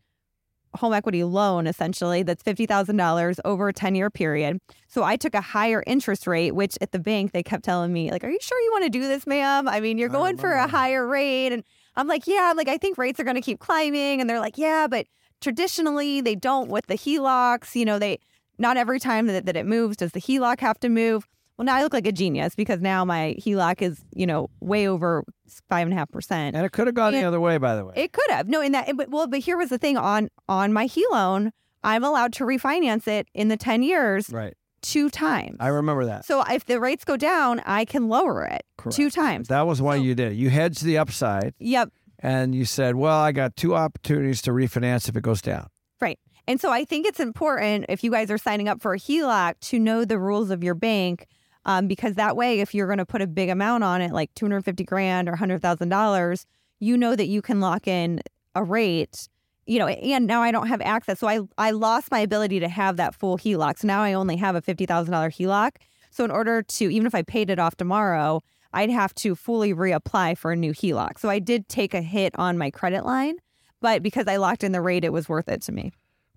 home 0.75 0.93
equity 0.93 1.25
loan 1.25 1.67
essentially 1.67 2.23
that's 2.23 2.43
$50,000 2.43 3.39
over 3.45 3.69
a 3.69 3.73
10 3.73 3.95
year 3.95 4.11
period. 4.11 4.61
So 4.89 5.03
I 5.03 5.17
took 5.17 5.35
a 5.35 5.41
higher 5.41 5.83
interest 5.87 6.27
rate, 6.27 6.55
which 6.55 6.77
at 6.81 6.93
the 6.93 6.99
bank 6.99 7.33
they 7.33 7.43
kept 7.43 7.65
telling 7.65 7.93
me, 7.93 8.11
like, 8.11 8.25
are 8.25 8.31
you 8.31 8.39
sure 8.41 8.61
you 8.61 8.71
want 8.73 8.85
to 8.85 8.91
do 8.91 9.07
this, 9.07 9.27
ma'am? 9.27 9.69
I 9.69 9.81
mean, 9.81 9.99
you're 9.99 10.09
going 10.09 10.37
for 10.37 10.53
a 10.53 10.67
higher 10.67 11.07
rate. 11.07 11.53
And 11.53 11.65
I'm 11.97 12.07
like, 12.07 12.27
yeah, 12.27 12.49
I'm 12.51 12.57
like, 12.57 12.69
I 12.69 12.79
think 12.79 12.99
rates 12.99 13.21
are 13.21 13.25
going 13.25 13.37
to 13.37 13.43
keep 13.43 13.59
climbing. 13.59 14.21
And 14.21 14.29
they're 14.29 14.41
like, 14.41 14.59
yeah, 14.59 14.87
but 14.89 15.07
traditionally 15.41 16.21
they 16.21 16.35
don't 16.35 16.69
with 16.69 16.87
the 16.87 16.95
HELOCs. 16.95 17.75
You 17.75 17.85
know, 17.85 17.99
they, 17.99 18.19
not 18.59 18.77
every 18.77 19.01
time 19.01 19.27
that, 19.27 19.47
that 19.47 19.57
it 19.57 19.67
moves 19.67 19.97
does 19.97 20.13
the 20.13 20.21
HELOC 20.21 20.61
have 20.61 20.79
to 20.81 20.89
move. 20.89 21.27
Well, 21.59 21.67
now 21.67 21.77
I 21.77 21.83
look 21.83 21.93
like 21.93 22.07
a 22.07 22.13
genius 22.13 22.55
because 22.55 22.81
now 22.81 23.05
my 23.05 23.37
HELOC 23.39 23.83
is, 23.83 24.03
you 24.15 24.27
know, 24.27 24.49
way 24.61 24.89
over 24.89 25.23
five 25.69 25.87
and 25.87 25.93
a 25.93 25.97
half 25.97 26.11
percent. 26.11 26.57
and 26.57 26.65
it 26.65 26.73
could 26.73 26.87
have 26.87 26.95
gone 26.95 27.13
the 27.13 27.23
other 27.25 27.41
way, 27.41 27.59
by 27.59 27.77
the 27.77 27.85
way. 27.85 27.93
It 27.97 28.13
could 28.13 28.31
have. 28.31 28.49
No, 28.49 28.61
in 28.61 28.73
that 28.73 28.97
but 28.97 29.11
well, 29.11 29.27
but 29.27 29.41
here 29.41 29.57
was 29.57 29.69
the 29.69 29.79
thing 29.79 29.97
on 29.97 30.29
on 30.49 30.73
my 30.73 30.87
HE 30.87 31.05
loan, 31.13 31.53
I'm 31.85 32.03
allowed 32.05 32.33
to 32.35 32.45
refinance 32.45 33.07
it 33.07 33.29
in 33.35 33.49
the 33.49 33.57
10 33.57 33.83
years 33.83 34.31
right. 34.31 34.55
two 34.81 35.11
times. 35.11 35.57
I 35.61 35.69
remember 35.69 36.07
that. 36.07 36.25
So 36.25 36.43
if 36.49 36.65
the 36.65 36.81
rates 36.81 37.05
go 37.05 37.17
down, 37.17 37.61
I 37.67 37.85
can 37.85 38.09
lower 38.09 38.45
it 38.45 38.63
two 38.91 39.11
times. 39.11 39.49
That 39.49 39.67
was 39.67 39.83
why 39.83 39.97
you 39.97 40.15
did 40.15 40.33
it. 40.33 40.37
You 40.37 40.49
hedged 40.51 40.83
the 40.85 40.97
upside, 40.99 41.55
Yep. 41.59 41.91
and 42.19 42.55
you 42.55 42.65
said, 42.65 42.95
"Well, 42.97 43.19
I 43.19 43.33
got 43.33 43.57
two 43.57 43.75
opportunities 43.75 44.41
to 44.43 44.53
refinance 44.53 45.09
if 45.09 45.17
it 45.17 45.23
goes 45.23 45.43
down." 45.43 45.67
Right. 46.01 46.19
And 46.49 46.61
so 46.61 46.71
I 46.73 46.85
think 46.85 47.07
it's 47.07 47.21
important 47.21 47.87
if 47.89 48.03
you 48.03 48.11
guys 48.11 48.31
are 48.31 48.39
signing 48.39 48.69
up 48.69 48.81
for 48.81 48.95
a 48.95 48.99
HELOC 48.99 49.61
to 49.61 49.79
know 49.79 50.05
the 50.05 50.19
rules 50.19 50.51
of 50.51 50.65
your 50.65 50.75
bank. 50.75 51.27
Um, 51.65 51.87
because 51.87 52.15
that 52.15 52.37
way, 52.37 52.61
if 52.61 52.75
you're 52.75 52.87
going 52.87 52.99
to 52.99 53.07
put 53.07 53.23
a 53.23 53.27
big 53.27 53.49
amount 53.49 53.85
on 53.85 54.01
it, 54.01 54.13
like 54.13 54.35
250 54.35 54.85
grand 54.85 55.29
or 55.29 55.37
$100,000, 55.37 56.45
you 56.81 56.97
know 56.97 57.15
that 57.15 57.27
you 57.27 57.41
can 57.41 57.61
lock 57.61 57.87
in 57.87 58.21
a 58.55 58.65
rate, 58.65 59.29
you 59.67 59.79
know, 59.79 59.87
and 59.87 60.27
now 60.27 60.43
I 60.43 60.51
don't 60.51 60.67
have 60.67 60.81
access. 60.81 61.21
So 61.21 61.29
I, 61.29 61.41
I 61.57 61.71
lost 61.71 62.11
my 62.11 62.19
ability 62.19 62.59
to 62.61 62.69
have 62.69 62.97
that 62.97 63.15
full 63.15 63.39
HELOC. 63.39 63.79
So 63.79 63.87
now 63.87 64.03
I 64.03 64.13
only 64.13 64.37
have 64.37 64.57
a 64.57 64.63
$50,000 64.63 65.09
HELOC. 65.09 65.77
So 66.11 66.25
in 66.25 66.31
order 66.31 66.63
to, 66.63 66.93
even 66.93 67.07
if 67.07 67.15
I 67.15 67.23
paid 67.23 67.49
it 67.49 67.59
off 67.59 67.77
tomorrow, 67.77 68.43
I'd 68.73 68.91
have 68.91 69.15
to 69.17 69.35
fully 69.35 69.73
reapply 69.73 70.37
for 70.37 70.53
a 70.53 70.57
new 70.57 70.73
HELOC. 70.73 71.19
So 71.19 71.29
I 71.29 71.39
did 71.39 71.69
take 71.69 71.95
a 71.95 72.03
hit 72.03 72.35
on 72.37 72.59
my 72.59 72.71
credit 72.71 73.05
line, 73.05 73.37
but 73.81 74.03
because 74.03 74.27
I 74.27 74.37
locked 74.37 74.65
in 74.65 74.73
the 74.73 74.81
rate, 74.81 75.05
it 75.05 75.13
was 75.13 75.29
worth 75.29 75.49
it 75.49 75.63
to 75.63 75.73
me. 75.73 75.93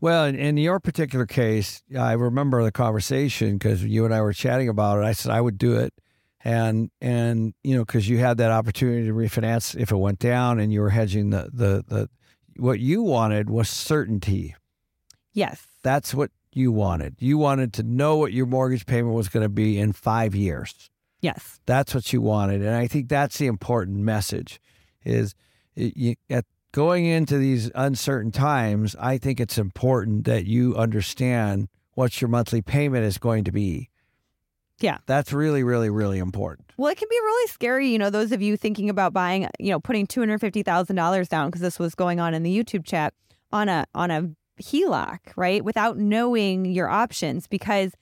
Well, 0.05 0.25
in, 0.25 0.35
in 0.35 0.57
your 0.57 0.79
particular 0.79 1.25
case, 1.25 1.81
I 1.97 2.11
remember 2.11 2.63
the 2.63 2.71
conversation 2.71 3.57
because 3.57 3.83
you 3.83 4.05
and 4.05 4.13
I 4.13 4.21
were 4.21 4.33
chatting 4.33 4.69
about 4.69 4.99
it. 4.99 5.03
I 5.03 5.13
said 5.13 5.31
I 5.31 5.41
would 5.41 5.57
do 5.57 5.77
it, 5.77 5.95
and 6.43 6.91
and 7.01 7.55
you 7.63 7.75
know 7.75 7.83
because 7.83 8.07
you 8.07 8.19
had 8.19 8.37
that 8.37 8.51
opportunity 8.51 9.07
to 9.07 9.13
refinance 9.13 9.75
if 9.75 9.89
it 9.89 9.95
went 9.95 10.19
down, 10.19 10.59
and 10.59 10.71
you 10.71 10.81
were 10.81 10.91
hedging 10.91 11.31
the 11.31 11.49
the 11.51 11.83
the 11.87 12.09
what 12.57 12.79
you 12.79 13.01
wanted 13.01 13.49
was 13.49 13.67
certainty. 13.67 14.53
Yes. 15.33 15.65
That's 15.81 16.13
what 16.13 16.29
you 16.53 16.71
wanted. 16.71 17.15
You 17.17 17.39
wanted 17.39 17.73
to 17.73 17.81
know 17.81 18.15
what 18.17 18.31
your 18.31 18.45
mortgage 18.45 18.85
payment 18.85 19.15
was 19.15 19.27
going 19.27 19.41
to 19.41 19.49
be 19.49 19.79
in 19.79 19.91
five 19.91 20.35
years. 20.35 20.91
Yes. 21.21 21.59
That's 21.65 21.95
what 21.95 22.13
you 22.13 22.21
wanted, 22.21 22.61
and 22.61 22.75
I 22.75 22.85
think 22.85 23.09
that's 23.09 23.39
the 23.39 23.47
important 23.47 23.97
message. 23.97 24.61
Is 25.03 25.33
you, 25.73 26.13
at 26.29 26.45
going 26.75 27.05
into 27.05 27.37
these 27.37 27.71
uncertain 27.73 28.33
times, 28.33 28.97
I 28.99 29.17
think 29.17 29.39
it's 29.39 29.57
important 29.57 30.25
that 30.25 30.45
you 30.45 30.75
understand 30.75 31.69
what 31.93 32.19
your 32.19 32.27
monthly 32.27 32.61
payment 32.61 33.05
is 33.05 33.17
going 33.17 33.45
to 33.45 33.51
be. 33.53 33.89
Yeah. 34.81 34.97
That's 35.05 35.31
really, 35.31 35.63
really, 35.63 35.89
really 35.89 36.19
important. 36.19 36.73
Well, 36.75 36.91
it 36.91 36.97
can 36.97 37.07
be 37.09 37.15
really 37.15 37.47
scary, 37.47 37.87
you 37.87 37.97
know, 37.97 38.09
those 38.09 38.33
of 38.33 38.41
you 38.41 38.57
thinking 38.57 38.89
about 38.89 39.13
buying, 39.13 39.47
you 39.57 39.71
know, 39.71 39.79
putting 39.79 40.05
two 40.05 40.19
hundred 40.19 40.41
fifty 40.41 40.63
thousand 40.63 40.97
dollars 40.97 41.29
down 41.29 41.47
because 41.47 41.61
this 41.61 41.79
was 41.79 41.95
going 41.95 42.19
on 42.19 42.33
in 42.33 42.43
the 42.43 42.53
YouTube 42.53 42.85
chat 42.85 43.13
on 43.53 43.69
a 43.69 43.85
on 43.95 44.11
a 44.11 44.29
HELOC, 44.61 45.19
right? 45.37 45.63
Without 45.63 45.97
knowing 45.97 46.65
your 46.65 46.89
options, 46.89 47.47
because 47.47 47.93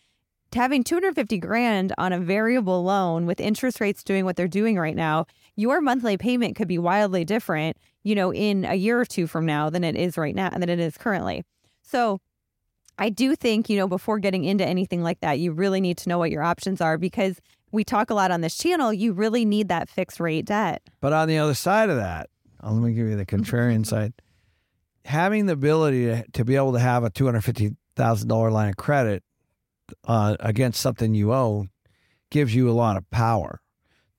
having 0.52 0.84
two 0.84 0.96
hundred 0.96 1.14
fifty 1.14 1.38
grand 1.38 1.94
on 2.00 2.12
a 2.12 2.20
variable 2.20 2.84
loan 2.84 3.28
with 3.28 3.40
interest 3.40 3.80
rates 3.80 4.04
doing 4.04 4.26
what 4.26 4.36
they're 4.36 4.48
doing 4.48 4.80
right 4.80 4.96
now, 4.96 5.28
your 5.56 5.82
monthly 5.82 6.18
payment 6.18 6.56
could 6.56 6.68
be 6.68 6.78
wildly 6.78 7.26
different, 7.26 7.78
you 8.04 8.16
know, 8.16 8.34
in 8.34 8.66
a 8.66 8.76
year 8.76 9.00
or 9.00 9.06
two 9.06 9.28
from 9.28 9.46
now 9.46 9.70
than 9.70 9.84
it 9.84 9.96
is 9.96 10.18
right 10.18 10.36
now 10.36 10.50
than 10.50 10.70
it 10.70 10.80
is 10.80 10.98
currently. 10.98 11.44
So 11.82 12.20
I 12.98 13.10
do 13.10 13.36
think, 13.36 13.70
you 13.70 13.78
know, 13.78 13.88
before 13.88 14.20
getting 14.20 14.44
into 14.44 14.66
anything 14.66 15.04
like 15.04 15.20
that, 15.22 15.40
you 15.40 15.52
really 15.52 15.82
need 15.82 15.98
to 16.00 16.10
know 16.10 16.18
what 16.18 16.32
your 16.32 16.44
options 16.44 16.82
are 16.82 16.98
because 16.98 17.40
we 17.72 17.84
talk 17.84 18.10
a 18.10 18.14
lot 18.14 18.32
on 18.32 18.42
this 18.42 18.56
channel. 18.56 18.94
You 18.94 19.14
really 19.14 19.46
need 19.46 19.68
that 19.70 19.90
fixed 19.90 20.20
rate 20.20 20.46
debt. 20.46 20.82
But 21.02 21.14
on 21.14 21.28
the 21.28 21.38
other 21.38 21.56
side 21.56 21.90
of 21.90 21.98
that, 21.98 22.30
uh, 22.64 22.72
let 22.72 22.82
me 22.82 22.94
give 22.94 23.08
you 23.08 23.16
the 23.16 23.26
contrarian 23.26 23.86
side. 23.86 24.14
Having 25.06 25.48
the 25.48 25.54
ability 25.54 26.06
to, 26.06 26.24
to 26.34 26.46
be 26.46 26.56
able 26.56 26.74
to 26.74 26.80
have 26.80 27.04
a 27.04 27.10
two 27.10 27.26
hundred 27.26 27.42
fifty 27.42 27.76
thousand 27.96 28.30
dollar 28.30 28.52
line 28.52 28.70
of 28.70 28.78
credit 28.78 29.24
uh, 30.08 30.38
against 30.40 30.80
something 30.80 31.14
you 31.14 31.34
own 31.34 31.70
gives 32.32 32.56
you 32.56 32.70
a 32.70 32.72
lot 32.72 32.96
of 32.96 33.10
power 33.10 33.62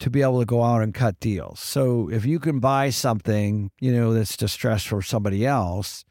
to 0.05 0.11
be 0.11 0.20
able 0.20 0.38
to 0.38 0.44
go 0.44 0.62
out 0.62 0.82
and 0.82 0.92
cut 0.92 1.18
deals. 1.18 1.61
So 1.61 2.11
if 2.11 2.26
you 2.26 2.38
can 2.38 2.61
buy 2.61 2.90
something, 2.90 3.70
you 3.80 3.90
know, 3.90 4.12
that's 4.12 4.36
distressed 4.36 4.86
for 4.88 5.00
somebody 5.00 5.46
else, 5.46 6.05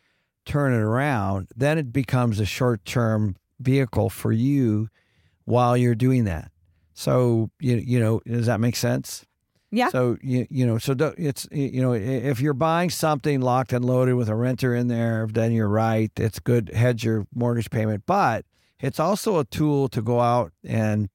turn 0.47 0.73
it 0.73 0.79
around, 0.79 1.49
then 1.55 1.77
it 1.77 1.93
becomes 1.93 2.39
a 2.39 2.45
short 2.45 2.83
term 2.85 3.35
vehicle 3.59 4.09
for 4.09 4.31
you 4.31 4.89
while 5.45 5.77
you're 5.77 5.93
doing 5.93 6.23
that. 6.23 6.49
So 6.95 7.51
you 7.59 7.75
you 7.75 7.99
know, 7.99 8.19
does 8.25 8.47
that 8.47 8.59
make 8.59 8.75
sense? 8.75 9.25
Yeah. 9.69 9.89
So 9.89 10.17
you 10.23 10.47
you 10.49 10.65
know, 10.65 10.79
so 10.79 10.95
don't- 10.95 11.19
it's 11.19 11.47
you 11.51 11.79
know, 11.79 11.93
if 11.93 12.41
you're 12.41 12.55
buying 12.55 12.89
something 12.89 13.41
locked 13.41 13.73
and 13.73 13.85
loaded 13.85 14.15
with 14.15 14.27
a 14.27 14.35
renter 14.35 14.73
in 14.73 14.87
there, 14.87 15.27
then 15.31 15.51
you're 15.51 15.69
right. 15.69 16.11
It's 16.17 16.39
good 16.39 16.71
hedge 16.73 17.03
your 17.03 17.27
mortgage 17.31 17.69
payment, 17.69 18.05
but 18.07 18.43
it's 18.79 18.99
also 18.99 19.37
a 19.37 19.45
tool 19.45 19.87
to 19.89 20.01
go 20.01 20.19
out 20.19 20.51
and 20.63 21.09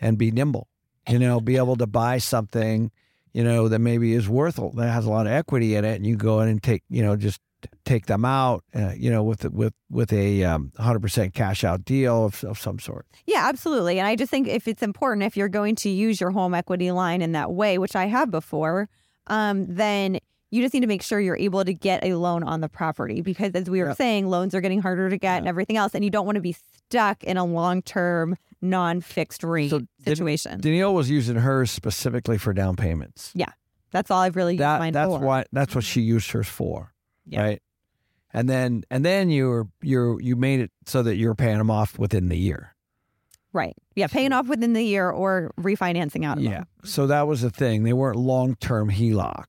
and 0.00 0.16
be 0.16 0.30
nimble. 0.30 0.68
You 1.08 1.18
know, 1.18 1.40
be 1.40 1.56
able 1.56 1.76
to 1.76 1.86
buy 1.86 2.18
something, 2.18 2.90
you 3.32 3.42
know, 3.42 3.68
that 3.68 3.80
maybe 3.80 4.12
is 4.12 4.28
worth 4.28 4.56
that 4.56 4.90
has 4.90 5.04
a 5.04 5.10
lot 5.10 5.26
of 5.26 5.32
equity 5.32 5.74
in 5.74 5.84
it, 5.84 5.96
and 5.96 6.06
you 6.06 6.16
go 6.16 6.40
in 6.40 6.48
and 6.48 6.62
take, 6.62 6.82
you 6.88 7.02
know, 7.02 7.16
just 7.16 7.40
take 7.84 8.06
them 8.06 8.24
out, 8.24 8.64
uh, 8.74 8.92
you 8.96 9.10
know, 9.10 9.22
with 9.22 9.44
with 9.50 9.74
with 9.90 10.12
a 10.12 10.44
um, 10.44 10.72
100% 10.78 11.34
cash 11.34 11.64
out 11.64 11.84
deal 11.84 12.26
of, 12.26 12.44
of 12.44 12.58
some 12.58 12.78
sort. 12.78 13.06
Yeah, 13.26 13.48
absolutely. 13.48 13.98
And 13.98 14.06
I 14.06 14.16
just 14.16 14.30
think 14.30 14.48
if 14.48 14.68
it's 14.68 14.82
important, 14.82 15.24
if 15.24 15.36
you're 15.36 15.48
going 15.48 15.76
to 15.76 15.90
use 15.90 16.20
your 16.20 16.30
home 16.30 16.54
equity 16.54 16.90
line 16.90 17.22
in 17.22 17.32
that 17.32 17.52
way, 17.52 17.78
which 17.78 17.96
I 17.96 18.06
have 18.06 18.30
before, 18.30 18.88
um, 19.26 19.66
then 19.68 20.18
you 20.50 20.62
just 20.62 20.74
need 20.74 20.80
to 20.80 20.86
make 20.86 21.02
sure 21.02 21.18
you're 21.18 21.36
able 21.36 21.64
to 21.64 21.72
get 21.72 22.04
a 22.04 22.14
loan 22.14 22.42
on 22.42 22.60
the 22.60 22.68
property 22.68 23.22
because, 23.22 23.52
as 23.54 23.70
we 23.70 23.82
were 23.82 23.94
saying, 23.94 24.28
loans 24.28 24.54
are 24.54 24.60
getting 24.60 24.82
harder 24.82 25.08
to 25.08 25.16
get 25.16 25.38
and 25.38 25.48
everything 25.48 25.76
else, 25.76 25.94
and 25.94 26.04
you 26.04 26.10
don't 26.10 26.26
want 26.26 26.36
to 26.36 26.42
be 26.42 26.52
stuck 26.52 27.24
in 27.24 27.38
a 27.38 27.44
long 27.44 27.80
term, 27.80 28.36
non 28.62 29.00
fixed 29.00 29.42
rate 29.44 29.70
So 29.70 29.80
situation. 30.04 30.60
Danielle 30.60 30.94
was 30.94 31.10
using 31.10 31.36
hers 31.36 31.70
specifically 31.70 32.38
for 32.38 32.52
down 32.54 32.76
payments. 32.76 33.32
yeah, 33.34 33.52
that's 33.90 34.10
all 34.10 34.20
I've 34.20 34.36
really 34.36 34.54
used 34.54 34.62
That 34.62 34.78
mine 34.78 34.92
that's 34.92 35.10
for. 35.10 35.18
why 35.18 35.44
that's 35.52 35.74
what 35.74 35.84
she 35.84 36.00
used 36.00 36.30
hers 36.30 36.48
for, 36.48 36.92
Yeah. 37.26 37.42
right? 37.42 37.62
And 38.32 38.48
then 38.48 38.84
and 38.90 39.04
then 39.04 39.28
you're 39.28 39.68
you're 39.82 40.18
you 40.20 40.36
made 40.36 40.60
it 40.60 40.70
so 40.86 41.02
that 41.02 41.16
you're 41.16 41.34
paying 41.34 41.58
them 41.58 41.70
off 41.70 41.98
within 41.98 42.28
the 42.28 42.38
year. 42.38 42.74
Right. 43.52 43.76
Yeah, 43.94 44.06
paying 44.06 44.32
off 44.32 44.48
within 44.48 44.72
the 44.72 44.82
year 44.82 45.10
or 45.10 45.50
refinancing 45.60 46.24
out 46.24 46.38
of 46.38 46.42
Yeah. 46.44 46.50
them. 46.50 46.66
So 46.84 47.06
that 47.08 47.26
was 47.26 47.42
the 47.42 47.50
thing. 47.50 47.82
They 47.82 47.92
weren't 47.92 48.16
long 48.16 48.54
term 48.54 48.90
HELOC. 48.90 49.44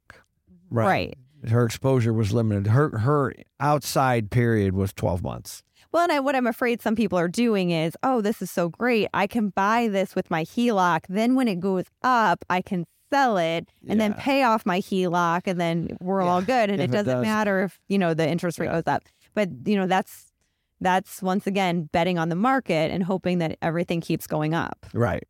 Right. 0.70 0.86
Right. 0.86 1.18
Her 1.50 1.64
exposure 1.66 2.12
was 2.12 2.34
limited. 2.34 2.68
Her 2.68 2.98
her 3.00 3.34
outside 3.62 4.30
period 4.32 4.74
was 4.74 4.92
twelve 4.92 5.24
months. 5.24 5.64
Well, 5.94 6.04
and 6.04 6.12
I, 6.12 6.20
what 6.20 6.36
I'm 6.36 6.48
afraid 6.48 6.82
some 6.82 6.96
people 6.96 7.20
are 7.20 7.28
doing 7.28 7.70
is, 7.70 7.96
oh, 8.02 8.20
this 8.20 8.42
is 8.42 8.50
so 8.50 8.68
great. 8.68 9.08
I 9.14 9.28
can 9.28 9.50
buy 9.50 9.88
this 9.88 10.16
with 10.16 10.32
my 10.32 10.44
HELOC. 10.44 11.02
Then 11.08 11.36
when 11.36 11.48
it 11.48 11.60
goes 11.60 11.86
up, 12.02 12.44
I 12.50 12.64
can 12.64 12.86
sell 13.12 13.38
it 13.38 13.70
and 13.88 14.02
then 14.02 14.16
pay 14.16 14.42
off 14.42 14.66
my 14.66 14.80
HELOC, 14.80 15.42
and 15.46 15.62
then 15.62 15.96
we're 16.02 16.24
all 16.24 16.42
good. 16.42 16.72
And 16.72 16.82
if 16.82 16.86
it 16.86 16.90
it 16.90 16.92
doesn't 16.92 17.18
does. 17.18 17.24
matter 17.24 17.64
if 17.64 17.80
you 17.88 18.00
know 18.00 18.16
the 18.16 18.28
interest 18.28 18.58
rate 18.58 18.72
goes 18.72 18.84
up. 18.88 19.04
But 19.36 19.50
you 19.66 19.76
know 19.76 19.86
that's 19.86 20.34
that's 20.82 21.22
once 21.22 21.46
again 21.46 21.90
betting 21.92 22.18
on 22.18 22.30
the 22.30 22.36
market 22.36 22.92
and 22.92 23.04
hoping 23.04 23.38
that 23.38 23.58
everything 23.62 24.02
keeps 24.02 24.26
going 24.26 24.56
up. 24.56 24.88
Right. 24.94 25.24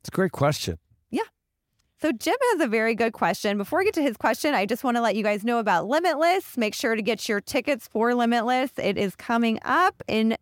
It's 0.00 0.08
a 0.08 0.12
great 0.12 0.32
question. 0.32 0.78
So 2.00 2.12
Jim 2.12 2.36
has 2.52 2.60
a 2.60 2.66
very 2.68 2.94
good 2.94 3.14
question. 3.14 3.56
Before 3.56 3.78
we 3.78 3.86
get 3.86 3.94
to 3.94 4.02
his 4.02 4.16
question, 4.16 4.54
I 4.54 4.66
just 4.66 4.84
want 4.84 4.98
to 4.98 5.00
let 5.00 5.16
you 5.16 5.22
guys 5.22 5.44
know 5.44 5.58
about 5.58 5.88
Limitless. 5.88 6.56
Make 6.56 6.74
sure 6.74 6.94
to 6.94 7.00
get 7.00 7.26
your 7.28 7.40
tickets 7.40 7.88
for 7.88 8.14
Limitless. 8.14 8.72
It 8.76 8.98
is 8.98 9.16
coming 9.16 9.58
up 9.64 10.02
in 10.06 10.36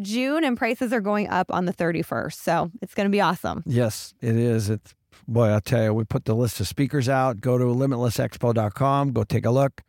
June 0.00 0.44
and 0.44 0.56
prices 0.58 0.92
are 0.92 1.00
going 1.00 1.28
up 1.28 1.50
on 1.50 1.64
the 1.64 1.72
31st. 1.72 2.34
So 2.34 2.70
it's 2.82 2.94
going 2.94 3.06
to 3.06 3.10
be 3.10 3.20
awesome. 3.20 3.62
Yes, 3.64 4.12
it 4.20 4.36
is. 4.36 4.68
It's 4.68 4.94
boy, 5.26 5.48
I'll 5.48 5.60
tell 5.60 5.82
you, 5.84 5.94
we 5.94 6.04
put 6.04 6.26
the 6.26 6.34
list 6.34 6.60
of 6.60 6.68
speakers 6.68 7.08
out. 7.08 7.40
Go 7.40 7.56
to 7.56 7.64
limitlessexpo.com, 7.64 9.12
go 9.12 9.24
take 9.24 9.46
a 9.46 9.50
look. 9.50 9.82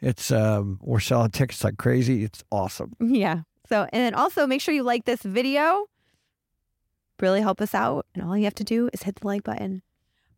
It's 0.00 0.30
um 0.30 0.78
we're 0.82 1.00
selling 1.00 1.30
tickets 1.30 1.64
like 1.64 1.78
crazy. 1.78 2.24
It's 2.24 2.44
awesome. 2.50 2.94
Yeah. 3.00 3.42
So, 3.66 3.88
and 3.94 4.02
then 4.02 4.12
also 4.14 4.46
make 4.46 4.60
sure 4.60 4.74
you 4.74 4.82
like 4.82 5.06
this 5.06 5.22
video. 5.22 5.86
Really 7.18 7.40
help 7.40 7.62
us 7.62 7.74
out. 7.74 8.04
And 8.14 8.22
all 8.22 8.36
you 8.36 8.44
have 8.44 8.54
to 8.56 8.64
do 8.64 8.90
is 8.92 9.04
hit 9.04 9.16
the 9.16 9.26
like 9.26 9.42
button. 9.42 9.80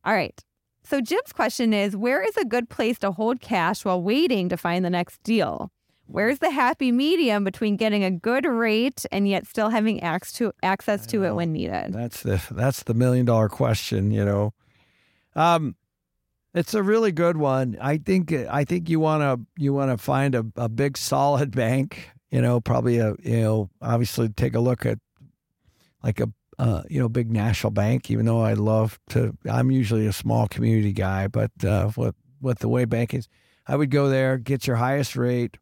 All 0.06 0.14
right. 0.14 0.40
So, 0.84 1.00
Jim's 1.00 1.32
question 1.32 1.74
is 1.74 1.96
Where 1.96 2.22
is 2.22 2.36
a 2.36 2.44
good 2.44 2.70
place 2.70 2.98
to 3.00 3.10
hold 3.10 3.40
cash 3.40 3.84
while 3.84 4.00
waiting 4.00 4.48
to 4.48 4.56
find 4.56 4.84
the 4.84 4.90
next 4.90 5.22
deal? 5.24 5.72
Where's 6.06 6.38
the 6.38 6.50
happy 6.50 6.92
medium 6.92 7.42
between 7.42 7.76
getting 7.76 8.04
a 8.04 8.12
good 8.12 8.46
rate 8.46 9.04
and 9.10 9.28
yet 9.28 9.44
still 9.44 9.70
having 9.70 10.00
access 10.02 10.32
to, 10.38 10.52
access 10.62 11.04
to 11.08 11.24
it 11.24 11.34
when 11.34 11.52
needed? 11.52 11.92
That's 11.92 12.22
the 12.22 12.40
that's 12.52 12.84
the 12.84 12.94
million 12.94 13.26
dollar 13.26 13.48
question, 13.48 14.12
you 14.12 14.24
know. 14.24 14.54
Um 15.34 15.74
it's 16.54 16.72
a 16.72 16.82
really 16.82 17.10
good 17.10 17.36
one. 17.36 17.76
I 17.80 17.98
think 17.98 18.32
I 18.32 18.64
think 18.64 18.88
you 18.88 19.00
want 19.00 19.22
to 19.22 19.62
you 19.62 19.74
want 19.74 19.90
to 19.90 19.98
find 19.98 20.36
a, 20.36 20.46
a 20.54 20.68
big 20.68 20.96
solid 20.96 21.50
bank, 21.50 22.10
you 22.30 22.40
know, 22.40 22.60
probably 22.60 22.98
a 22.98 23.16
you 23.24 23.40
know, 23.40 23.70
obviously 23.82 24.28
take 24.28 24.54
a 24.54 24.60
look 24.60 24.86
at 24.86 24.98
like 26.04 26.20
a 26.20 26.28
uh, 26.58 26.82
you 26.88 26.98
know, 26.98 27.08
big 27.08 27.30
national 27.30 27.70
bank, 27.70 28.10
even 28.10 28.26
though 28.26 28.40
I 28.40 28.54
love 28.54 28.98
to 29.10 29.36
I'm 29.50 29.70
usually 29.70 30.06
a 30.06 30.12
small 30.12 30.48
community 30.48 30.92
guy, 30.92 31.26
but 31.26 31.50
uh 31.64 31.90
with 31.96 32.14
with 32.40 32.58
the 32.60 32.68
way 32.68 32.84
banking 32.84 33.20
is, 33.20 33.28
I 33.66 33.76
would 33.76 33.90
go 33.90 34.08
there, 34.08 34.38
get 34.38 34.66
your 34.66 34.76
highest 34.76 35.16
rate, 35.16 35.56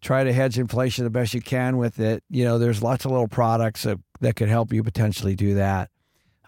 try 0.00 0.24
to 0.24 0.32
hedge 0.32 0.58
inflation 0.58 1.04
the 1.04 1.10
best 1.10 1.34
you 1.34 1.40
can 1.40 1.76
with 1.76 1.98
it. 1.98 2.22
You 2.30 2.44
know, 2.44 2.58
there's 2.58 2.82
lots 2.82 3.04
of 3.04 3.10
little 3.10 3.28
products 3.28 3.82
that, 3.82 3.98
that 4.20 4.36
could 4.36 4.48
help 4.48 4.72
you 4.72 4.82
potentially 4.82 5.34
do 5.34 5.54
that. 5.54 5.90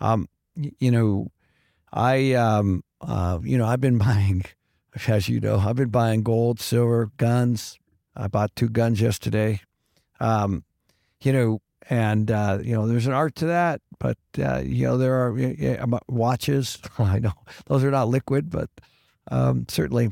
Um, 0.00 0.28
you 0.54 0.90
know, 0.90 1.30
I, 1.92 2.34
um, 2.34 2.84
uh, 3.00 3.40
you 3.42 3.58
know, 3.58 3.66
I've 3.66 3.80
been 3.80 3.98
buying, 4.06 4.44
as 5.06 5.28
you 5.28 5.40
know, 5.40 5.58
I've 5.58 5.76
been 5.76 5.90
buying 5.90 6.22
gold, 6.22 6.60
silver, 6.60 7.10
guns. 7.16 7.78
I 8.14 8.28
bought 8.28 8.54
two 8.54 8.68
guns 8.68 9.00
yesterday. 9.00 9.60
Um, 10.20 10.64
you 11.22 11.32
know, 11.32 11.60
and 11.88 12.30
uh, 12.30 12.58
you 12.62 12.74
know, 12.74 12.86
there's 12.86 13.06
an 13.06 13.12
art 13.12 13.34
to 13.36 13.46
that, 13.46 13.80
but 14.00 14.18
uh, 14.38 14.62
you 14.64 14.86
know, 14.86 14.98
there 14.98 15.14
are 15.14 15.38
yeah, 15.38 15.52
yeah, 15.56 15.98
watches. 16.08 16.78
I 16.98 17.20
know 17.20 17.34
those 17.66 17.84
are 17.84 17.90
not 17.92 18.08
liquid, 18.08 18.50
but 18.50 18.68
um, 19.30 19.66
certainly 19.68 20.10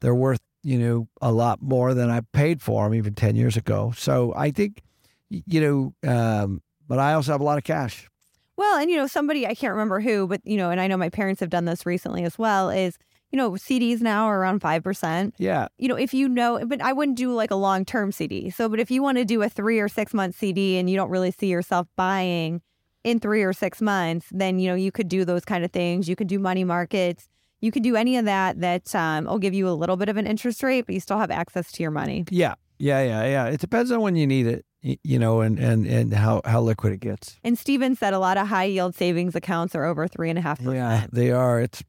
they're 0.00 0.14
worth 0.14 0.40
you 0.62 0.78
know 0.78 1.08
a 1.20 1.30
lot 1.30 1.60
more 1.60 1.92
than 1.92 2.08
I 2.08 2.20
paid 2.32 2.62
for 2.62 2.84
them 2.84 2.94
even 2.94 3.14
ten 3.14 3.36
years 3.36 3.58
ago. 3.58 3.92
So 3.96 4.32
I 4.34 4.50
think 4.50 4.82
you 5.28 5.60
know, 5.60 6.10
um, 6.10 6.62
but 6.88 6.98
I 6.98 7.12
also 7.12 7.32
have 7.32 7.40
a 7.42 7.44
lot 7.44 7.58
of 7.58 7.64
cash. 7.64 8.08
Well, 8.56 8.78
and 8.78 8.88
you 8.88 8.96
know, 8.96 9.08
somebody 9.08 9.46
I 9.46 9.54
can't 9.54 9.72
remember 9.72 10.00
who, 10.00 10.26
but 10.28 10.40
you 10.44 10.56
know, 10.56 10.70
and 10.70 10.80
I 10.80 10.86
know 10.86 10.96
my 10.96 11.10
parents 11.10 11.40
have 11.40 11.50
done 11.50 11.64
this 11.64 11.84
recently 11.84 12.24
as 12.24 12.38
well. 12.38 12.70
Is 12.70 12.96
you 13.32 13.36
know, 13.36 13.50
CDs 13.52 14.00
now 14.00 14.26
are 14.26 14.38
around 14.38 14.60
five 14.60 14.84
percent. 14.84 15.34
Yeah, 15.38 15.66
You 15.76 15.88
know, 15.88 15.96
if 15.96 16.14
you 16.14 16.28
know, 16.28 16.64
but 16.64 16.80
I 16.80 16.92
wouldn't 16.92 17.18
do 17.18 17.34
like 17.34 17.50
a 17.50 17.56
long 17.56 17.84
term 17.84 18.12
CD. 18.12 18.48
So, 18.50 18.68
but 18.68 18.78
if 18.78 18.92
you 18.92 19.02
want 19.02 19.18
to 19.18 19.24
do 19.24 19.42
a 19.42 19.48
three 19.48 19.80
or 19.80 19.88
six 19.88 20.14
month 20.14 20.36
CD 20.36 20.78
and 20.78 20.88
you 20.88 20.94
don't 20.96 21.10
really 21.10 21.32
see 21.32 21.48
yourself 21.48 21.88
buying 21.96 22.62
in 23.04 23.20
three 23.20 23.42
or 23.42 23.52
six 23.52 23.80
months, 23.80 24.26
then 24.32 24.58
you 24.58 24.68
know 24.68 24.74
you 24.74 24.90
could 24.90 25.08
do 25.08 25.24
those 25.24 25.44
kind 25.44 25.64
of 25.64 25.70
things. 25.70 26.08
You 26.08 26.16
could 26.16 26.26
do 26.26 26.38
money 26.38 26.64
markets. 26.64 27.28
You 27.60 27.70
could 27.70 27.82
do 27.82 27.96
any 27.96 28.16
of 28.16 28.24
that 28.26 28.60
that 28.60 28.94
um, 28.94 29.24
will 29.26 29.38
give 29.38 29.54
you 29.54 29.68
a 29.68 29.72
little 29.72 29.96
bit 29.96 30.08
of 30.08 30.16
an 30.16 30.26
interest 30.26 30.62
rate, 30.62 30.84
but 30.86 30.94
you 30.94 31.00
still 31.00 31.18
have 31.18 31.30
access 31.30 31.70
to 31.72 31.82
your 31.82 31.90
money. 31.92 32.24
yeah, 32.30 32.54
yeah, 32.78 33.02
yeah, 33.02 33.24
yeah. 33.24 33.44
It 33.46 33.60
depends 33.60 33.90
on 33.90 34.00
when 34.00 34.16
you 34.16 34.26
need 34.26 34.46
it, 34.46 34.64
you 34.82 35.18
know, 35.18 35.40
and 35.40 35.58
and 35.58 35.86
and 35.86 36.12
how 36.12 36.42
how 36.44 36.60
liquid 36.60 36.92
it 36.92 37.00
gets. 37.00 37.38
And 37.44 37.56
Steven 37.58 37.94
said 37.94 38.12
a 38.12 38.18
lot 38.18 38.36
of 38.36 38.48
high 38.48 38.64
yield 38.64 38.94
savings 38.96 39.34
accounts 39.34 39.74
are 39.74 39.84
over 39.84 40.08
three 40.08 40.28
and 40.28 40.38
a 40.38 40.42
half 40.42 40.60
Yeah, 40.60 41.06
they 41.12 41.30
are. 41.30 41.60
It's 41.60 41.82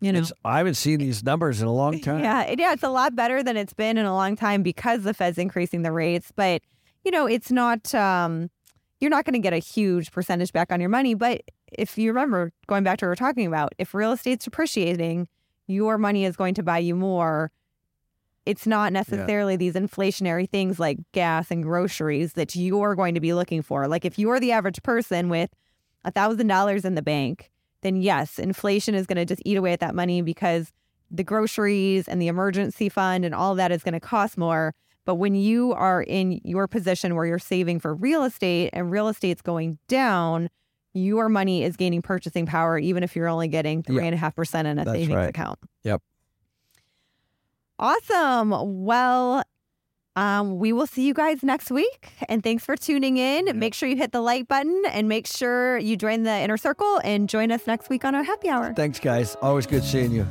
You 0.00 0.12
know, 0.12 0.18
it's, 0.18 0.32
I 0.44 0.58
haven't 0.58 0.74
seen 0.74 0.98
these 0.98 1.22
numbers 1.24 1.62
in 1.62 1.68
a 1.68 1.72
long 1.72 1.98
time. 2.00 2.20
Yeah, 2.22 2.42
it- 2.42 2.58
yeah, 2.58 2.72
it's 2.74 2.82
a 2.82 2.90
lot 2.90 3.14
better 3.14 3.42
than 3.42 3.56
it's 3.56 3.72
been 3.72 3.96
in 3.96 4.04
a 4.04 4.14
long 4.14 4.36
time 4.36 4.62
because 4.62 5.02
the 5.04 5.14
Fed's 5.14 5.38
increasing 5.38 5.80
the 5.82 5.92
rates. 5.92 6.32
But 6.34 6.60
you 7.04 7.10
know, 7.10 7.26
it's 7.26 7.50
not. 7.50 7.94
Um, 7.94 8.50
you're 9.00 9.10
not 9.10 9.24
going 9.24 9.34
to 9.34 9.40
get 9.40 9.52
a 9.52 9.58
huge 9.58 10.10
percentage 10.10 10.52
back 10.52 10.72
on 10.72 10.80
your 10.80 10.88
money. 10.88 11.14
But 11.14 11.42
if 11.72 11.98
you 11.98 12.10
remember, 12.10 12.52
going 12.66 12.84
back 12.84 12.98
to 12.98 13.04
what 13.04 13.08
we 13.08 13.10
we're 13.12 13.16
talking 13.16 13.46
about, 13.46 13.74
if 13.78 13.94
real 13.94 14.12
estate's 14.12 14.46
appreciating, 14.46 15.28
your 15.66 15.98
money 15.98 16.24
is 16.24 16.36
going 16.36 16.54
to 16.54 16.62
buy 16.62 16.78
you 16.78 16.94
more. 16.94 17.50
It's 18.46 18.66
not 18.66 18.92
necessarily 18.92 19.56
these 19.56 19.74
inflationary 19.74 20.48
things 20.48 20.78
like 20.78 20.98
gas 21.12 21.50
and 21.50 21.62
groceries 21.62 22.34
that 22.34 22.54
you're 22.54 22.94
going 22.94 23.14
to 23.14 23.20
be 23.20 23.34
looking 23.34 23.60
for. 23.60 23.88
Like 23.88 24.04
if 24.04 24.18
you're 24.18 24.38
the 24.38 24.52
average 24.52 24.82
person 24.82 25.28
with 25.28 25.50
a 26.04 26.12
thousand 26.12 26.46
dollars 26.46 26.84
in 26.84 26.94
the 26.94 27.02
bank, 27.02 27.50
then 27.82 27.96
yes, 27.96 28.38
inflation 28.38 28.94
is 28.94 29.06
going 29.06 29.16
to 29.16 29.24
just 29.24 29.42
eat 29.44 29.56
away 29.56 29.72
at 29.72 29.80
that 29.80 29.94
money 29.94 30.22
because 30.22 30.72
the 31.10 31.24
groceries 31.24 32.08
and 32.08 32.22
the 32.22 32.28
emergency 32.28 32.88
fund 32.88 33.24
and 33.24 33.34
all 33.34 33.54
that 33.56 33.72
is 33.72 33.82
going 33.82 33.94
to 33.94 34.00
cost 34.00 34.38
more. 34.38 34.74
But 35.06 35.14
when 35.14 35.34
you 35.34 35.72
are 35.72 36.02
in 36.02 36.40
your 36.44 36.66
position 36.66 37.14
where 37.14 37.24
you're 37.24 37.38
saving 37.38 37.80
for 37.80 37.94
real 37.94 38.24
estate 38.24 38.70
and 38.74 38.90
real 38.90 39.08
estate's 39.08 39.40
going 39.40 39.78
down, 39.88 40.50
your 40.92 41.28
money 41.28 41.62
is 41.62 41.76
gaining 41.76 42.02
purchasing 42.02 42.44
power, 42.44 42.78
even 42.78 43.02
if 43.02 43.16
you're 43.16 43.28
only 43.28 43.48
getting 43.48 43.82
three 43.82 44.04
and 44.04 44.14
a 44.14 44.18
half 44.18 44.34
percent 44.34 44.66
in 44.66 44.78
a 44.78 44.84
That's 44.84 44.98
savings 44.98 45.14
right. 45.16 45.28
account. 45.28 45.58
Yep. 45.84 46.02
Awesome. 47.78 48.84
Well, 48.84 49.42
um, 50.16 50.58
we 50.58 50.72
will 50.72 50.86
see 50.86 51.06
you 51.06 51.14
guys 51.14 51.42
next 51.42 51.70
week. 51.70 52.08
And 52.28 52.42
thanks 52.42 52.64
for 52.64 52.74
tuning 52.76 53.18
in. 53.18 53.58
Make 53.58 53.74
sure 53.74 53.88
you 53.88 53.96
hit 53.96 54.12
the 54.12 54.22
like 54.22 54.48
button 54.48 54.82
and 54.90 55.08
make 55.08 55.26
sure 55.26 55.78
you 55.78 55.96
join 55.96 56.22
the 56.22 56.32
inner 56.32 56.56
circle 56.56 57.00
and 57.04 57.28
join 57.28 57.52
us 57.52 57.66
next 57.66 57.90
week 57.90 58.04
on 58.04 58.14
our 58.14 58.24
happy 58.24 58.48
hour. 58.48 58.72
Thanks, 58.74 58.98
guys. 58.98 59.36
Always 59.42 59.66
good 59.66 59.84
seeing 59.84 60.10
you. 60.10 60.26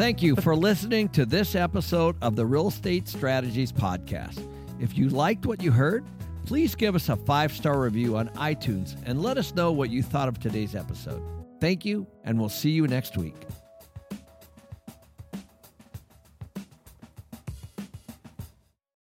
Thank 0.00 0.22
you 0.22 0.34
for 0.34 0.56
listening 0.56 1.10
to 1.10 1.26
this 1.26 1.54
episode 1.54 2.16
of 2.22 2.34
the 2.34 2.46
Real 2.46 2.68
Estate 2.68 3.06
Strategies 3.06 3.70
Podcast. 3.70 4.42
If 4.80 4.96
you 4.96 5.10
liked 5.10 5.44
what 5.44 5.62
you 5.62 5.70
heard, 5.70 6.06
please 6.46 6.74
give 6.74 6.94
us 6.94 7.10
a 7.10 7.16
five 7.16 7.52
star 7.52 7.78
review 7.78 8.16
on 8.16 8.30
iTunes 8.30 8.96
and 9.04 9.22
let 9.22 9.36
us 9.36 9.54
know 9.54 9.70
what 9.72 9.90
you 9.90 10.02
thought 10.02 10.26
of 10.26 10.40
today's 10.40 10.74
episode. 10.74 11.22
Thank 11.60 11.84
you, 11.84 12.06
and 12.24 12.40
we'll 12.40 12.48
see 12.48 12.70
you 12.70 12.86
next 12.86 13.18
week. 13.18 13.36